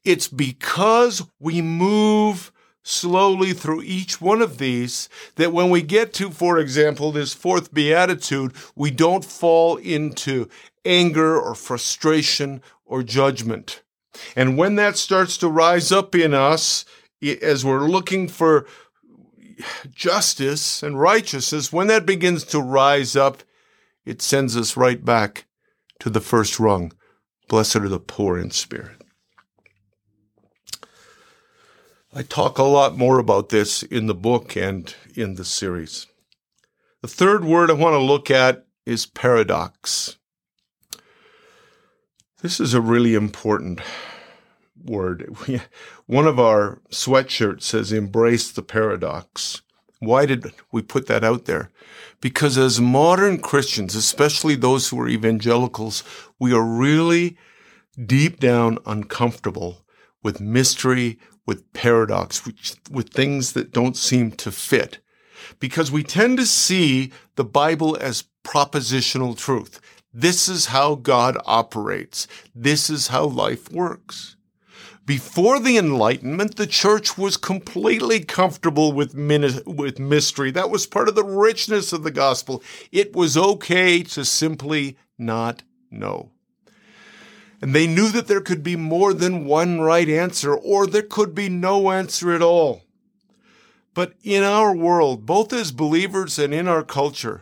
It's 0.03 0.27
because 0.27 1.21
we 1.39 1.61
move 1.61 2.51
slowly 2.83 3.53
through 3.53 3.81
each 3.83 4.21
one 4.21 4.41
of 4.41 4.57
these 4.57 5.09
that 5.35 5.51
when 5.51 5.69
we 5.69 5.81
get 5.81 6.13
to, 6.13 6.29
for 6.29 6.57
example, 6.57 7.11
this 7.11 7.33
fourth 7.33 7.73
beatitude, 7.73 8.53
we 8.75 8.91
don't 8.91 9.25
fall 9.25 9.77
into 9.77 10.47
anger 10.85 11.39
or 11.39 11.53
frustration 11.53 12.61
or 12.85 13.03
judgment. 13.03 13.81
And 14.35 14.57
when 14.57 14.75
that 14.75 14.97
starts 14.97 15.37
to 15.37 15.49
rise 15.49 15.91
up 15.91 16.15
in 16.15 16.33
us, 16.33 16.85
as 17.41 17.65
we're 17.65 17.87
looking 17.87 18.27
for 18.27 18.65
justice 19.91 20.81
and 20.83 20.99
righteousness, 20.99 21.73
when 21.73 21.87
that 21.87 22.05
begins 22.05 22.43
to 22.45 22.61
rise 22.61 23.15
up, 23.15 23.43
it 24.05 24.21
sends 24.21 24.55
us 24.55 24.77
right 24.77 25.03
back 25.03 25.45
to 25.99 26.09
the 26.09 26.21
first 26.21 26.59
rung. 26.59 26.93
Blessed 27.49 27.77
are 27.77 27.89
the 27.89 27.99
poor 27.99 28.37
in 28.37 28.51
spirit. 28.51 28.96
I 32.17 32.23
talk 32.23 32.57
a 32.57 32.63
lot 32.63 32.97
more 32.97 33.19
about 33.19 33.49
this 33.49 33.83
in 33.83 34.07
the 34.07 34.15
book 34.15 34.57
and 34.57 34.91
in 35.13 35.35
the 35.35 35.45
series. 35.45 36.07
The 37.03 37.07
third 37.07 37.45
word 37.45 37.69
I 37.69 37.73
want 37.73 37.93
to 37.93 37.99
look 37.99 38.31
at 38.31 38.65
is 38.87 39.05
paradox. 39.05 40.17
This 42.41 42.59
is 42.59 42.73
a 42.73 42.81
really 42.81 43.13
important 43.13 43.81
word. 44.83 45.31
One 46.07 46.25
of 46.25 46.39
our 46.39 46.81
sweatshirts 46.89 47.61
says, 47.61 47.91
Embrace 47.91 48.51
the 48.51 48.63
paradox. 48.63 49.61
Why 49.99 50.25
did 50.25 50.51
we 50.71 50.81
put 50.81 51.05
that 51.05 51.23
out 51.23 51.45
there? 51.45 51.69
Because 52.19 52.57
as 52.57 52.81
modern 52.81 53.39
Christians, 53.39 53.93
especially 53.93 54.55
those 54.55 54.89
who 54.89 54.99
are 54.99 55.07
evangelicals, 55.07 56.03
we 56.39 56.51
are 56.51 56.65
really 56.65 57.37
deep 58.03 58.39
down 58.39 58.79
uncomfortable 58.87 59.85
with 60.23 60.41
mystery, 60.41 61.19
with 61.47 61.73
paradox, 61.73 62.45
with, 62.45 62.79
with 62.91 63.09
things 63.09 63.53
that 63.53 63.71
don't 63.71 63.97
seem 63.97 64.31
to 64.33 64.51
fit. 64.51 64.99
Because 65.59 65.91
we 65.91 66.03
tend 66.03 66.37
to 66.37 66.45
see 66.45 67.11
the 67.35 67.45
Bible 67.45 67.97
as 67.99 68.25
propositional 68.43 69.35
truth. 69.35 69.79
This 70.13 70.47
is 70.47 70.67
how 70.67 70.95
God 70.95 71.37
operates. 71.45 72.27
This 72.53 72.89
is 72.89 73.07
how 73.07 73.25
life 73.25 73.71
works. 73.71 74.35
Before 75.05 75.59
the 75.59 75.77
Enlightenment, 75.77 76.57
the 76.57 76.67
church 76.67 77.17
was 77.17 77.37
completely 77.37 78.19
comfortable 78.19 78.91
with, 78.91 79.15
with 79.65 79.99
mystery. 79.99 80.51
That 80.51 80.69
was 80.69 80.85
part 80.85 81.07
of 81.07 81.15
the 81.15 81.23
richness 81.23 81.93
of 81.93 82.03
the 82.03 82.11
gospel. 82.11 82.61
It 82.91 83.15
was 83.15 83.37
okay 83.37 84.03
to 84.03 84.25
simply 84.25 84.97
not 85.17 85.63
know. 85.89 86.31
And 87.61 87.73
they 87.73 87.87
knew 87.87 88.09
that 88.09 88.27
there 88.27 88.41
could 88.41 88.61
be 88.61 88.75
more 88.75 89.13
than 89.13 89.45
one 89.45 89.81
right 89.81 90.07
answer, 90.07 90.53
or 90.53 90.85
there 90.85 91.01
could 91.01 91.33
be 91.33 91.49
no 91.49 91.91
answer 91.91 92.31
at 92.33 92.41
all. 92.41 92.83
But 93.93 94.13
in 94.23 94.43
our 94.43 94.75
world, 94.75 95.25
both 95.25 95.51
as 95.51 95.71
believers 95.71 96.37
and 96.37 96.53
in 96.53 96.67
our 96.67 96.83
culture, 96.83 97.41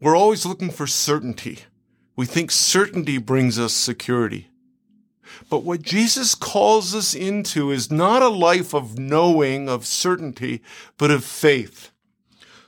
we're 0.00 0.16
always 0.16 0.44
looking 0.44 0.70
for 0.70 0.86
certainty. 0.86 1.60
We 2.14 2.26
think 2.26 2.50
certainty 2.50 3.16
brings 3.16 3.58
us 3.58 3.72
security. 3.72 4.48
But 5.48 5.64
what 5.64 5.80
Jesus 5.80 6.34
calls 6.34 6.94
us 6.94 7.14
into 7.14 7.70
is 7.70 7.90
not 7.90 8.20
a 8.22 8.28
life 8.28 8.74
of 8.74 8.98
knowing, 8.98 9.68
of 9.68 9.86
certainty, 9.86 10.62
but 10.98 11.10
of 11.10 11.24
faith. 11.24 11.90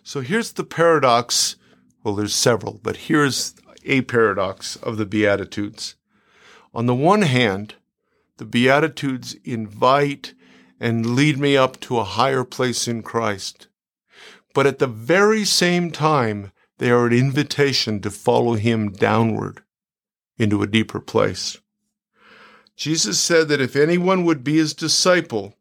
So 0.03 0.21
here's 0.21 0.53
the 0.53 0.65
paradox. 0.65 1.57
Well, 2.03 2.15
there's 2.15 2.35
several, 2.35 2.81
but 2.83 2.97
here's 2.97 3.55
a 3.85 4.01
paradox 4.03 4.77
of 4.77 4.97
the 4.97 5.07
Beatitudes. 5.07 5.97
On 6.75 6.87
the 6.87 6.95
one 6.95 7.23
hand, 7.23 7.75
the 8.39 8.45
Beatitudes 8.45 9.35
invite 9.45 10.35
and 10.81 11.15
lead 11.15 11.39
me 11.39 11.57
up 11.57 11.79
to 11.81 11.99
a 11.99 12.05
higher 12.05 12.45
place 12.45 12.89
in 12.89 13.03
Christ. 13.03 13.69
But 14.55 14.67
at 14.67 14.79
the 14.79 14.87
very 14.87 15.45
same 15.45 15.91
time, 15.91 16.53
they 16.79 16.91
are 16.91 17.07
an 17.07 17.13
invitation 17.13 18.01
to 18.01 18.11
follow 18.11 18.55
Him 18.55 18.91
downward 18.91 19.63
into 20.39 20.63
a 20.63 20.67
deeper 20.67 21.01
place. 21.01 21.59
Jesus 22.77 23.21
said 23.21 23.49
that 23.49 23.61
if 23.61 23.77
anyone 23.77 24.25
would 24.25 24.43
be 24.43 24.57
his 24.57 24.75
disciple, 24.75 25.55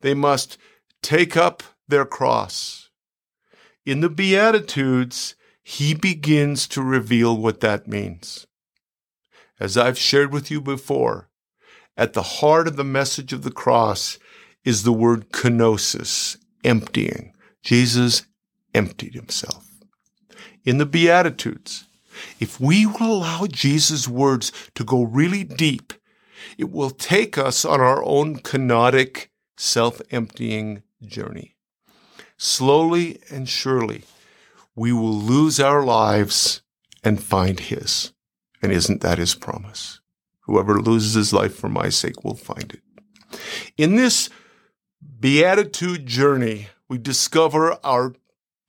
they 0.00 0.14
must 0.14 0.58
take 1.02 1.36
up 1.36 1.62
their 1.88 2.04
cross. 2.04 2.90
In 3.84 4.00
the 4.00 4.10
Beatitudes, 4.10 5.34
he 5.62 5.94
begins 5.94 6.68
to 6.68 6.82
reveal 6.82 7.36
what 7.36 7.60
that 7.60 7.88
means. 7.88 8.46
As 9.60 9.76
I've 9.76 9.98
shared 9.98 10.32
with 10.32 10.50
you 10.50 10.60
before, 10.60 11.28
at 11.96 12.12
the 12.12 12.22
heart 12.22 12.68
of 12.68 12.76
the 12.76 12.84
message 12.84 13.32
of 13.32 13.42
the 13.42 13.50
cross 13.50 14.18
is 14.64 14.82
the 14.82 14.92
word 14.92 15.30
kenosis, 15.30 16.36
emptying. 16.64 17.34
Jesus 17.62 18.22
emptied 18.74 19.14
himself. 19.14 19.66
In 20.64 20.78
the 20.78 20.86
Beatitudes, 20.86 21.84
if 22.38 22.60
we 22.60 22.86
will 22.86 23.18
allow 23.18 23.46
Jesus' 23.46 24.06
words 24.06 24.52
to 24.74 24.84
go 24.84 25.02
really 25.02 25.44
deep 25.44 25.92
it 26.56 26.70
will 26.70 26.90
take 26.90 27.36
us 27.36 27.64
on 27.64 27.80
our 27.80 28.04
own 28.04 28.38
kenotic, 28.38 29.28
self 29.56 30.00
emptying 30.10 30.82
journey. 31.04 31.56
Slowly 32.36 33.20
and 33.30 33.48
surely, 33.48 34.04
we 34.74 34.92
will 34.92 35.14
lose 35.14 35.58
our 35.58 35.84
lives 35.84 36.62
and 37.02 37.22
find 37.22 37.60
His. 37.60 38.12
And 38.62 38.72
isn't 38.72 39.00
that 39.02 39.18
His 39.18 39.34
promise? 39.34 40.00
Whoever 40.40 40.80
loses 40.80 41.14
his 41.14 41.32
life 41.32 41.54
for 41.54 41.68
my 41.68 41.90
sake 41.90 42.24
will 42.24 42.34
find 42.34 42.72
it. 42.72 43.38
In 43.76 43.96
this 43.96 44.30
beatitude 45.20 46.06
journey, 46.06 46.68
we 46.88 46.96
discover 46.96 47.78
our 47.84 48.14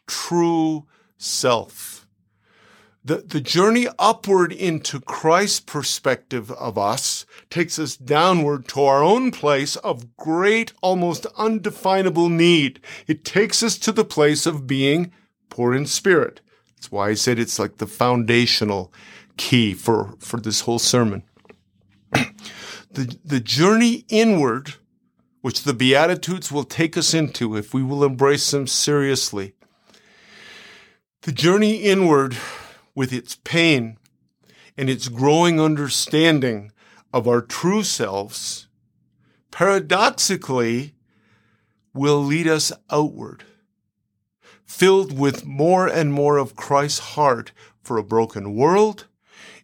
true 0.06 0.86
self 1.18 2.00
the, 3.04 3.24
the 3.26 3.42
journey 3.42 3.88
upward 3.98 4.52
into 4.52 5.00
Christ's 5.00 5.62
perspective 5.62 6.52
of 6.52 6.78
us 6.78 7.26
takes 7.50 7.80
us 7.80 7.96
downward 7.96 8.68
to 8.68 8.84
our 8.84 9.02
own 9.02 9.32
place 9.32 9.78
of 9.78 10.16
great, 10.18 10.74
almost 10.82 11.26
undefinable 11.38 12.30
need. 12.30 12.80
It 13.08 13.24
takes 13.24 13.64
us 13.64 13.78
to 13.80 13.92
the 13.92 14.06
place 14.06 14.46
of 14.46 14.68
being 14.68 15.12
poor 15.50 15.74
in 15.74 15.86
spirit. 15.86 16.42
That's 16.76 16.92
why 16.92 17.10
I 17.10 17.14
said 17.14 17.40
it's 17.40 17.58
like 17.58 17.78
the 17.78 17.88
foundational 17.88 18.94
key 19.40 19.74
for, 19.74 20.16
for 20.20 20.40
this 20.40 20.62
whole 20.62 20.78
sermon. 20.78 21.24
the, 22.12 23.18
the 23.24 23.40
journey 23.40 24.04
inward, 24.10 24.76
which 25.42 25.64
the 25.64 25.74
Beatitudes 25.74 26.52
will 26.52 26.66
take 26.66 26.98
us 26.98 27.14
into 27.14 27.56
if 27.56 27.74
we 27.74 27.82
will 27.82 28.04
embrace 28.04 28.52
them 28.52 28.68
seriously, 28.68 29.54
the 31.22 31.32
journey 31.32 31.78
inward 31.78 32.36
with 32.94 33.14
its 33.14 33.36
pain 33.44 33.98
and 34.78 34.90
its 34.90 35.08
growing 35.08 35.60
understanding 35.60 36.72
of 37.14 37.28
our 37.28 37.42
true 37.42 37.84
selves, 37.84 38.68
paradoxically, 39.52 40.96
will 41.94 42.22
lead 42.22 42.48
us 42.48 42.74
outward, 42.92 43.46
filled 44.66 45.18
with 45.18 45.46
more 45.46 45.88
and 45.88 46.12
more 46.14 46.38
of 46.38 46.56
Christ's 46.56 47.00
heart 47.00 47.54
for 47.82 47.98
a 47.98 48.04
broken 48.04 48.54
world. 48.54 49.08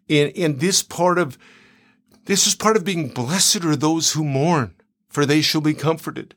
And, 0.10 0.32
and 0.38 0.60
this 0.60 0.84
part 0.84 1.18
of 1.18 1.38
this 2.26 2.47
is 2.47 2.56
part 2.56 2.76
of 2.76 2.84
being 2.84 3.10
blessed 3.10 3.64
are 3.64 3.76
those 3.76 4.14
who 4.14 4.24
mourn, 4.24 4.74
for 5.08 5.26
they 5.26 5.41
shall 5.41 5.62
be 5.62 5.76
comforted. 5.76 6.36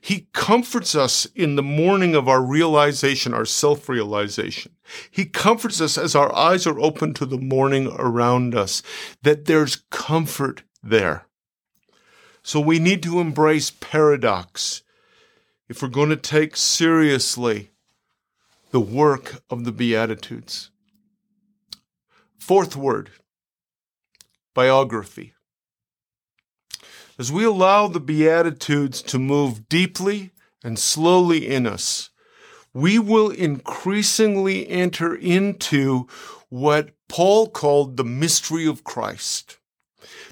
He 0.00 0.28
comforts 0.32 0.94
us 0.94 1.26
in 1.34 1.56
the 1.56 1.62
mourning 1.62 2.14
of 2.14 2.28
our 2.28 2.42
realization, 2.42 3.34
our 3.34 3.44
self 3.44 3.88
realization. 3.88 4.72
He 5.10 5.24
comforts 5.24 5.80
us 5.80 5.98
as 5.98 6.14
our 6.14 6.34
eyes 6.34 6.66
are 6.66 6.78
open 6.80 7.14
to 7.14 7.26
the 7.26 7.38
mourning 7.38 7.88
around 7.98 8.54
us, 8.54 8.82
that 9.22 9.46
there's 9.46 9.84
comfort 9.90 10.62
there. 10.82 11.26
So 12.42 12.60
we 12.60 12.78
need 12.80 13.02
to 13.04 13.20
embrace 13.20 13.70
paradox 13.70 14.82
if 15.68 15.82
we're 15.82 15.88
going 15.88 16.10
to 16.10 16.16
take 16.16 16.56
seriously 16.56 17.70
the 18.72 18.80
work 18.80 19.42
of 19.48 19.64
the 19.64 19.72
Beatitudes. 19.72 20.71
Fourth 22.42 22.74
word 22.74 23.10
biography. 24.52 25.32
As 27.16 27.30
we 27.30 27.44
allow 27.44 27.86
the 27.86 28.00
Beatitudes 28.00 29.00
to 29.02 29.20
move 29.20 29.68
deeply 29.68 30.32
and 30.64 30.76
slowly 30.76 31.46
in 31.46 31.68
us, 31.68 32.10
we 32.74 32.98
will 32.98 33.30
increasingly 33.30 34.68
enter 34.68 35.14
into 35.14 36.08
what 36.48 36.90
Paul 37.08 37.48
called 37.48 37.96
the 37.96 38.04
mystery 38.04 38.66
of 38.66 38.82
Christ. 38.82 39.58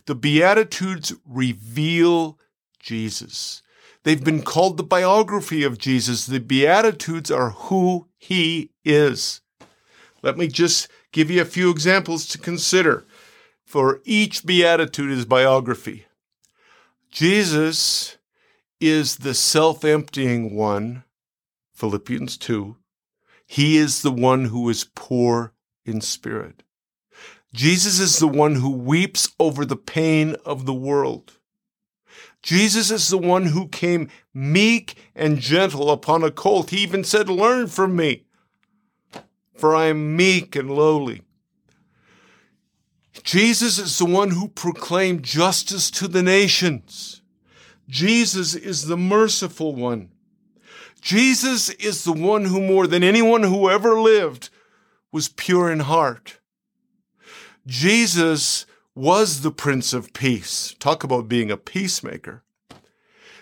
The 0.06 0.16
Beatitudes 0.16 1.14
reveal 1.24 2.40
Jesus. 2.80 3.62
They've 4.02 4.24
been 4.24 4.42
called 4.42 4.78
the 4.78 4.82
biography 4.82 5.62
of 5.62 5.78
Jesus. 5.78 6.26
The 6.26 6.40
Beatitudes 6.40 7.30
are 7.30 7.50
who 7.50 8.08
he 8.18 8.72
is. 8.84 9.42
Let 10.22 10.36
me 10.36 10.48
just 10.48 10.88
give 11.12 11.30
you 11.30 11.42
a 11.42 11.46
few 11.46 11.70
examples 11.70 12.26
to 12.28 12.38
consider. 12.38 13.06
For 13.64 14.00
each 14.04 14.44
Beatitude 14.44 15.10
is 15.10 15.24
biography. 15.24 16.06
Jesus 17.10 18.16
is 18.80 19.18
the 19.18 19.34
self 19.34 19.84
emptying 19.84 20.54
one, 20.54 21.04
Philippians 21.74 22.36
2. 22.36 22.76
He 23.46 23.76
is 23.76 24.02
the 24.02 24.12
one 24.12 24.46
who 24.46 24.68
is 24.68 24.88
poor 24.94 25.52
in 25.84 26.00
spirit. 26.00 26.62
Jesus 27.52 27.98
is 27.98 28.18
the 28.18 28.28
one 28.28 28.56
who 28.56 28.70
weeps 28.70 29.32
over 29.40 29.64
the 29.64 29.76
pain 29.76 30.36
of 30.44 30.66
the 30.66 30.74
world. 30.74 31.38
Jesus 32.42 32.90
is 32.90 33.08
the 33.08 33.18
one 33.18 33.46
who 33.46 33.68
came 33.68 34.08
meek 34.32 34.96
and 35.14 35.40
gentle 35.40 35.90
upon 35.90 36.22
a 36.22 36.30
colt. 36.30 36.70
He 36.70 36.78
even 36.78 37.04
said, 37.04 37.28
Learn 37.28 37.66
from 37.66 37.96
me, 37.96 38.24
for 39.60 39.76
I 39.76 39.86
am 39.86 40.16
meek 40.16 40.56
and 40.56 40.70
lowly. 40.70 41.22
Jesus 43.22 43.78
is 43.78 43.98
the 43.98 44.06
one 44.06 44.30
who 44.30 44.48
proclaimed 44.48 45.22
justice 45.22 45.90
to 45.92 46.08
the 46.08 46.22
nations. 46.22 47.20
Jesus 47.88 48.54
is 48.54 48.86
the 48.86 48.96
merciful 48.96 49.74
one. 49.74 50.10
Jesus 51.00 51.70
is 51.70 52.04
the 52.04 52.12
one 52.12 52.46
who, 52.46 52.60
more 52.60 52.86
than 52.86 53.02
anyone 53.02 53.42
who 53.42 53.68
ever 53.68 54.00
lived, 54.00 54.48
was 55.12 55.28
pure 55.28 55.70
in 55.70 55.80
heart. 55.80 56.38
Jesus 57.66 58.66
was 58.94 59.42
the 59.42 59.50
Prince 59.50 59.92
of 59.92 60.12
Peace. 60.12 60.74
Talk 60.78 61.04
about 61.04 61.28
being 61.28 61.50
a 61.50 61.56
peacemaker. 61.56 62.42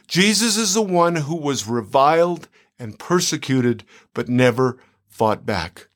Jesus 0.06 0.56
is 0.56 0.74
the 0.74 0.82
one 0.82 1.16
who 1.16 1.36
was 1.36 1.66
reviled 1.66 2.48
and 2.78 2.98
persecuted, 2.98 3.84
but 4.14 4.28
never 4.28 4.78
fought 5.06 5.44
back. 5.44 5.87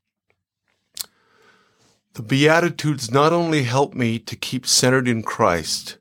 The 2.14 2.22
Beatitudes 2.22 3.10
not 3.10 3.32
only 3.32 3.62
help 3.62 3.94
me 3.94 4.18
to 4.18 4.36
keep 4.36 4.66
centered 4.66 5.08
in 5.08 5.22
Christ, 5.22 5.96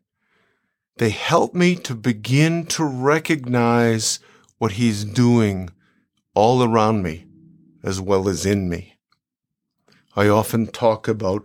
they 0.98 1.10
help 1.10 1.54
me 1.54 1.76
to 1.78 1.96
begin 1.96 2.66
to 2.68 2.84
recognize 2.84 4.20
what 4.58 4.74
He's 4.74 5.06
doing 5.06 5.70
all 6.34 6.64
around 6.64 7.02
me 7.02 7.26
as 7.84 8.02
well 8.02 8.28
as 8.28 8.46
in 8.46 8.70
me. 8.70 8.98
I 10.16 10.28
often 10.28 10.68
talk 10.68 11.08
about 11.08 11.44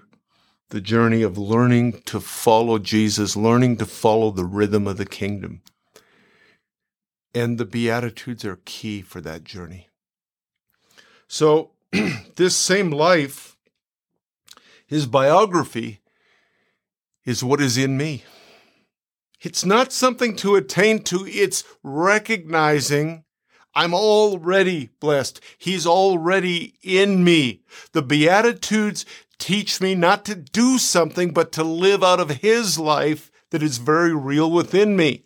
the 0.71 0.81
journey 0.81 1.23
of 1.23 1.39
learning 1.39 2.03
to 2.07 2.19
follow 2.19 2.79
Jesus, 2.79 3.37
learning 3.37 3.77
to 3.77 3.87
follow 3.87 4.33
the 4.33 4.45
rhythm 4.45 4.89
of 4.89 4.97
the 4.97 5.07
kingdom. 5.07 5.63
And 7.33 7.57
the 7.57 7.65
Beatitudes 7.65 8.45
are 8.45 8.61
key 8.65 9.01
for 9.03 9.21
that 9.21 9.45
journey. 9.45 9.89
So, 11.29 11.71
this 12.37 12.57
same 12.57 12.91
life, 12.91 13.56
his 14.87 15.07
biography, 15.07 16.01
is 17.25 17.43
what 17.43 17.61
is 17.61 17.77
in 17.77 17.97
me. 17.97 18.25
It's 19.41 19.65
not 19.65 19.93
something 19.93 20.37
to 20.37 20.55
attain 20.55 21.03
to, 21.05 21.27
it's 21.27 21.65
recognizing 21.83 23.25
I'm 23.77 23.93
already 23.93 24.89
blessed. 25.01 25.39
He's 25.59 25.87
already 25.87 26.77
in 26.83 27.23
me. 27.23 27.61
The 27.93 28.01
Beatitudes 28.01 29.05
teach 29.39 29.83
me 29.83 29.95
not 29.95 30.25
to 30.25 30.35
do 30.35 30.79
something, 30.79 31.35
but 31.35 31.53
to 31.53 31.63
live 31.63 32.03
out 32.03 32.19
of 32.19 32.31
His 32.41 32.79
life 32.79 33.31
that 33.51 33.63
is 33.63 33.77
very 33.77 34.15
real 34.15 34.51
within 34.51 34.97
me. 34.97 35.25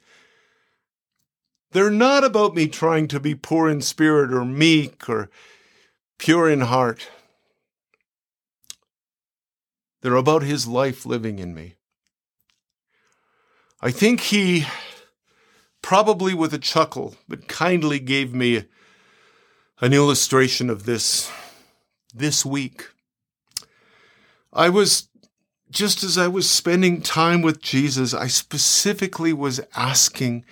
They're 1.70 1.90
not 1.90 2.24
about 2.24 2.56
me 2.56 2.66
trying 2.66 3.06
to 3.08 3.20
be 3.20 3.36
poor 3.36 3.68
in 3.68 3.80
spirit 3.82 4.34
or 4.34 4.44
meek 4.44 5.08
or 5.08 5.30
pure 6.18 6.50
in 6.50 6.62
heart. 6.62 7.08
They're 10.02 10.14
about 10.14 10.42
His 10.42 10.66
life 10.66 11.04
living 11.04 11.38
in 11.38 11.54
me. 11.54 11.74
I 13.80 13.90
think 13.90 14.20
He, 14.20 14.66
probably 15.82 16.34
with 16.34 16.54
a 16.54 16.58
chuckle, 16.58 17.16
but 17.28 17.48
kindly 17.48 17.98
gave 17.98 18.34
me 18.34 18.64
an 19.80 19.92
illustration 19.92 20.68
of 20.70 20.84
this 20.84 21.30
this 22.14 22.44
week. 22.44 22.88
I 24.52 24.68
was, 24.68 25.08
just 25.70 26.02
as 26.02 26.18
I 26.18 26.28
was 26.28 26.50
spending 26.50 27.02
time 27.02 27.40
with 27.40 27.62
Jesus, 27.62 28.12
I 28.12 28.26
specifically 28.26 29.32
was 29.32 29.60
asking 29.76 30.44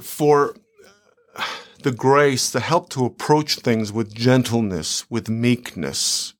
for 0.00 0.54
the 1.82 1.92
grace, 1.92 2.50
the 2.50 2.60
help 2.60 2.90
to 2.90 3.04
approach 3.04 3.56
things 3.56 3.92
with 3.92 4.14
gentleness, 4.14 5.08
with 5.10 5.28
meekness. 5.28 6.34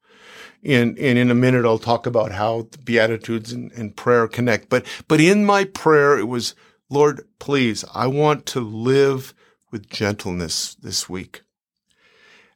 And, 0.64 0.98
and 0.98 1.18
in 1.18 1.30
a 1.30 1.34
minute, 1.34 1.64
I'll 1.64 1.78
talk 1.78 2.06
about 2.06 2.32
how 2.32 2.68
the 2.70 2.78
Beatitudes 2.78 3.52
and, 3.52 3.70
and 3.72 3.96
prayer 3.96 4.26
connect. 4.26 4.68
But, 4.68 4.84
but 5.06 5.20
in 5.20 5.44
my 5.44 5.64
prayer, 5.64 6.18
it 6.18 6.26
was, 6.26 6.54
Lord, 6.90 7.26
please, 7.38 7.84
I 7.94 8.06
want 8.08 8.44
to 8.46 8.60
live 8.60 9.34
with 9.70 9.88
gentleness 9.88 10.74
this 10.74 11.08
week. 11.08 11.42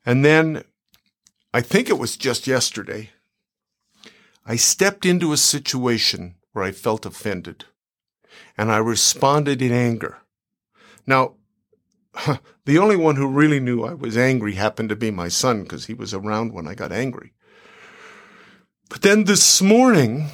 And 0.05 0.25
then 0.25 0.65
I 1.55 1.61
think 1.61 1.89
it 1.89 1.99
was 1.99 2.17
just 2.17 2.47
yesterday, 2.47 3.11
I 4.45 4.57
stepped 4.57 5.07
into 5.07 5.33
a 5.33 5.37
situation 5.37 6.35
where 6.53 6.65
I 6.65 6.73
felt 6.73 7.07
offended 7.07 7.67
and 8.59 8.73
I 8.73 8.79
responded 8.79 9.63
in 9.63 9.73
anger. 9.73 10.19
Now, 11.07 11.35
the 12.65 12.79
only 12.79 12.97
one 12.97 13.17
who 13.17 13.29
really 13.29 13.61
knew 13.61 13.85
I 13.85 13.95
was 13.95 14.17
angry 14.17 14.55
happened 14.55 14.89
to 14.89 14.97
be 14.97 15.11
my 15.11 15.29
son 15.29 15.63
because 15.63 15.87
he 15.87 15.95
was 15.95 16.13
around 16.13 16.53
when 16.53 16.67
I 16.67 16.75
got 16.75 16.93
angry. 16.93 17.33
But 18.93 19.01
then 19.01 19.25
this 19.25 19.63
morning, 19.63 20.27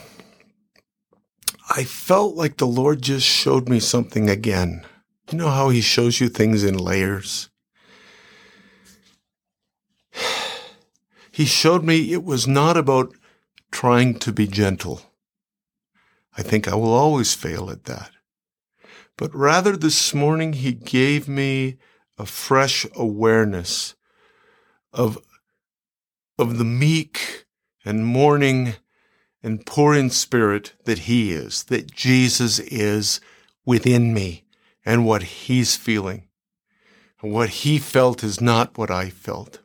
I 1.71 1.85
felt 1.85 2.35
like 2.35 2.57
the 2.57 2.67
Lord 2.67 3.01
just 3.03 3.25
showed 3.25 3.69
me 3.69 3.79
something 3.79 4.29
again. 4.29 4.85
You 5.31 5.39
know 5.39 5.51
how 5.51 5.69
He 5.69 5.81
shows 5.81 6.21
you 6.21 6.29
things 6.29 6.65
in 6.65 6.77
layers? 6.77 7.51
He 11.31 11.45
showed 11.45 11.85
me 11.85 12.13
it 12.13 12.25
was 12.25 12.49
not 12.49 12.77
about 12.77 13.15
trying 13.71 14.19
to 14.19 14.33
be 14.33 14.49
gentle. 14.49 15.03
I 16.37 16.43
think 16.43 16.67
I 16.67 16.75
will 16.75 16.93
always 16.93 17.35
fail 17.35 17.71
at 17.71 17.85
that. 17.85 18.11
But 19.17 19.33
rather 19.33 19.77
this 19.77 20.13
morning, 20.13 20.55
he 20.55 20.73
gave 20.73 21.29
me 21.29 21.77
a 22.19 22.27
fresh 22.27 22.85
awareness 22.97 23.95
of, 24.93 25.17
of 26.41 26.59
the 26.59 26.65
meek 26.65 27.47
and 27.85 28.05
mourning 28.05 28.75
and 29.43 29.65
poor 29.65 29.95
in 29.95 30.11
spirit 30.11 30.75
that 30.85 31.01
he 31.01 31.33
is, 31.33 31.65
that 31.65 31.93
Jesus 31.93 32.59
is 32.59 33.21
within 33.65 34.13
me 34.13 34.45
and 34.85 35.05
what 35.05 35.23
he's 35.23 35.77
feeling. 35.77 36.25
And 37.21 37.33
what 37.33 37.49
he 37.49 37.79
felt 37.79 38.23
is 38.23 38.41
not 38.41 38.79
what 38.79 38.91
I 38.91 39.11
felt. 39.11 39.61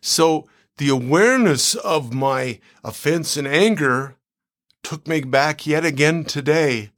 So 0.00 0.48
the 0.78 0.88
awareness 0.88 1.74
of 1.76 2.12
my 2.12 2.60
offense 2.82 3.36
and 3.36 3.46
anger 3.46 4.16
took 4.82 5.06
me 5.06 5.20
back 5.22 5.66
yet 5.66 5.84
again 5.84 6.24
today 6.24 6.90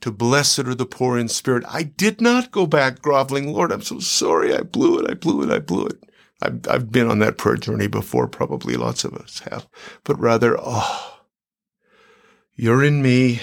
to 0.00 0.10
blessed 0.10 0.60
are 0.60 0.74
the 0.74 0.86
poor 0.86 1.18
in 1.18 1.28
spirit. 1.28 1.64
I 1.68 1.82
did 1.82 2.20
not 2.20 2.50
go 2.50 2.66
back 2.66 3.02
groveling, 3.02 3.52
Lord, 3.52 3.72
I'm 3.72 3.82
so 3.82 3.98
sorry. 3.98 4.54
I 4.54 4.62
blew 4.62 4.98
it. 4.98 5.10
I 5.10 5.14
blew 5.14 5.42
it. 5.42 5.50
I 5.50 5.58
blew 5.58 5.86
it. 5.86 6.07
I've, 6.40 6.60
I've 6.68 6.92
been 6.92 7.10
on 7.10 7.18
that 7.18 7.38
prayer 7.38 7.56
journey 7.56 7.88
before. 7.88 8.28
Probably 8.28 8.76
lots 8.76 9.04
of 9.04 9.14
us 9.14 9.40
have, 9.50 9.66
but 10.04 10.18
rather, 10.18 10.56
oh, 10.60 11.20
you're 12.54 12.84
in 12.84 13.02
me 13.02 13.40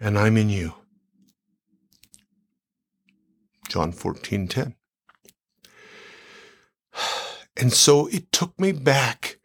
and 0.00 0.18
I'm 0.18 0.36
in 0.36 0.48
you. 0.48 0.74
John 3.68 3.92
14, 3.92 4.48
10. 4.48 4.74
And 7.54 7.70
so 7.70 8.06
it 8.06 8.32
took 8.32 8.58
me 8.58 8.72
back 8.72 9.38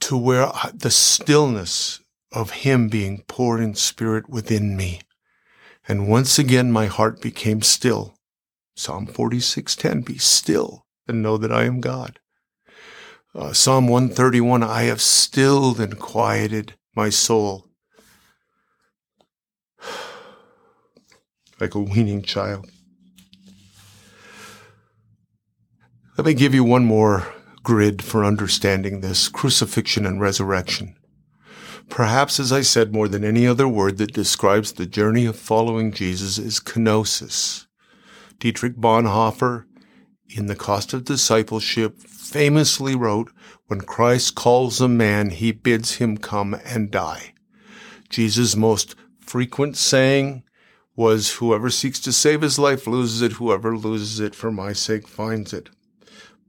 to 0.00 0.18
where 0.18 0.48
I, 0.48 0.70
the 0.74 0.90
stillness 0.90 2.00
of 2.30 2.50
Him 2.50 2.88
being 2.88 3.22
poured 3.26 3.60
in 3.60 3.74
spirit 3.74 4.28
within 4.28 4.76
me. 4.76 5.00
And 5.88 6.08
once 6.08 6.38
again, 6.38 6.70
my 6.70 6.84
heart 6.86 7.22
became 7.22 7.62
still. 7.62 8.18
Psalm 8.76 9.06
46:10, 9.06 10.04
be 10.04 10.18
still 10.18 10.83
and 11.06 11.22
know 11.22 11.36
that 11.36 11.52
I 11.52 11.64
am 11.64 11.80
God. 11.80 12.18
Uh, 13.34 13.52
Psalm 13.52 13.88
131, 13.88 14.62
I 14.62 14.82
have 14.82 15.00
stilled 15.00 15.80
and 15.80 15.98
quieted 15.98 16.74
my 16.94 17.10
soul. 17.10 17.68
like 21.60 21.74
a 21.74 21.80
weaning 21.80 22.22
child. 22.22 22.70
Let 26.16 26.26
me 26.26 26.34
give 26.34 26.54
you 26.54 26.62
one 26.62 26.84
more 26.84 27.34
grid 27.64 28.04
for 28.04 28.24
understanding 28.24 29.00
this 29.00 29.28
crucifixion 29.28 30.06
and 30.06 30.20
resurrection. 30.20 30.94
Perhaps, 31.88 32.38
as 32.38 32.52
I 32.52 32.60
said, 32.60 32.92
more 32.92 33.08
than 33.08 33.24
any 33.24 33.46
other 33.46 33.66
word 33.66 33.98
that 33.98 34.12
describes 34.12 34.72
the 34.72 34.86
journey 34.86 35.26
of 35.26 35.36
following 35.36 35.92
Jesus 35.92 36.38
is 36.38 36.60
kenosis. 36.60 37.66
Dietrich 38.38 38.76
Bonhoeffer, 38.76 39.64
in 40.28 40.46
The 40.46 40.56
Cost 40.56 40.92
of 40.92 41.04
Discipleship, 41.04 42.00
famously 42.00 42.94
wrote, 42.94 43.30
When 43.66 43.82
Christ 43.82 44.34
calls 44.34 44.80
a 44.80 44.88
man, 44.88 45.30
he 45.30 45.52
bids 45.52 45.94
him 45.94 46.16
come 46.16 46.54
and 46.64 46.90
die. 46.90 47.34
Jesus' 48.08 48.56
most 48.56 48.94
frequent 49.20 49.76
saying 49.76 50.42
was, 50.96 51.34
Whoever 51.34 51.70
seeks 51.70 52.00
to 52.00 52.12
save 52.12 52.42
his 52.42 52.58
life 52.58 52.86
loses 52.86 53.22
it, 53.22 53.32
whoever 53.32 53.76
loses 53.76 54.20
it 54.20 54.34
for 54.34 54.50
my 54.50 54.72
sake 54.72 55.08
finds 55.08 55.52
it. 55.52 55.70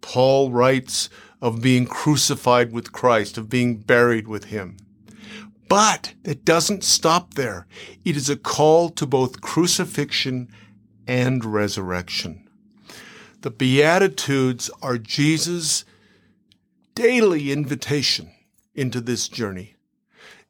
Paul 0.02 0.52
writes 0.52 1.10
of 1.42 1.62
being 1.62 1.86
crucified 1.86 2.72
with 2.72 2.92
Christ, 2.92 3.38
of 3.38 3.50
being 3.50 3.78
buried 3.78 4.28
with 4.28 4.46
him. 4.46 4.78
But 5.68 6.14
it 6.24 6.46
doesn't 6.46 6.84
stop 6.84 7.34
there. 7.34 7.68
It 8.04 8.16
is 8.16 8.30
a 8.30 8.36
call 8.36 8.90
to 8.90 9.06
both 9.06 9.42
crucifixion 9.42 10.48
and 11.08 11.44
resurrection. 11.44 12.45
The 13.46 13.52
Beatitudes 13.52 14.72
are 14.82 14.98
Jesus' 14.98 15.86
daily 16.96 17.52
invitation 17.52 18.32
into 18.74 19.00
this 19.00 19.28
journey. 19.28 19.76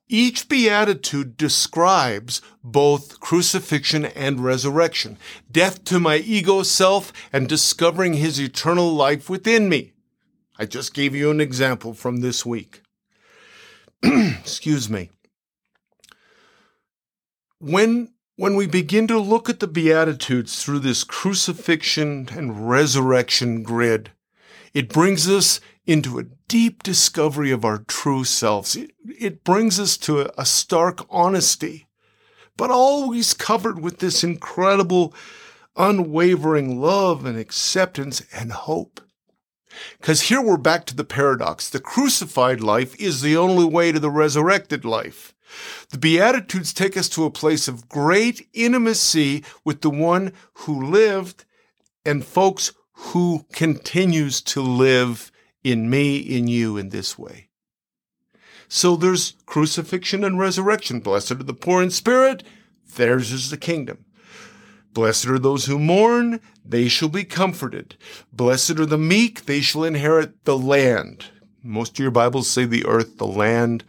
Each 0.07 0.47
beatitude 0.47 1.35
describes 1.35 2.41
both 2.63 3.19
crucifixion 3.19 4.05
and 4.05 4.39
resurrection, 4.39 5.17
death 5.51 5.83
to 5.83 5.99
my 5.99 6.19
ego 6.19 6.63
self 6.63 7.11
and 7.33 7.49
discovering 7.49 8.13
his 8.13 8.39
eternal 8.39 8.93
life 8.93 9.29
within 9.29 9.67
me. 9.67 9.91
I 10.57 10.65
just 10.65 10.93
gave 10.93 11.13
you 11.13 11.29
an 11.31 11.41
example 11.41 11.93
from 11.93 12.21
this 12.21 12.45
week. 12.45 12.81
Excuse 14.03 14.89
me. 14.89 15.09
When 17.59 18.13
when 18.38 18.55
we 18.55 18.67
begin 18.67 19.07
to 19.07 19.19
look 19.19 19.49
at 19.49 19.59
the 19.59 19.67
Beatitudes 19.67 20.61
through 20.61 20.79
this 20.79 21.03
crucifixion 21.03 22.27
and 22.31 22.69
resurrection 22.69 23.63
grid, 23.63 24.11
it 24.73 24.89
brings 24.89 25.29
us 25.29 25.61
into 25.86 26.19
a 26.19 26.25
deep 26.47 26.83
discovery 26.83 27.51
of 27.51 27.63
our 27.63 27.79
true 27.88 28.23
selves. 28.23 28.75
It, 28.75 29.43
brings 29.43 29.79
us 29.79 29.95
to 29.97 30.21
a, 30.21 30.31
a 30.38 30.45
stark 30.45 31.05
honesty, 31.09 31.88
but 32.57 32.71
always 32.71 33.33
covered 33.33 33.81
with 33.81 33.99
this 33.99 34.23
incredible, 34.23 35.13
unwavering 35.77 36.81
love 36.81 37.25
and 37.25 37.38
acceptance 37.38 38.21
and 38.33 38.51
hope. 38.51 38.99
Because 39.99 40.23
here 40.23 40.41
we're 40.41 40.57
back 40.57 40.86
to 40.86 40.95
the 40.95 41.03
paradox. 41.03 41.69
The 41.69 41.79
crucified 41.79 42.61
life 42.61 42.99
is 42.99 43.21
the 43.21 43.38
only 43.38 43.65
way 43.65 43.91
to 43.91 43.99
the 43.99 44.11
resurrected 44.11 44.83
life. 44.83 45.34
The 45.89 45.97
Beatitudes 45.97 46.73
take 46.73 46.97
us 46.97 47.09
to 47.09 47.25
a 47.25 47.31
place 47.31 47.67
of 47.67 47.89
great 47.89 48.47
intimacy 48.53 49.43
with 49.63 49.81
the 49.81 49.89
one 49.89 50.33
who 50.53 50.89
lived 50.89 51.45
and 52.05 52.25
folks 52.25 52.71
who 52.93 53.45
continues 53.51 54.41
to 54.41 54.61
live 54.61 55.31
in 55.63 55.89
me, 55.89 56.17
in 56.17 56.47
you, 56.47 56.77
in 56.77 56.89
this 56.89 57.17
way. 57.17 57.49
So 58.67 58.95
there's 58.95 59.35
crucifixion 59.45 60.23
and 60.23 60.39
resurrection. 60.39 60.99
Blessed 60.99 61.31
are 61.31 61.35
the 61.35 61.53
poor 61.53 61.83
in 61.83 61.91
spirit, 61.91 62.43
theirs 62.95 63.31
is 63.31 63.49
the 63.49 63.57
kingdom. 63.57 64.05
Blessed 64.93 65.27
are 65.27 65.39
those 65.39 65.65
who 65.65 65.77
mourn, 65.77 66.39
they 66.63 66.87
shall 66.87 67.09
be 67.09 67.25
comforted. 67.25 67.95
Blessed 68.31 68.79
are 68.79 68.85
the 68.85 68.97
meek, 68.97 69.45
they 69.45 69.59
shall 69.59 69.83
inherit 69.83 70.45
the 70.45 70.57
land. 70.57 71.25
Most 71.61 71.93
of 71.93 71.99
your 71.99 72.11
Bibles 72.11 72.47
say 72.47 72.65
the 72.65 72.85
earth, 72.85 73.17
the 73.17 73.27
land, 73.27 73.83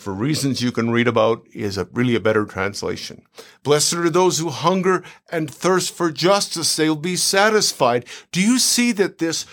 for 0.00 0.14
reasons 0.14 0.62
you 0.62 0.72
can 0.72 0.90
read 0.90 1.06
about, 1.06 1.46
is 1.52 1.76
a, 1.76 1.84
really 1.92 2.14
a 2.14 2.20
better 2.20 2.46
translation. 2.46 3.22
Blessed 3.62 3.94
are 3.94 4.10
those 4.10 4.38
who 4.38 4.48
hunger 4.48 5.04
and 5.30 5.52
thirst 5.52 5.92
for 5.92 6.10
justice, 6.10 6.74
they'll 6.74 6.96
be 6.96 7.16
satisfied. 7.16 8.06
Do 8.32 8.40
you 8.40 8.58
see 8.58 8.92
that 8.92 9.18
this 9.18 9.44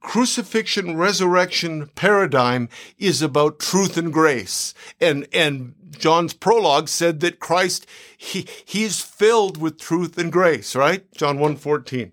crucifixion 0.00 0.96
resurrection 0.96 1.88
paradigm 1.96 2.68
is 2.96 3.20
about 3.20 3.58
truth 3.58 3.96
and 3.96 4.12
grace? 4.12 4.72
And, 5.00 5.26
and 5.32 5.74
John's 5.90 6.32
prologue 6.32 6.88
said 6.88 7.20
that 7.20 7.40
Christ, 7.40 7.84
he, 8.16 8.46
he's 8.64 9.00
filled 9.00 9.56
with 9.56 9.80
truth 9.80 10.16
and 10.16 10.30
grace, 10.30 10.76
right? 10.76 11.10
John 11.12 11.38
1 11.40 11.56
14. 11.56 12.12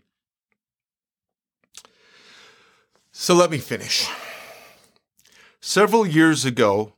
So 3.11 3.33
let 3.33 3.51
me 3.51 3.59
finish. 3.59 4.09
Several 5.61 6.05
years 6.05 6.45
ago, 6.45 6.94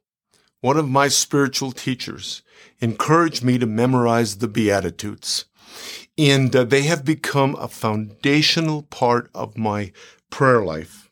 one 0.61 0.77
of 0.77 0.89
my 0.89 1.07
spiritual 1.07 1.71
teachers 1.71 2.41
encouraged 2.79 3.43
me 3.43 3.57
to 3.57 3.65
memorize 3.65 4.37
the 4.37 4.47
Beatitudes. 4.47 5.45
And 6.17 6.55
uh, 6.55 6.63
they 6.63 6.83
have 6.83 7.05
become 7.05 7.55
a 7.55 7.67
foundational 7.67 8.83
part 8.83 9.29
of 9.35 9.57
my 9.57 9.91
prayer 10.29 10.63
life. 10.63 11.09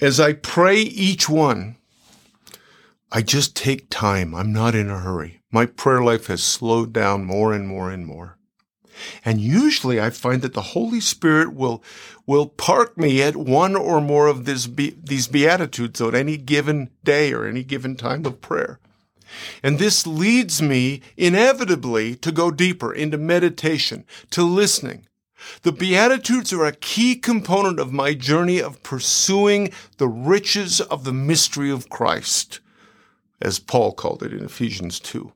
As 0.00 0.18
I 0.18 0.32
pray 0.32 0.76
each 0.76 1.28
one, 1.28 1.76
I 3.10 3.22
just 3.22 3.56
take 3.56 3.90
time. 3.90 4.34
I'm 4.34 4.52
not 4.52 4.74
in 4.74 4.88
a 4.88 5.00
hurry. 5.00 5.40
My 5.50 5.66
prayer 5.66 6.02
life 6.02 6.26
has 6.26 6.42
slowed 6.42 6.92
down 6.92 7.24
more 7.24 7.52
and 7.52 7.66
more 7.66 7.90
and 7.90 8.06
more. 8.06 8.37
And 9.24 9.40
usually 9.40 10.00
I 10.00 10.10
find 10.10 10.42
that 10.42 10.54
the 10.54 10.62
Holy 10.62 11.00
Spirit 11.00 11.54
will, 11.54 11.82
will 12.26 12.46
park 12.46 12.96
me 12.96 13.22
at 13.22 13.36
one 13.36 13.76
or 13.76 14.00
more 14.00 14.26
of 14.26 14.44
this 14.44 14.66
these 14.66 15.28
Beatitudes 15.28 16.00
on 16.00 16.14
any 16.14 16.36
given 16.36 16.90
day 17.04 17.32
or 17.32 17.46
any 17.46 17.64
given 17.64 17.96
time 17.96 18.24
of 18.26 18.40
prayer. 18.40 18.78
And 19.62 19.78
this 19.78 20.06
leads 20.06 20.62
me 20.62 21.02
inevitably 21.16 22.16
to 22.16 22.32
go 22.32 22.50
deeper 22.50 22.92
into 22.92 23.18
meditation, 23.18 24.04
to 24.30 24.42
listening. 24.42 25.06
The 25.62 25.72
Beatitudes 25.72 26.52
are 26.52 26.64
a 26.64 26.72
key 26.72 27.14
component 27.14 27.78
of 27.78 27.92
my 27.92 28.14
journey 28.14 28.60
of 28.60 28.82
pursuing 28.82 29.70
the 29.98 30.08
riches 30.08 30.80
of 30.80 31.04
the 31.04 31.12
mystery 31.12 31.70
of 31.70 31.88
Christ, 31.88 32.60
as 33.40 33.58
Paul 33.58 33.92
called 33.92 34.22
it 34.22 34.32
in 34.32 34.44
Ephesians 34.44 34.98
2. 34.98 35.32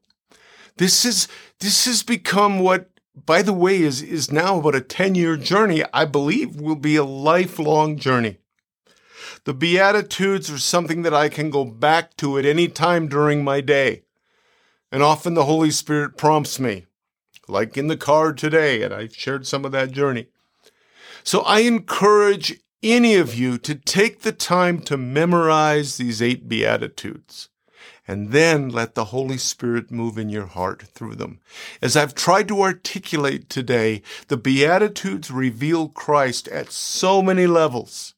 This 0.76 1.04
is, 1.04 1.28
this 1.60 1.84
has 1.84 2.02
become 2.02 2.58
what 2.58 2.88
by 3.14 3.42
the 3.42 3.52
way, 3.52 3.82
is, 3.82 4.02
is 4.02 4.32
now 4.32 4.58
about 4.58 4.74
a 4.74 4.80
10 4.80 5.14
year 5.14 5.36
journey, 5.36 5.84
I 5.92 6.04
believe 6.04 6.60
will 6.60 6.76
be 6.76 6.96
a 6.96 7.04
lifelong 7.04 7.98
journey. 7.98 8.38
The 9.44 9.54
Beatitudes 9.54 10.50
are 10.50 10.58
something 10.58 11.02
that 11.02 11.14
I 11.14 11.28
can 11.28 11.50
go 11.50 11.64
back 11.64 12.16
to 12.18 12.38
at 12.38 12.46
any 12.46 12.68
time 12.68 13.08
during 13.08 13.44
my 13.44 13.60
day. 13.60 14.04
And 14.90 15.02
often 15.02 15.34
the 15.34 15.44
Holy 15.44 15.70
Spirit 15.70 16.16
prompts 16.16 16.60
me, 16.60 16.86
like 17.48 17.76
in 17.76 17.88
the 17.88 17.96
car 17.96 18.32
today, 18.32 18.82
and 18.82 18.92
I've 18.94 19.16
shared 19.16 19.46
some 19.46 19.64
of 19.64 19.72
that 19.72 19.90
journey. 19.90 20.28
So 21.24 21.40
I 21.40 21.60
encourage 21.60 22.60
any 22.82 23.14
of 23.14 23.34
you 23.34 23.58
to 23.58 23.74
take 23.74 24.20
the 24.20 24.32
time 24.32 24.80
to 24.82 24.96
memorize 24.96 25.96
these 25.96 26.20
eight 26.20 26.48
Beatitudes 26.48 27.48
and 28.06 28.30
then 28.30 28.68
let 28.68 28.94
the 28.94 29.06
Holy 29.06 29.38
Spirit 29.38 29.90
move 29.90 30.18
in 30.18 30.28
your 30.28 30.46
heart 30.46 30.82
through 30.82 31.14
them. 31.14 31.40
As 31.80 31.96
I've 31.96 32.14
tried 32.14 32.48
to 32.48 32.62
articulate 32.62 33.48
today, 33.48 34.02
the 34.28 34.36
Beatitudes 34.36 35.30
reveal 35.30 35.88
Christ 35.88 36.48
at 36.48 36.72
so 36.72 37.22
many 37.22 37.46
levels. 37.46 38.14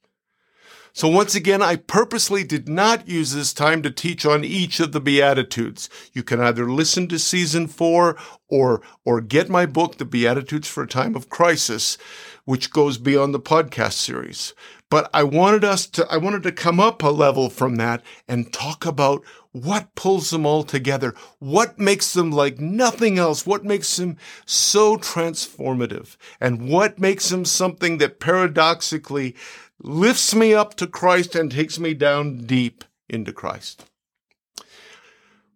So 0.97 1.09
once 1.09 1.35
again, 1.35 1.61
I 1.61 1.75
purposely 1.75 2.45
did 2.45 2.69
not 2.69 3.09
use 3.09 3.33
this 3.33 3.53
time 3.53 3.83
to 3.83 3.91
teach 3.91 4.25
on 4.25 4.45
each 4.45 4.79
of 4.79 4.93
the 4.93 5.01
Beatitudes. 5.01 5.91
You 6.13 6.23
can 6.23 6.41
either 6.41 6.71
listen 6.71 7.09
to 7.09 7.19
season 7.19 7.67
four 7.67 8.17
or, 8.49 8.81
or 9.05 9.21
get 9.21 9.49
my 9.49 9.67
book, 9.67 9.99
The 9.99 10.05
Beatitudes 10.05 10.69
for 10.69 10.85
a 10.85 10.89
Time 10.89 11.17
of 11.17 11.29
Crisis, 11.29 11.99
which 12.45 12.71
goes 12.71 12.97
beyond 12.97 13.35
the 13.35 13.41
podcast 13.41 13.95
series. 13.95 14.55
But 14.89 15.11
I 15.13 15.25
wanted 15.25 15.65
us 15.65 15.87
to, 15.89 16.07
I 16.09 16.17
wanted 16.19 16.45
to 16.45 16.53
come 16.53 16.79
up 16.79 17.03
a 17.03 17.09
level 17.09 17.51
from 17.51 17.75
that 17.77 18.01
and 18.29 18.53
talk 18.53 18.87
about 18.87 19.25
what 19.55 19.95
pulls 19.95 20.31
them 20.31 20.45
all 20.45 20.65
together? 20.65 21.15
What 21.39 21.79
makes 21.79 22.13
them 22.13 22.33
like 22.33 22.59
nothing 22.59 23.19
else? 23.19 23.47
What 23.47 23.65
makes 23.65 23.97
them 23.97 24.17
so 24.45 24.97
transformative? 24.97 26.17
And 26.41 26.69
what 26.69 26.99
makes 26.99 27.29
them 27.29 27.45
something 27.45 27.99
that 27.99 28.19
paradoxically 28.19 29.37
lifts 29.81 30.35
me 30.35 30.55
up 30.55 30.75
to 30.75 30.89
Christ 30.89 31.37
and 31.37 31.53
takes 31.53 31.79
me 31.79 31.95
down 31.95 32.39
deep 32.39 32.83
into 33.09 33.33
Christ? 33.33 33.85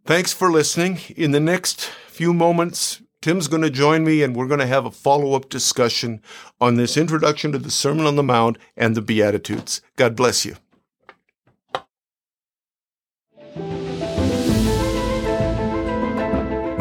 Thanks 0.06 0.32
for 0.32 0.48
listening. 0.48 1.00
In 1.16 1.32
the 1.32 1.40
next 1.40 1.86
few 2.06 2.32
moments, 2.32 3.02
Tim's 3.20 3.48
going 3.48 3.62
to 3.62 3.70
join 3.70 4.04
me 4.04 4.22
and 4.22 4.36
we're 4.36 4.46
going 4.46 4.60
to 4.60 4.66
have 4.66 4.86
a 4.86 4.92
follow 4.92 5.34
up 5.34 5.48
discussion 5.48 6.22
on 6.60 6.76
this 6.76 6.96
introduction 6.96 7.50
to 7.50 7.58
the 7.58 7.68
Sermon 7.68 8.06
on 8.06 8.14
the 8.14 8.22
Mount 8.22 8.58
and 8.76 8.94
the 8.94 9.02
Beatitudes. 9.02 9.82
God 9.96 10.14
bless 10.14 10.44
you. 10.44 10.54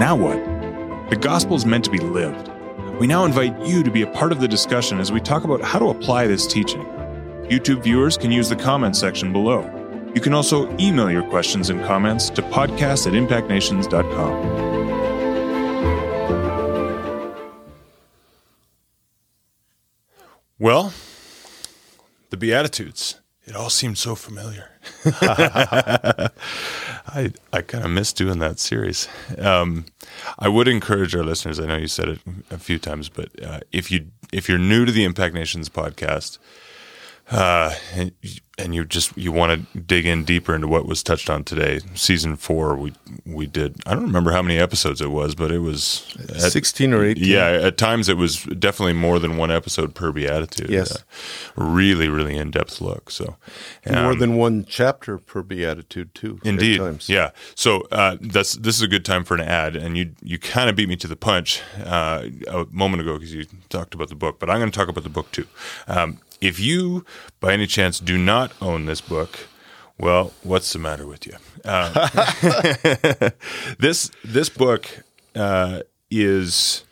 Now 0.07 0.15
what? 0.15 0.39
The 1.09 1.17
gospel 1.17 1.57
is 1.57 1.65
meant 1.65 1.83
to 1.83 1.91
be 1.91 1.99
lived. 1.99 2.49
We 2.97 3.07
now 3.07 3.25
invite 3.25 3.59
you 3.67 3.83
to 3.83 3.91
be 3.91 4.03
a 4.03 4.07
part 4.07 4.31
of 4.31 4.39
the 4.39 4.47
discussion 4.47 5.01
as 5.01 5.11
we 5.11 5.19
talk 5.19 5.43
about 5.43 5.61
how 5.61 5.79
to 5.79 5.89
apply 5.89 6.27
this 6.27 6.47
teaching. 6.47 6.85
YouTube 7.49 7.83
viewers 7.83 8.17
can 8.17 8.31
use 8.31 8.47
the 8.47 8.55
comments 8.55 8.99
section 8.99 9.33
below. 9.33 9.69
You 10.15 10.21
can 10.21 10.33
also 10.33 10.73
email 10.77 11.11
your 11.11 11.23
questions 11.23 11.69
and 11.69 11.83
comments 11.83 12.29
to 12.29 12.41
podcast 12.41 13.05
at 13.05 13.11
impactnations.com. 13.11 14.31
Well, 20.57 20.93
the 22.29 22.37
Beatitudes. 22.37 23.19
It 23.47 23.55
all 23.55 23.69
seemed 23.69 23.97
so 23.97 24.13
familiar. 24.13 24.69
I 25.05 26.29
I 27.53 27.61
kind 27.61 27.85
of 27.85 27.91
miss 27.91 28.11
doing 28.11 28.39
that 28.39 28.59
series. 28.59 29.07
Um, 29.37 29.85
I 30.37 30.49
would 30.49 30.67
encourage 30.67 31.15
our 31.15 31.23
listeners. 31.23 31.57
I 31.57 31.65
know 31.65 31.77
you 31.77 31.87
said 31.87 32.09
it 32.09 32.19
a 32.51 32.57
few 32.57 32.77
times, 32.77 33.07
but 33.07 33.29
uh, 33.41 33.61
if 33.71 33.89
you 33.89 34.07
if 34.33 34.49
you're 34.49 34.57
new 34.57 34.83
to 34.83 34.91
the 34.91 35.05
Impact 35.05 35.33
Nations 35.33 35.69
podcast, 35.69 36.39
uh, 37.31 37.73
and, 37.93 38.11
and 38.57 38.73
you 38.73 38.85
just 38.85 39.15
you 39.17 39.31
want 39.31 39.51
to 39.73 39.79
dig 39.79 40.05
in 40.05 40.23
deeper 40.23 40.55
into 40.55 40.67
what 40.67 40.85
was 40.85 41.03
touched 41.03 41.29
on 41.29 41.43
today. 41.43 41.79
Season 41.93 42.35
four, 42.35 42.75
we 42.75 42.93
we 43.25 43.45
did. 43.45 43.75
I 43.85 43.93
don't 43.93 44.05
remember 44.05 44.31
how 44.31 44.41
many 44.41 44.57
episodes 44.57 44.99
it 45.01 45.11
was, 45.11 45.35
but 45.35 45.51
it 45.51 45.59
was 45.59 46.15
at, 46.29 46.51
sixteen 46.51 46.93
or 46.93 47.03
eighteen. 47.03 47.25
Yeah, 47.25 47.47
at 47.49 47.77
times 47.77 48.09
it 48.09 48.17
was 48.17 48.43
definitely 48.43 48.93
more 48.93 49.19
than 49.19 49.37
one 49.37 49.51
episode 49.51 49.93
per 49.93 50.11
beatitude. 50.11 50.69
Yes, 50.69 50.95
uh, 50.95 50.99
really, 51.55 52.07
really 52.07 52.35
in 52.35 52.49
depth 52.49 52.81
look. 52.81 53.11
So 53.11 53.35
um, 53.85 54.03
more 54.03 54.15
than 54.15 54.37
one 54.37 54.65
chapter 54.65 55.17
per 55.17 55.43
beatitude 55.43 56.15
too. 56.15 56.39
Indeed, 56.43 57.07
yeah. 57.07 57.31
So 57.53 57.87
uh, 57.91 58.17
that's 58.21 58.53
this 58.53 58.75
is 58.75 58.81
a 58.81 58.87
good 58.87 59.05
time 59.05 59.23
for 59.23 59.35
an 59.35 59.41
ad, 59.41 59.75
and 59.75 59.97
you 59.97 60.15
you 60.23 60.39
kind 60.39 60.69
of 60.69 60.75
beat 60.75 60.89
me 60.89 60.95
to 60.95 61.07
the 61.07 61.15
punch 61.15 61.61
uh, 61.83 62.23
a 62.47 62.65
moment 62.71 63.01
ago 63.01 63.13
because 63.13 63.33
you 63.33 63.45
talked 63.69 63.93
about 63.93 64.09
the 64.09 64.15
book, 64.15 64.39
but 64.39 64.49
I'm 64.49 64.59
going 64.59 64.71
to 64.71 64.77
talk 64.77 64.87
about 64.87 65.03
the 65.03 65.09
book 65.09 65.31
too. 65.31 65.45
Um, 65.87 66.21
if 66.41 66.59
you, 66.59 67.05
by 67.39 67.53
any 67.53 67.67
chance, 67.67 67.99
do 67.99 68.17
not 68.17 68.51
own 68.61 68.85
this 68.85 69.01
book, 69.01 69.39
well, 69.99 70.33
what's 70.43 70.71
the 70.73 70.79
matter 70.79 71.07
with 71.07 71.25
you? 71.25 71.33
Um, 71.65 71.91
this 73.79 74.11
this 74.23 74.49
book 74.49 74.87
uh, 75.35 75.81
is 76.11 76.83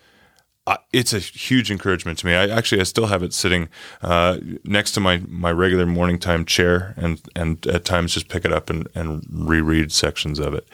uh, 0.67 0.77
it's 0.91 1.13
a 1.13 1.19
huge 1.19 1.69
encouragement 1.69 2.17
to 2.19 2.25
me. 2.25 2.33
I 2.33 2.47
actually 2.47 2.81
I 2.81 2.85
still 2.85 3.05
have 3.05 3.21
it 3.21 3.33
sitting 3.33 3.69
uh, 4.01 4.39
next 4.63 4.93
to 4.93 4.99
my, 4.99 5.21
my 5.27 5.51
regular 5.51 5.85
morning 5.85 6.17
time 6.17 6.45
chair, 6.45 6.95
and 6.97 7.21
and 7.35 7.65
at 7.67 7.85
times 7.85 8.13
just 8.13 8.27
pick 8.27 8.45
it 8.45 8.51
up 8.51 8.69
and, 8.69 8.87
and 8.95 9.23
reread 9.29 9.91
sections 9.91 10.39
of 10.39 10.55
it. 10.55 10.67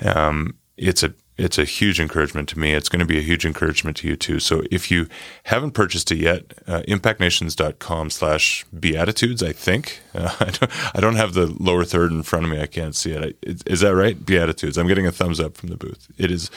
Um, 0.00 0.56
it's 0.76 1.02
a 1.02 1.12
it's 1.38 1.58
a 1.58 1.64
huge 1.64 1.98
encouragement 1.98 2.48
to 2.50 2.58
me. 2.58 2.72
It's 2.74 2.88
going 2.88 3.00
to 3.00 3.06
be 3.06 3.18
a 3.18 3.22
huge 3.22 3.46
encouragement 3.46 3.96
to 3.98 4.08
you 4.08 4.16
too. 4.16 4.38
So 4.38 4.62
if 4.70 4.90
you 4.90 5.08
haven't 5.44 5.72
purchased 5.72 6.12
it 6.12 6.18
yet, 6.18 6.52
uh, 6.66 6.82
impactnations.com 6.82 8.10
slash 8.10 8.64
beatitudes, 8.78 9.42
I 9.42 9.52
think. 9.52 10.00
Uh, 10.14 10.34
I, 10.40 10.50
don't, 10.50 10.96
I, 10.96 11.00
don't, 11.00 11.16
have 11.16 11.34
the 11.34 11.46
lower 11.58 11.84
third 11.84 12.12
in 12.12 12.22
front 12.22 12.44
of 12.44 12.50
me. 12.50 12.60
I 12.60 12.66
can't 12.66 12.94
see 12.94 13.12
it. 13.12 13.24
I, 13.24 13.48
is, 13.48 13.62
is 13.62 13.80
that 13.80 13.94
right? 13.94 14.24
Beatitudes. 14.24 14.76
I'm 14.76 14.86
getting 14.86 15.06
a 15.06 15.12
thumbs 15.12 15.40
up 15.40 15.56
from 15.56 15.70
the 15.70 15.76
booth. 15.76 16.08
It 16.18 16.30
is, 16.30 16.50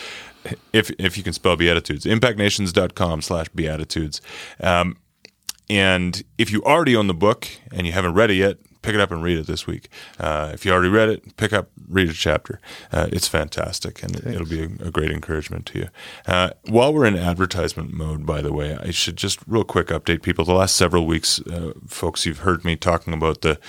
if, 0.74 0.92
if 1.00 1.18
you 1.18 1.24
can 1.24 1.34
spell 1.34 1.56
beatitudes, 1.56 2.06
impactnations.com 2.06 3.22
slash 3.22 3.48
beatitudes. 3.50 4.22
Um, 4.60 4.98
and 5.70 6.22
if 6.38 6.52
you 6.52 6.64
already 6.64 6.96
own 6.96 7.08
the 7.08 7.14
book 7.14 7.48
and 7.72 7.88
you 7.88 7.94
haven't 7.94 8.14
read 8.14 8.30
it 8.30 8.36
yet, 8.36 8.58
pick 8.86 8.96
it 8.96 9.02
up 9.02 9.12
and 9.12 9.24
read 9.24 9.40
it 9.40 9.48
this 9.48 9.66
week. 9.66 9.90
Uh, 10.20 10.52
if 10.54 10.66
you 10.66 10.72
already 10.72 10.90
read 10.90 11.10
it, 11.10 11.38
pick 11.38 11.52
up, 11.52 11.70
read 11.88 12.10
a 12.10 12.14
chapter. 12.14 12.60
Uh, 12.92 13.08
it's 13.12 13.28
fantastic, 13.28 14.04
and 14.04 14.14
Thanks. 14.16 14.36
it'll 14.36 14.48
be 14.48 14.62
a, 14.62 14.88
a, 14.88 14.92
great 14.92 15.12
encouragement 15.12 15.66
to 15.68 15.80
you. 15.80 15.90
Uh, 16.28 16.52
while 16.70 16.94
we're 16.94 17.06
in 17.06 17.18
advertisement 17.18 17.92
mode, 17.94 18.26
by 18.26 18.42
the 18.42 18.54
way, 18.54 18.78
I 18.78 18.92
should 18.92 19.18
just 19.18 19.40
real 19.48 19.64
quick 19.64 19.88
update 19.88 20.22
people. 20.22 20.46
The 20.46 20.54
last 20.54 20.76
several 20.76 21.08
weeks, 21.08 21.42
uh, 21.42 21.74
folks, 21.88 22.26
you've 22.26 22.40
heard 22.40 22.64
me 22.64 22.76
talking 22.76 23.14
about 23.14 23.42
the 23.42 23.60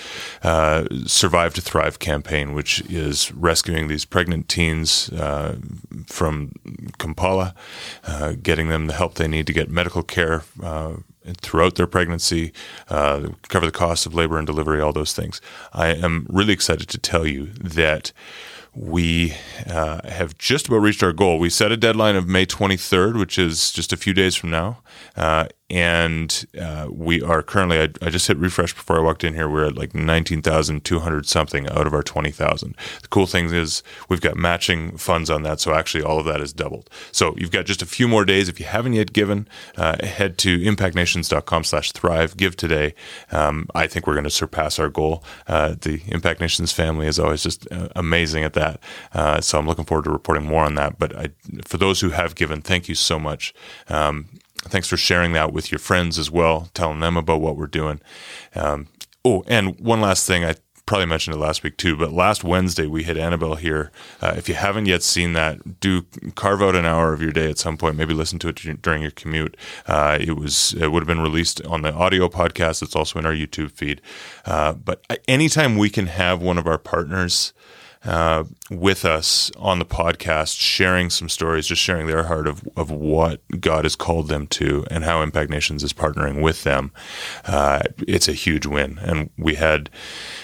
uh, 0.43 0.85
Survive 1.05 1.55
to 1.55 1.61
Thrive 1.61 1.97
campaign, 1.97 2.53
which 2.53 2.81
is 2.81 3.33
rescuing 3.33 3.87
these 3.87 4.05
pregnant 4.05 4.47
teens 4.47 5.09
uh, 5.09 5.57
from 6.05 6.53
Kampala, 6.99 7.55
getting 8.43 8.69
them 8.69 8.87
the 8.87 8.93
help 8.93 9.15
they 9.15 9.27
need 9.27 9.47
to 9.47 9.53
get 9.53 9.69
medical 9.69 10.03
care 10.03 10.43
throughout 11.41 11.75
their 11.75 11.87
pregnancy, 11.87 12.53
uh, 12.89 13.29
cover 13.49 13.65
the 13.65 13.71
costs 13.71 14.05
of 14.05 14.13
labor 14.13 14.37
and 14.37 14.47
delivery, 14.47 14.81
all 14.81 14.93
those 14.93 15.13
things. 15.13 15.41
I 15.73 15.87
am 15.87 16.25
really 16.29 16.53
excited 16.53 16.89
to 16.89 16.97
tell 16.97 17.25
you 17.25 17.47
that 17.61 18.11
we 18.73 19.33
uh, 19.67 20.07
have 20.07 20.37
just 20.37 20.67
about 20.67 20.77
reached 20.77 21.01
our 21.01 21.13
goal. 21.13 21.39
We 21.39 21.49
set 21.49 21.71
a 21.71 21.77
deadline 21.77 22.15
of 22.15 22.27
May 22.27 22.45
23rd, 22.45 23.17
which 23.17 23.39
is 23.39 23.71
just 23.71 23.91
a 23.91 23.97
few 23.97 24.13
days 24.13 24.35
from 24.35 24.51
now. 24.51 24.81
Uh, 25.15 25.47
and 25.69 26.45
uh, 26.59 26.87
we 26.89 27.21
are 27.21 27.43
currently, 27.43 27.79
I, 27.79 27.89
I, 28.01 28.09
just 28.09 28.27
hit 28.27 28.37
refresh 28.37 28.73
before 28.73 28.97
I 28.97 29.01
walked 29.01 29.25
in 29.25 29.33
here. 29.33 29.49
We're 29.49 29.65
at 29.65 29.75
like 29.75 29.93
19,200 29.93 31.25
something 31.25 31.69
out 31.69 31.85
of 31.85 31.93
our 31.93 32.03
20,000. 32.03 32.75
The 33.01 33.07
cool 33.09 33.27
thing 33.27 33.53
is 33.53 33.83
we've 34.07 34.21
got 34.21 34.37
matching 34.37 34.95
funds 34.95 35.29
on 35.29 35.43
that. 35.43 35.59
So 35.59 35.73
actually, 35.73 36.03
all 36.03 36.19
of 36.19 36.25
that 36.25 36.39
is 36.39 36.53
doubled. 36.53 36.89
So 37.11 37.35
you've 37.37 37.51
got 37.51 37.65
just 37.65 37.81
a 37.81 37.85
few 37.85 38.07
more 38.07 38.23
days. 38.23 38.47
If 38.47 38.61
you 38.61 38.65
haven't 38.65 38.93
yet 38.93 39.11
given, 39.11 39.45
uh, 39.75 40.05
head 40.05 40.37
to 40.39 40.57
impactnations.com 40.57 41.65
slash 41.65 41.91
thrive. 41.91 42.37
Give 42.37 42.55
today. 42.55 42.93
Um, 43.33 43.67
I 43.75 43.87
think 43.87 44.07
we're 44.07 44.13
going 44.13 44.23
to 44.23 44.29
surpass 44.29 44.79
our 44.79 44.89
goal. 44.89 45.21
Uh, 45.47 45.75
the 45.81 46.01
Impact 46.07 46.39
Nations 46.39 46.71
family 46.71 47.07
is 47.07 47.19
always 47.19 47.43
just 47.43 47.69
uh, 47.73 47.89
amazing 47.93 48.45
at 48.45 48.53
that. 48.53 48.79
Uh, 49.13 49.41
so 49.41 49.59
I'm 49.59 49.67
looking 49.67 49.85
forward 49.85 50.05
to 50.05 50.11
reporting 50.11 50.45
more 50.45 50.63
on 50.63 50.75
that. 50.75 50.97
But 50.97 51.13
I, 51.13 51.29
for 51.65 51.75
those 51.77 51.99
who 51.99 52.11
have 52.11 52.35
given, 52.35 52.61
thank 52.61 52.87
you 52.87 52.95
so 52.95 53.19
much. 53.19 53.53
Um, 53.89 54.29
thanks 54.67 54.87
for 54.87 54.97
sharing 54.97 55.33
that 55.33 55.53
with 55.53 55.71
your 55.71 55.79
friends 55.79 56.17
as 56.19 56.29
well, 56.29 56.69
telling 56.73 56.99
them 56.99 57.17
about 57.17 57.41
what 57.41 57.57
we're 57.57 57.67
doing. 57.67 57.99
Um, 58.55 58.87
oh, 59.25 59.43
and 59.47 59.79
one 59.79 60.01
last 60.01 60.27
thing, 60.27 60.43
I 60.45 60.55
probably 60.87 61.05
mentioned 61.05 61.35
it 61.35 61.39
last 61.39 61.61
week 61.63 61.77
too, 61.77 61.95
but 61.95 62.11
last 62.11 62.43
Wednesday 62.43 62.87
we 62.87 63.03
had 63.03 63.17
Annabelle 63.17 63.55
here. 63.55 63.91
Uh, 64.21 64.33
if 64.37 64.49
you 64.49 64.55
haven't 64.55 64.87
yet 64.87 65.03
seen 65.03 65.33
that, 65.33 65.79
do 65.79 66.03
carve 66.33 66.63
out 66.63 66.75
an 66.75 66.85
hour 66.85 67.13
of 67.13 67.21
your 67.21 67.31
day 67.31 67.49
at 67.49 67.59
some 67.59 67.77
point. 67.77 67.97
Maybe 67.97 68.13
listen 68.13 68.39
to 68.39 68.47
it 68.47 68.81
during 68.81 69.01
your 69.01 69.11
commute. 69.11 69.55
Uh, 69.85 70.17
it 70.19 70.37
was 70.37 70.73
it 70.73 70.91
would 70.91 71.01
have 71.01 71.07
been 71.07 71.21
released 71.21 71.63
on 71.65 71.81
the 71.81 71.93
audio 71.93 72.29
podcast. 72.29 72.81
It's 72.81 72.95
also 72.95 73.19
in 73.19 73.25
our 73.25 73.33
YouTube 73.33 73.71
feed. 73.71 74.01
Uh, 74.45 74.73
but 74.73 75.05
anytime 75.27 75.77
we 75.77 75.89
can 75.89 76.07
have 76.07 76.41
one 76.41 76.57
of 76.57 76.65
our 76.65 76.77
partners 76.77 77.53
uh, 78.05 78.43
with 78.69 79.05
us 79.05 79.51
on 79.57 79.79
the 79.79 79.85
podcast, 79.85 80.59
sharing 80.59 81.09
some 81.09 81.29
stories, 81.29 81.67
just 81.67 81.81
sharing 81.81 82.07
their 82.07 82.23
heart 82.23 82.47
of, 82.47 82.67
of 82.75 82.91
what 82.91 83.41
God 83.59 83.85
has 83.85 83.95
called 83.95 84.27
them 84.27 84.47
to 84.47 84.85
and 84.89 85.03
how 85.03 85.21
Impact 85.21 85.49
Nations 85.49 85.83
is 85.83 85.93
partnering 85.93 86.41
with 86.41 86.63
them. 86.63 86.91
Uh, 87.45 87.81
it's 88.07 88.27
a 88.27 88.33
huge 88.33 88.65
win. 88.65 88.99
And 89.01 89.29
we 89.37 89.55
had 89.55 89.89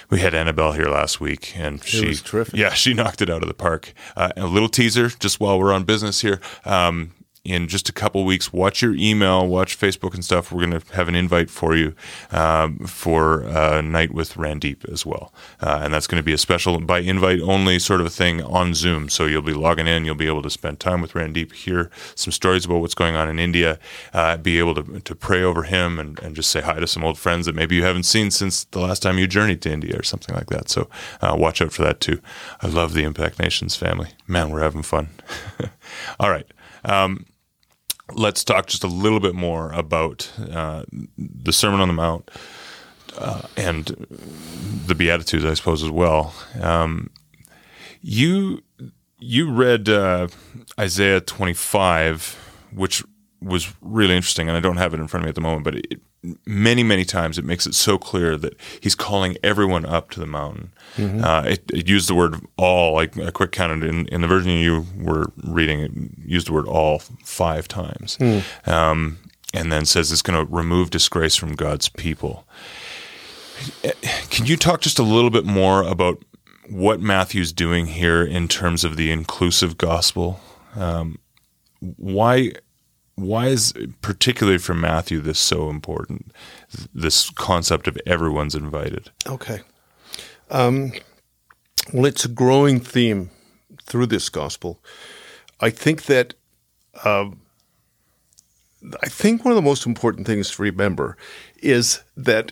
we 0.10 0.20
had 0.20 0.34
Annabelle 0.34 0.74
here 0.74 0.90
last 0.90 1.20
week, 1.20 1.54
and 1.58 1.84
she 1.84 2.16
terrific. 2.16 2.56
Yeah, 2.56 2.74
she 2.74 2.94
knocked 2.94 3.22
it 3.22 3.30
out 3.30 3.42
of 3.42 3.48
the 3.48 3.54
park. 3.54 3.94
Uh, 4.16 4.32
a 4.38 4.48
little 4.48 4.70
teaser, 4.70 5.10
just 5.10 5.40
while 5.40 5.60
we're 5.60 5.74
on 5.74 5.84
business 5.84 6.22
here. 6.22 6.40
Um, 6.66 7.14
in 7.46 7.68
just 7.68 7.90
a 7.90 7.92
couple 7.92 8.24
weeks. 8.24 8.54
Watch 8.54 8.82
your 8.82 8.96
email, 8.96 9.46
watch 9.46 9.78
Facebook 9.78 10.14
and 10.14 10.24
stuff. 10.24 10.50
We're 10.50 10.66
going 10.66 10.80
to 10.80 10.96
have 10.96 11.10
an 11.10 11.16
invite 11.16 11.50
for 11.50 11.76
you 11.76 11.94
um, 12.32 12.80
for 12.80 13.42
a 13.42 13.82
night 13.82 14.14
with 14.14 14.36
Randeep 14.36 14.90
as 14.90 15.06
well. 15.06 15.34
Uh, 15.60 15.82
and 15.84 15.94
that's 15.94 16.08
going 16.08 16.22
to 16.22 16.26
be 16.26 16.32
a 16.32 16.38
special 16.38 16.80
by 16.80 17.00
invite 17.00 17.42
only 17.42 17.80
sort 17.80 18.00
of 18.00 18.14
thing 18.14 18.42
on 18.42 18.74
Zoom. 18.74 19.10
So 19.10 19.26
you'll 19.26 19.42
be 19.42 19.54
logging 19.54 19.88
in, 19.88 20.06
you'll 20.06 20.16
be 20.16 20.28
able 20.28 20.42
to 20.42 20.50
spend 20.50 20.80
time 20.80 21.02
with 21.02 21.14
Randeep, 21.14 21.52
hear 21.52 21.92
some 22.16 22.32
stories 22.32 22.64
about 22.64 22.80
what's 22.80 22.96
going 22.96 23.16
on 23.16 23.28
in 23.28 23.40
India, 23.40 23.78
uh, 24.14 24.38
be 24.38 24.58
able 24.58 24.76
to, 24.76 25.02
to 25.02 25.14
pray 25.14 25.44
over 25.44 25.64
him 25.64 26.00
and, 26.00 26.18
and 26.20 26.38
just 26.38 26.50
say 26.50 26.62
hi 26.62 26.80
to 26.80 26.88
some 26.88 27.04
old 27.04 27.18
friends 27.18 27.46
that 27.46 27.56
maybe 27.56 27.76
you 27.76 27.84
haven't 27.84 28.04
seen 28.04 28.32
since 28.32 28.64
the 28.66 28.80
last 28.80 29.02
time 29.02 29.18
you 29.18 29.28
journeyed 29.28 29.62
to 29.64 29.72
India 29.72 30.00
or 30.00 30.04
something 30.04 30.34
like 30.34 30.48
that. 30.48 30.70
So 30.70 30.90
uh, 31.22 31.36
watch 31.38 31.62
out 31.62 31.74
for 31.74 31.84
that 31.84 32.00
too. 32.00 32.22
I 32.62 32.68
love 32.68 32.94
the 32.94 33.04
Impact 33.04 33.38
Nations 33.38 33.76
family. 33.76 34.12
Man, 34.28 34.50
we're 34.50 34.62
having 34.62 34.84
fun. 34.84 35.10
All 36.22 36.30
right. 36.30 36.48
Um, 36.86 37.26
let's 38.12 38.44
talk 38.44 38.68
just 38.68 38.84
a 38.84 38.88
little 38.88 39.20
bit 39.20 39.36
more 39.36 39.72
about 39.72 40.32
uh, 40.52 40.84
the 41.18 41.54
Sermon 41.54 41.80
on 41.80 41.88
the 41.88 41.94
Mount 41.94 42.30
uh, 43.18 43.44
and 43.56 43.86
the 44.86 44.96
Beatitudes, 44.96 45.46
I 45.46 45.54
suppose, 45.54 45.84
as 45.84 45.90
well. 45.90 46.34
Um, 46.62 47.10
you 48.02 48.62
you 49.20 49.50
read 49.50 49.88
uh, 49.88 50.28
Isaiah 50.78 51.22
25, 51.22 52.38
which 52.74 53.04
was 53.42 53.74
really 53.82 54.16
interesting, 54.16 54.50
and 54.50 54.58
I 54.58 54.60
don't 54.60 54.78
have 54.78 54.94
it 54.94 55.00
in 55.00 55.08
front 55.08 55.24
of 55.24 55.26
me 55.26 55.30
at 55.30 55.36
the 55.36 55.42
moment, 55.42 55.64
but 55.64 55.76
it, 55.76 56.02
many, 56.46 56.84
many 56.84 57.04
times 57.06 57.38
it 57.38 57.46
makes 57.46 57.66
it 57.66 57.76
so 57.76 57.98
clear 57.98 58.38
that 58.38 58.56
he's 58.80 58.96
calling 58.96 59.38
everyone 59.44 59.86
up 59.86 60.10
to 60.12 60.20
the 60.20 60.26
mountain. 60.26 60.72
Mm-hmm. 60.96 61.24
Uh, 61.24 61.44
it, 61.44 61.64
it, 61.74 61.88
used 61.88 62.08
the 62.08 62.16
word 62.16 62.36
all, 62.58 62.94
like 62.94 63.16
a 63.18 63.32
quick 63.32 63.52
counted 63.52 63.84
in, 63.84 64.08
in 64.08 64.22
the 64.22 64.28
version 64.28 64.52
you 64.52 64.86
were 64.98 65.32
reading, 65.44 65.80
it 65.80 65.92
used 66.26 66.48
the 66.48 66.54
word 66.54 66.68
all 66.68 67.00
five 67.24 67.68
times. 67.68 68.18
Mm. 68.18 68.68
Um, 68.68 69.18
and 69.54 69.72
then 69.72 69.86
says 69.86 70.12
it's 70.12 70.22
going 70.22 70.46
to 70.46 70.52
remove 70.52 70.90
disgrace 70.90 71.36
from 71.36 71.56
God's 71.56 71.90
people. 71.90 72.46
Can 74.30 74.46
you 74.46 74.58
talk 74.58 74.82
just 74.82 75.00
a 75.00 75.04
little 75.04 75.30
bit 75.30 75.46
more 75.46 75.84
about 75.84 76.24
what 76.70 77.02
Matthew's 77.02 77.52
doing 77.52 77.86
here 77.86 78.24
in 78.24 78.48
terms 78.48 78.84
of 78.84 78.98
the 78.98 79.12
inclusive 79.12 79.78
gospel? 79.78 80.40
Um, 80.76 81.20
why 81.80 82.54
why 83.16 83.48
is 83.48 83.74
particularly 84.02 84.58
for 84.58 84.74
Matthew 84.74 85.20
this 85.20 85.40
so 85.40 85.70
important? 85.70 86.32
This 86.94 87.30
concept 87.30 87.88
of 87.88 87.98
everyone's 88.06 88.56
invited. 88.56 89.12
Okay. 89.28 89.62
Um, 90.50 90.94
well, 91.94 92.06
it's 92.06 92.26
a 92.26 92.30
growing 92.30 92.80
theme 92.80 93.30
through 93.84 94.08
this 94.08 94.30
gospel. 94.30 94.82
I 95.60 95.70
think 95.70 96.04
that 96.04 96.34
uh, 97.04 97.30
I 99.02 99.10
think 99.10 99.46
one 99.46 99.52
of 99.52 99.56
the 99.56 99.62
most 99.62 99.86
important 99.86 100.28
things 100.28 100.52
to 100.52 100.62
remember 100.62 101.18
is 101.58 102.02
that 102.18 102.52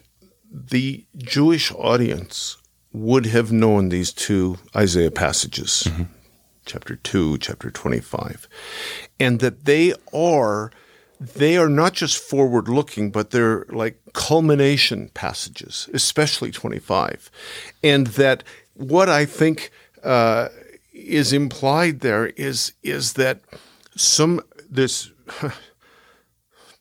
the 0.52 1.06
Jewish 1.18 1.72
audience 1.74 2.58
would 2.94 3.26
have 3.26 3.52
known 3.52 3.90
these 3.90 4.12
two 4.12 4.58
Isaiah 4.76 5.12
passages. 5.12 5.84
Mm-hmm 5.88 6.04
chapter 6.66 6.96
2, 6.96 7.38
chapter 7.40 7.72
25. 7.72 8.48
And 9.20 9.40
that 9.40 9.66
they 9.66 9.94
are 10.14 10.72
they 11.22 11.56
are 11.56 11.70
not 11.70 11.94
just 11.94 12.18
forward 12.18 12.68
looking, 12.68 13.12
but 13.12 13.30
they're 13.30 13.66
like 13.70 14.00
culmination 14.14 15.10
passages, 15.14 15.88
especially 15.94 16.50
25. 16.50 17.30
And 17.84 18.08
that 18.08 18.44
what 18.74 19.08
I 19.08 19.26
think 19.26 19.70
uh, 20.04 20.50
is 20.92 21.32
implied 21.32 22.00
there 22.00 22.28
is 22.28 22.74
is 22.82 23.14
that 23.14 23.42
some 23.96 24.42
this 24.70 25.12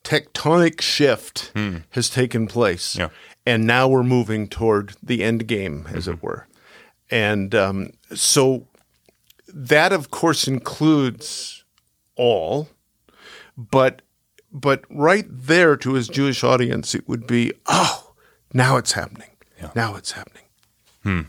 tectonic 0.05 0.81
shift 0.81 1.53
hmm. 1.55 1.79
has 1.91 2.09
taken 2.09 2.47
place, 2.47 2.97
yeah. 2.97 3.09
and 3.45 3.67
now 3.67 3.89
we're 3.89 4.03
moving 4.03 4.49
toward 4.49 4.95
the 5.03 5.23
end 5.23 5.47
game, 5.47 5.87
as 5.93 6.05
mm-hmm. 6.05 6.13
it 6.13 6.23
were. 6.23 6.47
And 7.11 7.55
um, 7.55 7.93
so 8.15 8.69
that, 9.55 9.93
of 9.93 10.11
course, 10.11 10.47
includes 10.49 11.65
all, 12.17 12.69
but 13.57 14.03
but 14.53 14.85
right 14.91 15.27
there 15.29 15.77
to 15.77 15.95
his 15.95 16.09
Jewish 16.09 16.43
audience, 16.43 16.95
it 16.95 17.09
would 17.09 17.27
be, 17.27 17.53
oh, 17.67 18.15
now 18.53 18.77
it's 18.77 18.93
happening. 18.93 19.31
Yeah. 19.61 19.71
Now 19.77 19.95
it's 19.95 20.13
happening. 20.13 20.45
Hmm. 21.05 21.21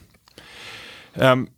Um, 1.17 1.49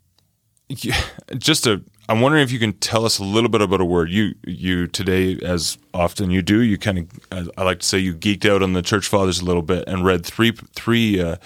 just 1.38 1.68
a, 1.68 1.82
I'm 2.10 2.20
wondering 2.20 2.44
if 2.44 2.52
you 2.52 2.60
can 2.60 2.74
tell 2.74 3.06
us 3.06 3.18
a 3.20 3.24
little 3.24 3.50
bit 3.50 3.62
about 3.62 3.80
a 3.80 3.86
word. 3.86 4.10
You 4.10 4.36
you 4.46 4.88
today, 4.88 5.40
as 5.44 5.78
often 5.94 6.32
you 6.32 6.42
do, 6.42 6.62
you 6.62 6.78
kind 6.78 6.98
of 7.32 7.52
I 7.58 7.64
like 7.64 7.80
to 7.80 7.86
say 7.86 7.98
you 8.00 8.14
geeked 8.14 8.50
out 8.50 8.62
on 8.62 8.74
the 8.74 8.82
church 8.82 9.08
fathers 9.08 9.40
a 9.40 9.46
little 9.46 9.62
bit 9.62 9.86
and 9.88 10.04
read 10.04 10.26
three 10.26 10.52
three 10.52 11.22
uh, 11.22 11.38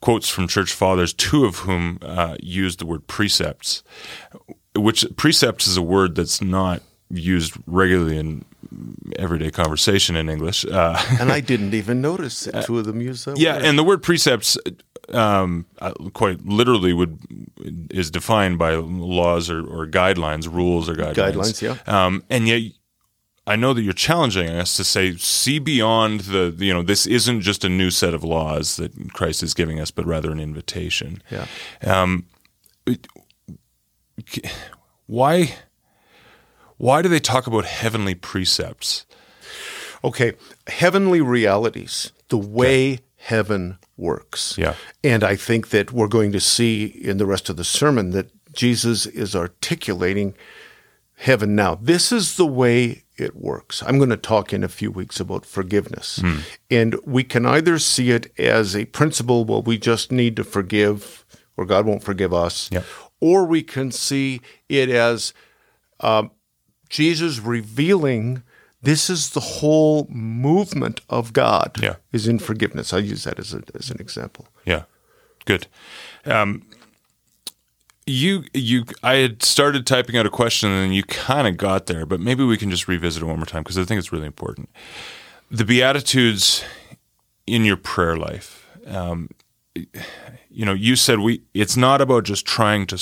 quotes 0.00 0.28
from 0.28 0.46
church 0.46 0.72
fathers, 0.72 1.12
two 1.12 1.44
of 1.44 1.60
whom 1.60 1.98
uh, 2.02 2.36
used 2.40 2.78
the 2.78 2.86
word 2.86 3.06
precepts, 3.06 3.82
which 4.76 5.04
precepts 5.16 5.66
is 5.66 5.76
a 5.76 5.82
word 5.82 6.14
that's 6.14 6.40
not 6.40 6.82
used 7.10 7.54
regularly 7.66 8.18
in 8.18 8.44
everyday 9.16 9.50
conversation 9.50 10.16
in 10.16 10.28
English. 10.28 10.64
Uh, 10.64 11.00
and 11.20 11.30
I 11.30 11.40
didn't 11.40 11.74
even 11.74 12.00
notice 12.00 12.44
that 12.44 12.64
two 12.64 12.78
of 12.78 12.84
them 12.84 13.00
used 13.00 13.24
that. 13.26 13.38
yeah, 13.38 13.54
word. 13.56 13.64
and 13.64 13.78
the 13.78 13.84
word 13.84 14.02
precepts 14.02 14.58
um, 15.10 15.66
uh, 15.78 15.92
quite 16.14 16.44
literally 16.44 16.92
would 16.92 17.18
is 17.90 18.10
defined 18.10 18.58
by 18.58 18.74
laws 18.74 19.50
or, 19.50 19.60
or 19.60 19.86
guidelines, 19.86 20.52
rules 20.52 20.88
or 20.88 20.94
guidelines. 20.94 21.34
Guidelines, 21.34 21.62
yeah. 21.62 21.76
Um, 22.06 22.24
and 22.28 22.48
yet, 22.48 22.72
I 23.46 23.54
know 23.54 23.72
that 23.74 23.82
you're 23.82 23.92
challenging 23.92 24.48
us 24.48 24.76
to 24.76 24.82
say, 24.82 25.16
see 25.16 25.60
beyond 25.60 26.20
the, 26.20 26.52
you 26.58 26.74
know, 26.74 26.82
this 26.82 27.06
isn't 27.06 27.42
just 27.42 27.64
a 27.64 27.68
new 27.68 27.92
set 27.92 28.12
of 28.12 28.24
laws 28.24 28.76
that 28.76 29.12
Christ 29.12 29.44
is 29.44 29.54
giving 29.54 29.78
us, 29.78 29.92
but 29.92 30.04
rather 30.04 30.32
an 30.32 30.40
invitation. 30.40 31.22
Yeah. 31.30 31.46
Um, 31.84 32.26
it- 32.86 33.06
why? 35.06 35.54
Why 36.78 37.02
do 37.02 37.08
they 37.08 37.20
talk 37.20 37.46
about 37.46 37.64
heavenly 37.64 38.14
precepts? 38.14 39.06
Okay, 40.04 40.34
heavenly 40.66 41.20
realities, 41.20 42.12
the 42.28 42.38
way 42.38 43.00
heaven 43.16 43.78
works. 43.96 44.56
Yeah. 44.58 44.74
And 45.02 45.24
I 45.24 45.36
think 45.36 45.70
that 45.70 45.90
we're 45.90 46.06
going 46.06 46.32
to 46.32 46.40
see 46.40 46.84
in 46.84 47.16
the 47.16 47.26
rest 47.26 47.48
of 47.48 47.56
the 47.56 47.64
sermon 47.64 48.10
that 48.10 48.30
Jesus 48.52 49.06
is 49.06 49.34
articulating 49.34 50.34
heaven 51.16 51.54
now. 51.56 51.76
This 51.80 52.12
is 52.12 52.36
the 52.36 52.46
way 52.46 53.04
it 53.16 53.34
works. 53.34 53.82
I'm 53.82 53.96
going 53.96 54.10
to 54.10 54.16
talk 54.16 54.52
in 54.52 54.62
a 54.62 54.68
few 54.68 54.90
weeks 54.90 55.18
about 55.18 55.46
forgiveness. 55.46 56.18
Hmm. 56.22 56.38
And 56.70 56.96
we 57.04 57.24
can 57.24 57.46
either 57.46 57.78
see 57.78 58.10
it 58.10 58.30
as 58.38 58.76
a 58.76 58.84
principle, 58.84 59.44
well, 59.44 59.62
we 59.62 59.78
just 59.78 60.12
need 60.12 60.36
to 60.36 60.44
forgive 60.44 61.24
or 61.56 61.64
God 61.64 61.86
won't 61.86 62.04
forgive 62.04 62.34
us, 62.34 62.68
Yeah. 62.70 62.82
Or 63.26 63.44
we 63.44 63.62
can 63.62 63.90
see 63.90 64.40
it 64.68 64.88
as 64.90 65.32
um, 66.00 66.30
Jesus 66.88 67.38
revealing 67.40 68.42
this 68.82 69.10
is 69.10 69.30
the 69.30 69.40
whole 69.40 70.06
movement 70.10 71.00
of 71.08 71.32
God 71.32 71.76
Yeah. 71.82 71.96
is 72.12 72.28
in 72.28 72.38
forgiveness. 72.38 72.92
I 72.92 72.98
use 72.98 73.24
that 73.24 73.38
as, 73.38 73.52
a, 73.54 73.62
as 73.74 73.90
an 73.90 74.00
example. 74.00 74.46
Yeah, 74.64 74.82
good. 75.44 75.66
Um, 76.24 76.62
you 78.06 78.44
you 78.54 78.84
I 79.02 79.14
had 79.16 79.42
started 79.42 79.86
typing 79.86 80.16
out 80.16 80.26
a 80.26 80.30
question 80.30 80.70
and 80.70 80.94
you 80.94 81.02
kind 81.02 81.48
of 81.48 81.56
got 81.56 81.86
there, 81.86 82.06
but 82.06 82.20
maybe 82.20 82.44
we 82.44 82.56
can 82.56 82.70
just 82.70 82.86
revisit 82.86 83.22
it 83.22 83.26
one 83.26 83.38
more 83.38 83.46
time 83.46 83.62
because 83.64 83.78
I 83.78 83.84
think 83.84 83.98
it's 83.98 84.12
really 84.12 84.26
important. 84.26 84.68
The 85.50 85.64
beatitudes 85.64 86.62
in 87.46 87.64
your 87.64 87.76
prayer 87.76 88.16
life. 88.16 88.68
Um, 88.86 89.30
you 90.56 90.64
know, 90.64 90.72
you 90.72 90.96
said 90.96 91.18
we. 91.18 91.42
It's 91.52 91.76
not 91.76 92.00
about 92.00 92.24
just 92.24 92.46
trying 92.46 92.86
to 92.86 92.98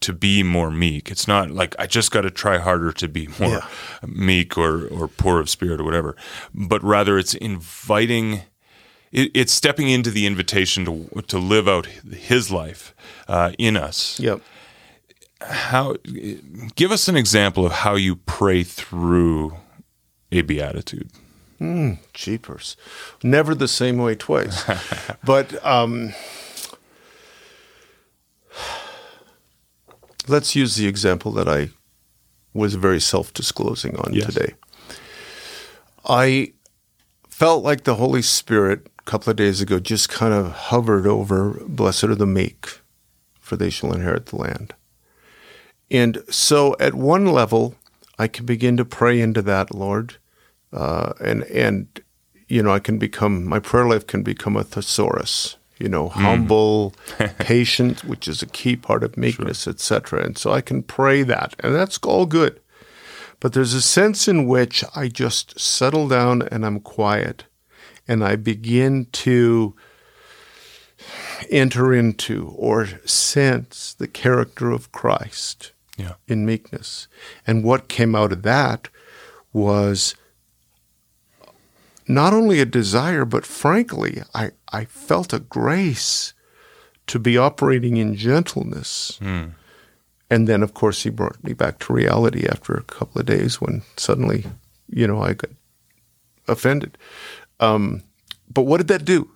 to 0.00 0.12
be 0.12 0.44
more 0.44 0.70
meek. 0.70 1.10
It's 1.10 1.26
not 1.26 1.50
like 1.50 1.74
I 1.76 1.86
just 1.88 2.12
got 2.12 2.20
to 2.22 2.30
try 2.30 2.58
harder 2.58 2.92
to 2.92 3.08
be 3.08 3.26
more 3.40 3.48
Yeah. 3.50 3.66
meek 4.06 4.56
or 4.56 4.86
or 4.86 5.08
poor 5.08 5.40
of 5.40 5.48
spirit 5.50 5.80
or 5.80 5.84
whatever, 5.84 6.14
but 6.54 6.82
rather 6.84 7.18
it's 7.18 7.34
inviting. 7.34 8.42
It, 9.10 9.30
it's 9.34 9.52
stepping 9.52 9.88
into 9.88 10.10
the 10.10 10.24
invitation 10.26 10.84
to 10.84 11.22
to 11.22 11.38
live 11.38 11.66
out 11.68 11.86
His 11.86 12.50
life 12.52 12.94
uh, 13.26 13.50
in 13.58 13.76
us. 13.76 14.20
Yep. 14.20 14.40
How? 15.40 15.96
Give 16.76 16.92
us 16.92 17.08
an 17.08 17.16
example 17.16 17.66
of 17.66 17.72
how 17.72 17.96
you 17.96 18.16
pray 18.16 18.62
through 18.64 19.56
a 20.30 20.42
beatitude. 20.42 21.10
Jeepers. 22.14 22.76
Never 23.24 23.52
the 23.54 23.66
same 23.66 23.98
way 23.98 24.14
twice. 24.14 24.64
but 25.24 25.64
um, 25.66 26.12
let's 30.28 30.54
use 30.56 30.76
the 30.76 30.86
example 30.86 31.32
that 31.32 31.48
I 31.48 31.70
was 32.54 32.74
very 32.74 33.00
self 33.00 33.32
disclosing 33.32 33.96
on 33.96 34.14
Yes. 34.14 34.26
today. 34.34 34.54
I 36.08 36.52
felt 37.28 37.64
like 37.64 37.84
the 37.84 37.96
Holy 37.96 38.22
Spirit 38.22 38.86
a 38.98 39.02
couple 39.02 39.30
of 39.30 39.36
days 39.36 39.60
ago 39.60 39.78
just 39.78 40.08
kind 40.08 40.32
of 40.34 40.52
hovered 40.52 41.06
over 41.06 41.60
blessed 41.66 42.04
are 42.04 42.14
the 42.14 42.26
meek, 42.26 42.80
for 43.40 43.56
they 43.56 43.70
shall 43.70 43.92
inherit 43.92 44.26
the 44.26 44.36
land. 44.36 44.74
And 45.90 46.22
so 46.30 46.76
at 46.80 46.94
one 46.94 47.26
level, 47.26 47.74
I 48.18 48.28
can 48.28 48.44
begin 48.46 48.76
to 48.76 48.84
pray 48.84 49.20
into 49.20 49.42
that, 49.42 49.74
Lord 49.74 50.16
uh, 50.72 51.12
and 51.20 51.44
and 51.44 52.00
you 52.48 52.62
know 52.62 52.70
I 52.72 52.78
can 52.78 52.98
become 52.98 53.44
my 53.44 53.58
prayer 53.58 53.86
life 53.86 54.06
can 54.06 54.22
become 54.22 54.56
a 54.56 54.64
thesaurus. 54.64 55.56
You 55.78 55.88
know, 55.88 56.08
mm-hmm. 56.08 56.20
humble, 56.20 56.94
patient, 57.38 58.04
which 58.04 58.26
is 58.26 58.42
a 58.42 58.46
key 58.46 58.76
part 58.76 59.04
of 59.04 59.16
meekness, 59.16 59.66
etc. 59.68 60.24
And 60.24 60.36
so 60.36 60.52
I 60.52 60.60
can 60.60 60.82
pray 60.82 61.22
that, 61.22 61.54
and 61.60 61.74
that's 61.74 61.98
all 61.98 62.26
good. 62.26 62.60
But 63.40 63.52
there's 63.52 63.74
a 63.74 63.82
sense 63.82 64.26
in 64.26 64.46
which 64.48 64.84
I 64.96 65.06
just 65.08 65.60
settle 65.60 66.08
down 66.08 66.42
and 66.42 66.66
I'm 66.66 66.80
quiet, 66.80 67.44
and 68.08 68.24
I 68.24 68.34
begin 68.36 69.06
to 69.12 69.74
enter 71.50 71.94
into 71.94 72.52
or 72.56 72.86
sense 73.04 73.94
the 73.94 74.08
character 74.08 74.70
of 74.70 74.90
Christ 74.92 75.72
Yeah. 75.96 76.14
in 76.26 76.44
meekness. 76.44 77.06
And 77.46 77.62
what 77.62 77.88
came 77.88 78.14
out 78.14 78.32
of 78.32 78.42
that 78.42 78.88
was 79.52 80.14
not 82.08 82.32
only 82.32 82.60
a 82.60 82.64
desire, 82.66 83.24
but 83.24 83.44
frankly, 83.46 84.22
I, 84.34 84.50
I 84.72 84.84
felt 84.86 85.32
a 85.32 85.38
grace 85.40 86.32
to 87.08 87.18
be 87.18 87.36
operating 87.38 87.96
in 87.96 88.14
gentleness. 88.16 89.18
And 90.30 90.46
then, 90.46 90.62
of 90.62 90.74
course, 90.74 91.02
he 91.04 91.10
brought 91.10 91.42
me 91.42 91.52
back 91.54 91.78
to 91.80 91.92
reality 91.92 92.46
after 92.46 92.74
a 92.74 92.82
couple 92.82 93.18
of 93.20 93.26
days 93.26 93.60
when 93.60 93.82
suddenly, 93.96 94.44
you 94.88 95.06
know, 95.06 95.22
I 95.22 95.32
got 95.34 95.50
offended. 96.46 96.98
Um, 97.60 98.02
but 98.52 98.62
what 98.62 98.76
did 98.78 98.88
that 98.88 99.04
do? 99.06 99.30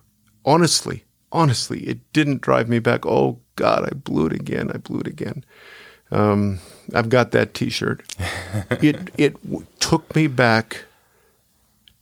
Honestly, 0.45 1.03
honestly, 1.31 1.79
it 1.81 1.99
didn't 2.13 2.41
drive 2.41 2.69
me 2.69 2.79
back. 2.79 3.05
Oh, 3.07 3.39
God, 3.55 3.89
I 3.91 3.95
blew 3.95 4.27
it 4.27 4.33
again. 4.33 4.69
I 4.73 4.77
blew 4.77 4.99
it 4.99 5.07
again. 5.07 5.43
Um, 6.11 6.59
I've 6.93 7.09
got 7.09 7.31
that 7.31 7.53
T-shirt. 7.55 8.03
it 8.81 9.09
it 9.17 9.41
w- 9.43 9.65
took 9.79 10.15
me 10.15 10.27
back 10.27 10.85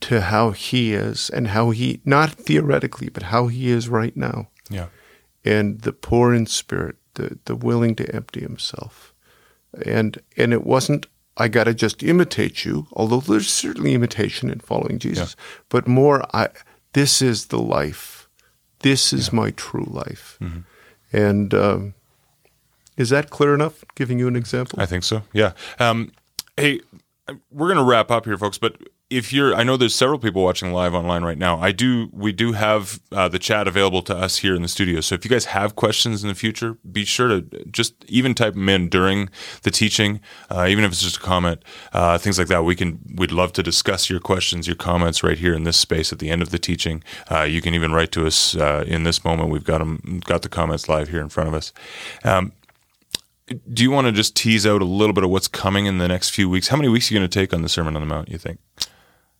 to 0.02 0.20
how 0.20 0.50
he 0.50 0.92
is 0.94 1.30
and 1.30 1.48
how 1.48 1.70
he 1.70 2.00
not 2.04 2.30
theoretically, 2.32 3.08
but 3.08 3.24
how 3.24 3.46
he 3.48 3.68
is 3.70 3.88
right 3.88 4.16
now, 4.16 4.48
Yeah. 4.70 4.86
and 5.44 5.80
the 5.82 5.92
poor 5.92 6.34
in 6.34 6.46
spirit, 6.46 6.96
the 7.14 7.38
the 7.44 7.56
willing 7.56 7.94
to 7.96 8.14
empty 8.14 8.40
himself, 8.40 9.14
and 9.86 10.18
and 10.36 10.52
it 10.52 10.64
wasn't. 10.64 11.06
I 11.38 11.48
got 11.48 11.64
to 11.64 11.72
just 11.72 12.02
imitate 12.02 12.64
you, 12.66 12.86
although 12.92 13.20
there's 13.20 13.48
certainly 13.50 13.94
imitation 13.94 14.50
in 14.50 14.60
following 14.60 14.98
Jesus, 14.98 15.34
but 15.70 15.88
more. 15.88 16.24
I 16.36 16.48
this 16.92 17.22
is 17.22 17.46
the 17.46 17.58
life. 17.58 18.28
This 18.80 19.12
is 19.12 19.32
my 19.32 19.50
true 19.52 19.86
life, 19.88 20.38
and. 21.12 21.54
Um, 21.54 21.94
is 22.98 23.08
that 23.08 23.30
clear 23.30 23.54
enough? 23.54 23.82
Giving 23.94 24.18
you 24.18 24.28
an 24.28 24.36
example. 24.36 24.78
I 24.78 24.84
think 24.84 25.02
so. 25.02 25.22
Yeah. 25.32 25.52
Um, 25.78 26.12
hey, 26.58 26.80
we're 27.50 27.66
going 27.72 27.78
to 27.78 27.90
wrap 27.90 28.10
up 28.10 28.26
here, 28.26 28.36
folks. 28.36 28.58
But 28.58 28.76
if 29.12 29.32
you're, 29.32 29.54
I 29.54 29.62
know 29.62 29.76
there's 29.76 29.94
several 29.94 30.18
people 30.18 30.42
watching 30.42 30.72
live 30.72 30.94
online 30.94 31.22
right 31.22 31.36
now. 31.36 31.58
I 31.58 31.70
do, 31.70 32.08
we 32.12 32.32
do 32.32 32.52
have 32.52 33.00
uh, 33.12 33.28
the 33.28 33.38
chat 33.38 33.68
available 33.68 34.02
to 34.02 34.16
us 34.16 34.38
here 34.38 34.54
in 34.54 34.62
the 34.62 34.68
studio. 34.68 35.00
So 35.00 35.14
if 35.14 35.24
you 35.24 35.30
guys 35.30 35.44
have 35.46 35.76
questions 35.76 36.22
in 36.22 36.28
the 36.28 36.34
future, 36.34 36.78
be 36.90 37.04
sure 37.04 37.28
to 37.28 37.42
just 37.70 37.94
even 38.08 38.34
type 38.34 38.54
them 38.54 38.68
in 38.68 38.88
during 38.88 39.28
the 39.62 39.70
teaching, 39.70 40.20
uh, 40.50 40.66
even 40.68 40.84
if 40.84 40.92
it's 40.92 41.02
just 41.02 41.18
a 41.18 41.20
comment, 41.20 41.62
uh, 41.92 42.16
things 42.16 42.38
like 42.38 42.48
that. 42.48 42.64
We 42.64 42.74
can, 42.74 43.00
we'd 43.16 43.32
love 43.32 43.52
to 43.52 43.62
discuss 43.62 44.08
your 44.08 44.20
questions, 44.20 44.66
your 44.66 44.76
comments 44.76 45.22
right 45.22 45.38
here 45.38 45.54
in 45.54 45.64
this 45.64 45.76
space 45.76 46.12
at 46.12 46.18
the 46.18 46.30
end 46.30 46.40
of 46.40 46.50
the 46.50 46.58
teaching. 46.58 47.04
Uh, 47.30 47.42
you 47.42 47.60
can 47.60 47.74
even 47.74 47.92
write 47.92 48.12
to 48.12 48.26
us 48.26 48.56
uh, 48.56 48.84
in 48.86 49.02
this 49.02 49.24
moment. 49.24 49.50
We've 49.50 49.64
got 49.64 49.78
them, 49.78 50.22
got 50.24 50.42
the 50.42 50.48
comments 50.48 50.88
live 50.88 51.08
here 51.08 51.20
in 51.20 51.28
front 51.28 51.48
of 51.48 51.54
us. 51.54 51.72
Um, 52.24 52.52
do 53.72 53.82
you 53.82 53.90
want 53.90 54.06
to 54.06 54.12
just 54.12 54.34
tease 54.34 54.66
out 54.66 54.80
a 54.80 54.86
little 54.86 55.12
bit 55.12 55.24
of 55.24 55.30
what's 55.30 55.48
coming 55.48 55.84
in 55.84 55.98
the 55.98 56.08
next 56.08 56.30
few 56.30 56.48
weeks? 56.48 56.68
How 56.68 56.76
many 56.76 56.88
weeks 56.88 57.10
are 57.10 57.14
you 57.14 57.20
going 57.20 57.28
to 57.28 57.38
take 57.38 57.52
on 57.52 57.60
the 57.60 57.68
Sermon 57.68 57.94
on 57.94 58.00
the 58.00 58.06
Mount? 58.06 58.30
You 58.30 58.38
think? 58.38 58.60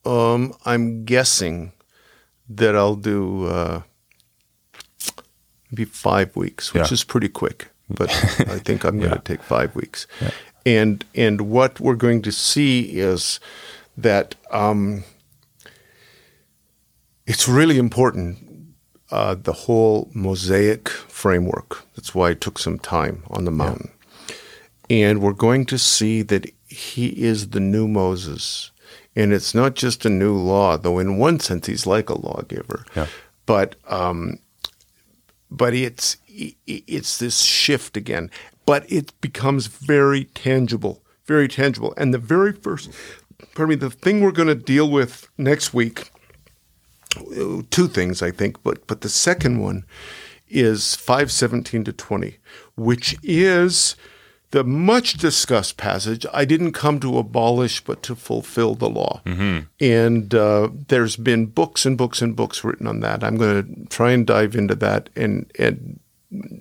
Um, 0.05 0.53
I'm 0.64 1.05
guessing 1.05 1.72
that 2.48 2.74
I'll 2.76 2.96
do 2.96 3.46
uh, 3.46 3.82
maybe 5.70 5.84
five 5.84 6.34
weeks, 6.36 6.74
which 6.74 6.88
Yeah. 6.90 6.94
is 6.94 7.05
pretty 7.05 7.28
quick. 7.28 7.68
But 7.88 8.11
I 8.48 8.59
think 8.59 8.84
I'm 8.84 8.98
going 9.05 9.12
to 9.12 9.18
take 9.18 9.42
five 9.42 9.74
weeks. 9.76 10.07
And 10.64 11.05
and 11.14 11.40
what 11.42 11.80
we're 11.80 11.96
going 11.96 12.22
to 12.22 12.32
see 12.32 12.80
is 12.98 13.40
that 13.96 14.34
um, 14.50 15.05
it's 17.26 17.48
really 17.48 17.78
important. 17.78 18.38
Uh, 19.11 19.34
the 19.34 19.53
whole 19.53 20.09
mosaic 20.14 20.88
framework. 20.88 21.84
That's 21.94 22.14
why 22.14 22.30
it 22.30 22.40
took 22.40 22.59
some 22.59 22.78
time 22.78 23.24
on 23.28 23.44
the 23.44 23.50
mountain. 23.50 23.90
and 24.88 25.20
we're 25.20 25.34
going 25.34 25.66
to 25.66 25.76
see 25.78 26.22
that 26.22 26.46
he 26.66 27.09
is 27.22 27.50
the 27.50 27.61
new 27.61 27.86
Moses. 27.86 28.70
And 29.14 29.32
it's 29.32 29.54
not 29.54 29.74
just 29.74 30.06
a 30.06 30.10
new 30.10 30.34
law, 30.34 30.78
though 30.78 30.98
in 30.98 31.18
one 31.18 31.38
sense 31.38 31.66
he's 31.66 31.86
like 31.86 32.08
a 32.08 32.18
lawgiver. 32.18 32.84
Yeah. 32.96 33.06
But 33.44 33.76
um, 33.86 34.38
but 35.50 35.74
it's 35.74 36.16
it's 36.26 37.18
this 37.18 37.40
shift 37.40 37.96
again. 37.96 38.30
But 38.64 38.90
it 38.90 39.12
becomes 39.20 39.66
very 39.66 40.24
tangible, 40.24 41.02
very 41.26 41.48
tangible. 41.48 41.92
And 41.96 42.14
the 42.14 42.18
very 42.18 42.52
first, 42.52 42.90
pardon 43.54 43.70
me, 43.70 43.74
the 43.74 43.90
thing 43.90 44.20
we're 44.20 44.30
going 44.30 44.48
to 44.48 44.54
deal 44.54 44.88
with 44.88 45.28
next 45.36 45.74
week, 45.74 46.10
two 47.70 47.88
things 47.88 48.22
I 48.22 48.30
think, 48.30 48.62
but 48.62 48.86
but 48.86 49.02
the 49.02 49.08
second 49.08 49.60
one 49.60 49.84
is 50.48 50.94
five 50.94 51.30
seventeen 51.30 51.84
to 51.84 51.92
twenty, 51.92 52.38
which 52.76 53.16
is 53.22 53.96
the 54.53 54.62
much 54.64 55.14
discussed 55.14 55.76
passage 55.76 56.24
I 56.32 56.44
didn't 56.44 56.72
come 56.72 57.00
to 57.00 57.18
abolish 57.18 57.82
but 57.82 58.03
to 58.05 58.14
fulfill 58.14 58.74
the 58.74 58.88
law. 58.88 59.20
Mm-hmm. 59.26 59.66
And 59.80 60.34
uh, 60.34 60.68
there's 60.88 61.16
been 61.16 61.46
books 61.46 61.84
and 61.84 61.98
books 61.98 62.22
and 62.22 62.36
books 62.36 62.62
written 62.62 62.86
on 62.86 63.00
that. 63.00 63.24
I'm 63.24 63.36
going 63.36 63.64
to 63.64 63.88
try 63.88 64.12
and 64.12 64.26
dive 64.26 64.55
into 64.55 64.74
that 64.76 65.11
and, 65.16 65.50
and 65.59 65.98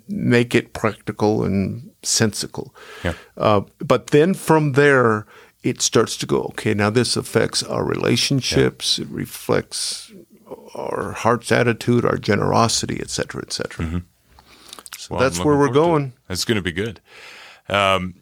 make 0.08 0.54
it 0.54 0.72
practical 0.72 1.44
and 1.44 1.90
sensical. 2.02 2.74
Yeah. 3.04 3.14
Uh, 3.36 3.60
but 3.78 4.08
then 4.08 4.34
from 4.34 4.72
there, 4.72 5.26
it 5.62 5.80
starts 5.80 6.16
to 6.16 6.26
go, 6.26 6.42
okay, 6.42 6.74
now 6.74 6.90
this 6.90 7.16
affects 7.16 7.62
our 7.62 7.84
relationships, 7.84 8.98
yeah. 8.98 9.04
it 9.04 9.10
reflects 9.10 10.12
our 10.74 11.12
heart's 11.12 11.52
attitude, 11.52 12.04
our 12.04 12.18
generosity, 12.18 12.98
et 13.00 13.10
cetera, 13.10 13.42
et 13.46 13.52
cetera. 13.52 13.84
Mm-hmm. 13.84 13.98
So 14.96 15.14
well, 15.14 15.20
that's 15.20 15.44
where 15.44 15.56
we're 15.56 15.68
going. 15.68 16.14
It's 16.28 16.44
going 16.44 16.56
to 16.56 16.62
be 16.62 16.72
good. 16.72 17.00
Um, 17.72 18.14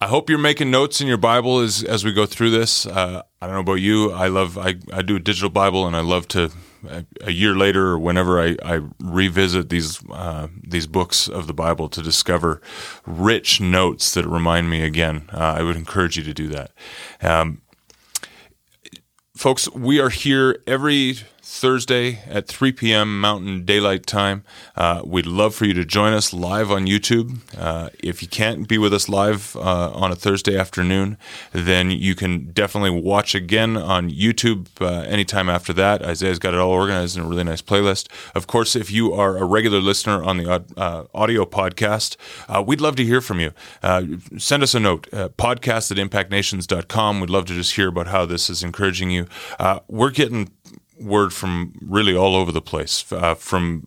I 0.00 0.06
hope 0.08 0.28
you're 0.28 0.38
making 0.38 0.70
notes 0.70 1.00
in 1.00 1.06
your 1.06 1.16
Bible 1.16 1.60
as 1.60 1.82
as 1.82 2.04
we 2.04 2.12
go 2.12 2.26
through 2.26 2.50
this. 2.50 2.86
Uh, 2.86 3.22
I 3.40 3.46
don't 3.46 3.54
know 3.54 3.60
about 3.60 3.80
you. 3.80 4.12
I 4.12 4.28
love 4.28 4.58
I, 4.58 4.76
I 4.92 5.02
do 5.02 5.16
a 5.16 5.20
digital 5.20 5.50
Bible, 5.50 5.86
and 5.86 5.96
I 5.96 6.00
love 6.00 6.28
to 6.28 6.50
a 7.22 7.32
year 7.32 7.54
later 7.56 7.88
or 7.88 7.98
whenever 7.98 8.40
I, 8.40 8.56
I 8.64 8.80
revisit 9.00 9.70
these 9.70 10.00
uh, 10.10 10.48
these 10.62 10.86
books 10.86 11.28
of 11.28 11.46
the 11.46 11.54
Bible 11.54 11.88
to 11.88 12.02
discover 12.02 12.60
rich 13.06 13.60
notes 13.60 14.14
that 14.14 14.26
remind 14.26 14.70
me 14.70 14.82
again. 14.82 15.28
Uh, 15.32 15.38
I 15.58 15.62
would 15.62 15.76
encourage 15.76 16.16
you 16.16 16.22
to 16.24 16.34
do 16.34 16.48
that. 16.48 16.70
Um, 17.22 17.62
folks, 19.36 19.70
we 19.72 19.98
are 19.98 20.10
here 20.10 20.62
every 20.66 21.18
Thursday 21.48 22.18
at 22.26 22.48
3 22.48 22.72
p.m. 22.72 23.20
Mountain 23.20 23.64
Daylight 23.64 24.04
Time. 24.04 24.42
Uh, 24.74 25.02
we'd 25.06 25.26
love 25.26 25.54
for 25.54 25.64
you 25.64 25.72
to 25.74 25.84
join 25.84 26.12
us 26.12 26.34
live 26.34 26.72
on 26.72 26.86
YouTube. 26.86 27.38
Uh, 27.56 27.88
if 28.00 28.20
you 28.20 28.26
can't 28.26 28.66
be 28.66 28.78
with 28.78 28.92
us 28.92 29.08
live 29.08 29.54
uh, 29.54 29.92
on 29.92 30.10
a 30.10 30.16
Thursday 30.16 30.58
afternoon, 30.58 31.16
then 31.52 31.92
you 31.92 32.16
can 32.16 32.50
definitely 32.50 32.90
watch 32.90 33.36
again 33.36 33.76
on 33.76 34.10
YouTube 34.10 34.66
uh, 34.80 35.02
anytime 35.02 35.48
after 35.48 35.72
that. 35.72 36.02
Isaiah's 36.02 36.40
got 36.40 36.52
it 36.52 36.58
all 36.58 36.72
organized 36.72 37.16
in 37.16 37.22
a 37.22 37.28
really 37.28 37.44
nice 37.44 37.62
playlist. 37.62 38.08
Of 38.34 38.48
course, 38.48 38.74
if 38.74 38.90
you 38.90 39.14
are 39.14 39.36
a 39.36 39.44
regular 39.44 39.78
listener 39.78 40.24
on 40.24 40.38
the 40.38 40.64
uh, 40.76 41.04
audio 41.14 41.44
podcast, 41.44 42.16
uh, 42.48 42.60
we'd 42.60 42.80
love 42.80 42.96
to 42.96 43.04
hear 43.04 43.20
from 43.20 43.38
you. 43.38 43.52
send 44.36 44.64
us 44.64 44.74
a 44.74 44.80
note, 44.80 45.08
podcast 45.12 45.92
at 45.92 45.96
impactnations.com. 45.96 47.20
We'd 47.20 47.30
love 47.30 47.46
to 47.46 47.54
just 47.54 47.76
hear 47.76 47.86
about 47.86 48.08
how 48.08 48.26
this 48.26 48.50
is 48.50 48.64
encouraging 48.64 49.10
you. 49.10 49.28
we're 49.86 50.10
getting 50.10 50.50
word 50.98 51.32
from 51.32 51.74
really 51.80 52.16
all 52.16 52.34
over 52.34 52.52
the 52.52 52.62
place, 52.62 53.10
uh, 53.12 53.34
from 53.34 53.86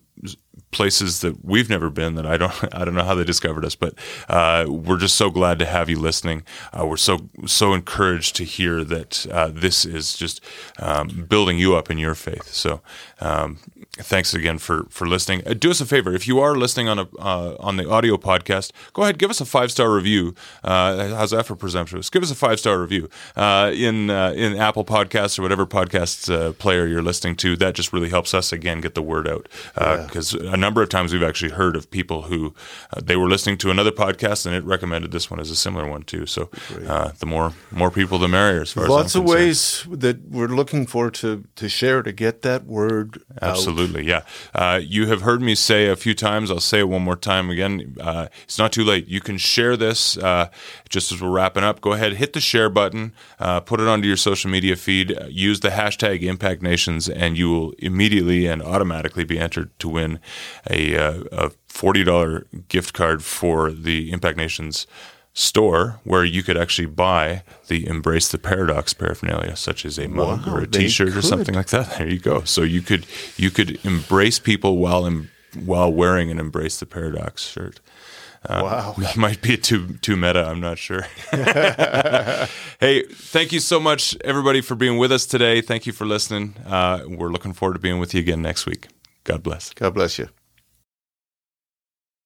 places 0.70 1.20
that 1.20 1.44
we've 1.44 1.68
never 1.68 1.90
been 1.90 2.14
that 2.14 2.26
I 2.26 2.36
don't 2.36 2.52
I 2.74 2.84
don't 2.84 2.94
know 2.94 3.04
how 3.04 3.14
they 3.14 3.24
discovered 3.24 3.64
us, 3.64 3.74
but 3.74 3.94
uh, 4.28 4.66
we're 4.68 4.98
just 4.98 5.16
so 5.16 5.30
glad 5.30 5.58
to 5.58 5.66
have 5.66 5.88
you 5.88 5.98
listening. 5.98 6.42
Uh, 6.72 6.86
we're 6.86 6.96
so 6.96 7.28
so 7.46 7.74
encouraged 7.74 8.36
to 8.36 8.44
hear 8.44 8.84
that 8.84 9.26
uh, 9.30 9.50
this 9.52 9.84
is 9.84 10.16
just 10.16 10.42
um, 10.78 11.26
building 11.28 11.58
you 11.58 11.74
up 11.76 11.90
in 11.90 11.98
your 11.98 12.14
faith. 12.14 12.48
So 12.48 12.80
um, 13.20 13.58
thanks 13.94 14.32
again 14.32 14.58
for 14.58 14.86
for 14.90 15.06
listening. 15.06 15.42
Uh, 15.46 15.54
do 15.54 15.70
us 15.70 15.80
a 15.80 15.86
favor 15.86 16.14
if 16.14 16.28
you 16.28 16.38
are 16.38 16.54
listening 16.54 16.88
on 16.88 17.00
a 17.00 17.08
uh, 17.18 17.56
on 17.58 17.76
the 17.76 17.88
audio 17.88 18.16
podcast, 18.16 18.72
go 18.92 19.02
ahead 19.02 19.18
give 19.18 19.30
us 19.30 19.40
a 19.40 19.44
five 19.44 19.70
star 19.70 19.92
review. 19.92 20.34
Uh, 20.62 21.08
how's 21.08 21.32
that 21.32 21.46
for 21.46 21.56
presumptuous? 21.56 22.08
Give 22.10 22.22
us 22.22 22.30
a 22.30 22.36
five 22.36 22.60
star 22.60 22.80
review 22.80 23.08
in 23.36 24.10
in 24.10 24.56
Apple 24.56 24.84
Podcasts 24.84 25.38
or 25.38 25.42
whatever 25.42 25.66
podcast 25.66 26.56
player 26.58 26.86
you're 26.86 27.02
listening 27.02 27.36
to. 27.36 27.56
That 27.56 27.74
just 27.74 27.92
really 27.92 28.10
helps 28.10 28.34
us 28.34 28.52
again 28.52 28.80
get 28.80 28.94
the 28.94 29.02
word 29.02 29.26
out 29.26 29.48
because. 29.74 30.32
Yeah 30.34 30.60
number 30.60 30.82
of 30.82 30.88
times 30.88 31.12
we've 31.12 31.22
actually 31.22 31.50
heard 31.50 31.74
of 31.74 31.90
people 31.90 32.22
who 32.22 32.54
uh, 32.92 33.00
they 33.02 33.16
were 33.16 33.28
listening 33.28 33.56
to 33.58 33.70
another 33.70 33.90
podcast 33.90 34.46
and 34.46 34.54
it 34.54 34.62
recommended 34.62 35.10
this 35.10 35.28
one 35.30 35.40
as 35.40 35.50
a 35.50 35.56
similar 35.56 35.88
one 35.88 36.02
too. 36.02 36.26
So 36.26 36.50
uh, 36.86 37.10
the 37.18 37.26
more 37.26 37.52
more 37.72 37.90
people, 37.90 38.18
the 38.18 38.28
merrier. 38.28 38.60
As 38.60 38.72
far 38.72 38.86
lots 38.86 39.16
as 39.16 39.16
of 39.16 39.24
ways 39.24 39.86
that 39.90 40.28
we're 40.28 40.46
looking 40.46 40.86
for 40.86 41.10
to 41.10 41.44
to 41.56 41.68
share 41.68 42.02
to 42.02 42.12
get 42.12 42.42
that 42.42 42.66
word. 42.66 43.22
Absolutely, 43.42 43.79
out. 43.79 43.79
Yeah. 43.86 44.22
Uh, 44.54 44.80
you 44.82 45.06
have 45.06 45.22
heard 45.22 45.42
me 45.42 45.54
say 45.54 45.86
a 45.86 45.96
few 45.96 46.14
times. 46.14 46.50
I'll 46.50 46.60
say 46.60 46.80
it 46.80 46.88
one 46.88 47.02
more 47.02 47.16
time 47.16 47.50
again. 47.50 47.96
Uh, 48.00 48.28
it's 48.44 48.58
not 48.58 48.72
too 48.72 48.84
late. 48.84 49.08
You 49.08 49.20
can 49.20 49.38
share 49.38 49.76
this 49.76 50.16
uh, 50.18 50.48
just 50.88 51.12
as 51.12 51.20
we're 51.20 51.30
wrapping 51.30 51.64
up. 51.64 51.80
Go 51.80 51.92
ahead, 51.92 52.14
hit 52.14 52.32
the 52.32 52.40
share 52.40 52.68
button, 52.68 53.12
uh, 53.38 53.60
put 53.60 53.80
it 53.80 53.88
onto 53.88 54.06
your 54.06 54.16
social 54.16 54.50
media 54.50 54.76
feed. 54.76 55.16
Use 55.28 55.60
the 55.60 55.70
hashtag 55.70 56.22
Impact 56.22 56.62
Nations, 56.62 57.08
and 57.08 57.36
you 57.36 57.50
will 57.50 57.72
immediately 57.78 58.46
and 58.46 58.62
automatically 58.62 59.24
be 59.24 59.38
entered 59.38 59.76
to 59.78 59.88
win 59.88 60.20
a, 60.68 60.96
uh, 60.96 61.22
a 61.32 61.50
$40 61.68 62.68
gift 62.68 62.92
card 62.94 63.22
for 63.22 63.70
the 63.70 64.10
Impact 64.12 64.36
Nations 64.36 64.86
store 65.32 66.00
where 66.04 66.24
you 66.24 66.42
could 66.42 66.56
actually 66.56 66.86
buy 66.86 67.42
the 67.68 67.86
Embrace 67.86 68.28
the 68.28 68.38
Paradox 68.38 68.92
paraphernalia, 68.92 69.56
such 69.56 69.84
as 69.84 69.98
a 69.98 70.08
mug 70.08 70.46
wow, 70.46 70.54
or 70.54 70.60
a 70.60 70.66
T-shirt 70.66 71.16
or 71.16 71.22
something 71.22 71.54
like 71.54 71.68
that. 71.68 71.80
There 71.98 72.08
you 72.08 72.18
go. 72.18 72.44
So 72.44 72.62
you 72.62 72.82
could 72.82 73.06
you 73.36 73.50
could 73.50 73.84
embrace 73.84 74.38
people 74.38 74.78
while 74.78 75.06
em, 75.06 75.30
while 75.64 75.92
wearing 75.92 76.30
an 76.30 76.38
Embrace 76.38 76.78
the 76.78 76.86
Paradox 76.86 77.42
shirt. 77.42 77.80
Um, 78.48 78.62
wow, 78.62 78.94
that 78.96 79.16
might 79.18 79.42
be 79.42 79.56
too 79.58 79.98
too 79.98 80.16
meta. 80.16 80.46
I'm 80.46 80.60
not 80.60 80.78
sure. 80.78 81.02
hey, 82.80 83.02
thank 83.02 83.52
you 83.52 83.60
so 83.60 83.78
much, 83.78 84.16
everybody, 84.24 84.62
for 84.62 84.74
being 84.74 84.96
with 84.96 85.12
us 85.12 85.26
today. 85.26 85.60
Thank 85.60 85.86
you 85.86 85.92
for 85.92 86.06
listening. 86.06 86.56
Uh, 86.64 87.02
we're 87.06 87.28
looking 87.30 87.52
forward 87.52 87.74
to 87.74 87.80
being 87.80 87.98
with 87.98 88.14
you 88.14 88.20
again 88.20 88.40
next 88.40 88.64
week. 88.64 88.88
God 89.24 89.42
bless. 89.42 89.74
God 89.74 89.92
bless 89.92 90.18
you. 90.18 90.28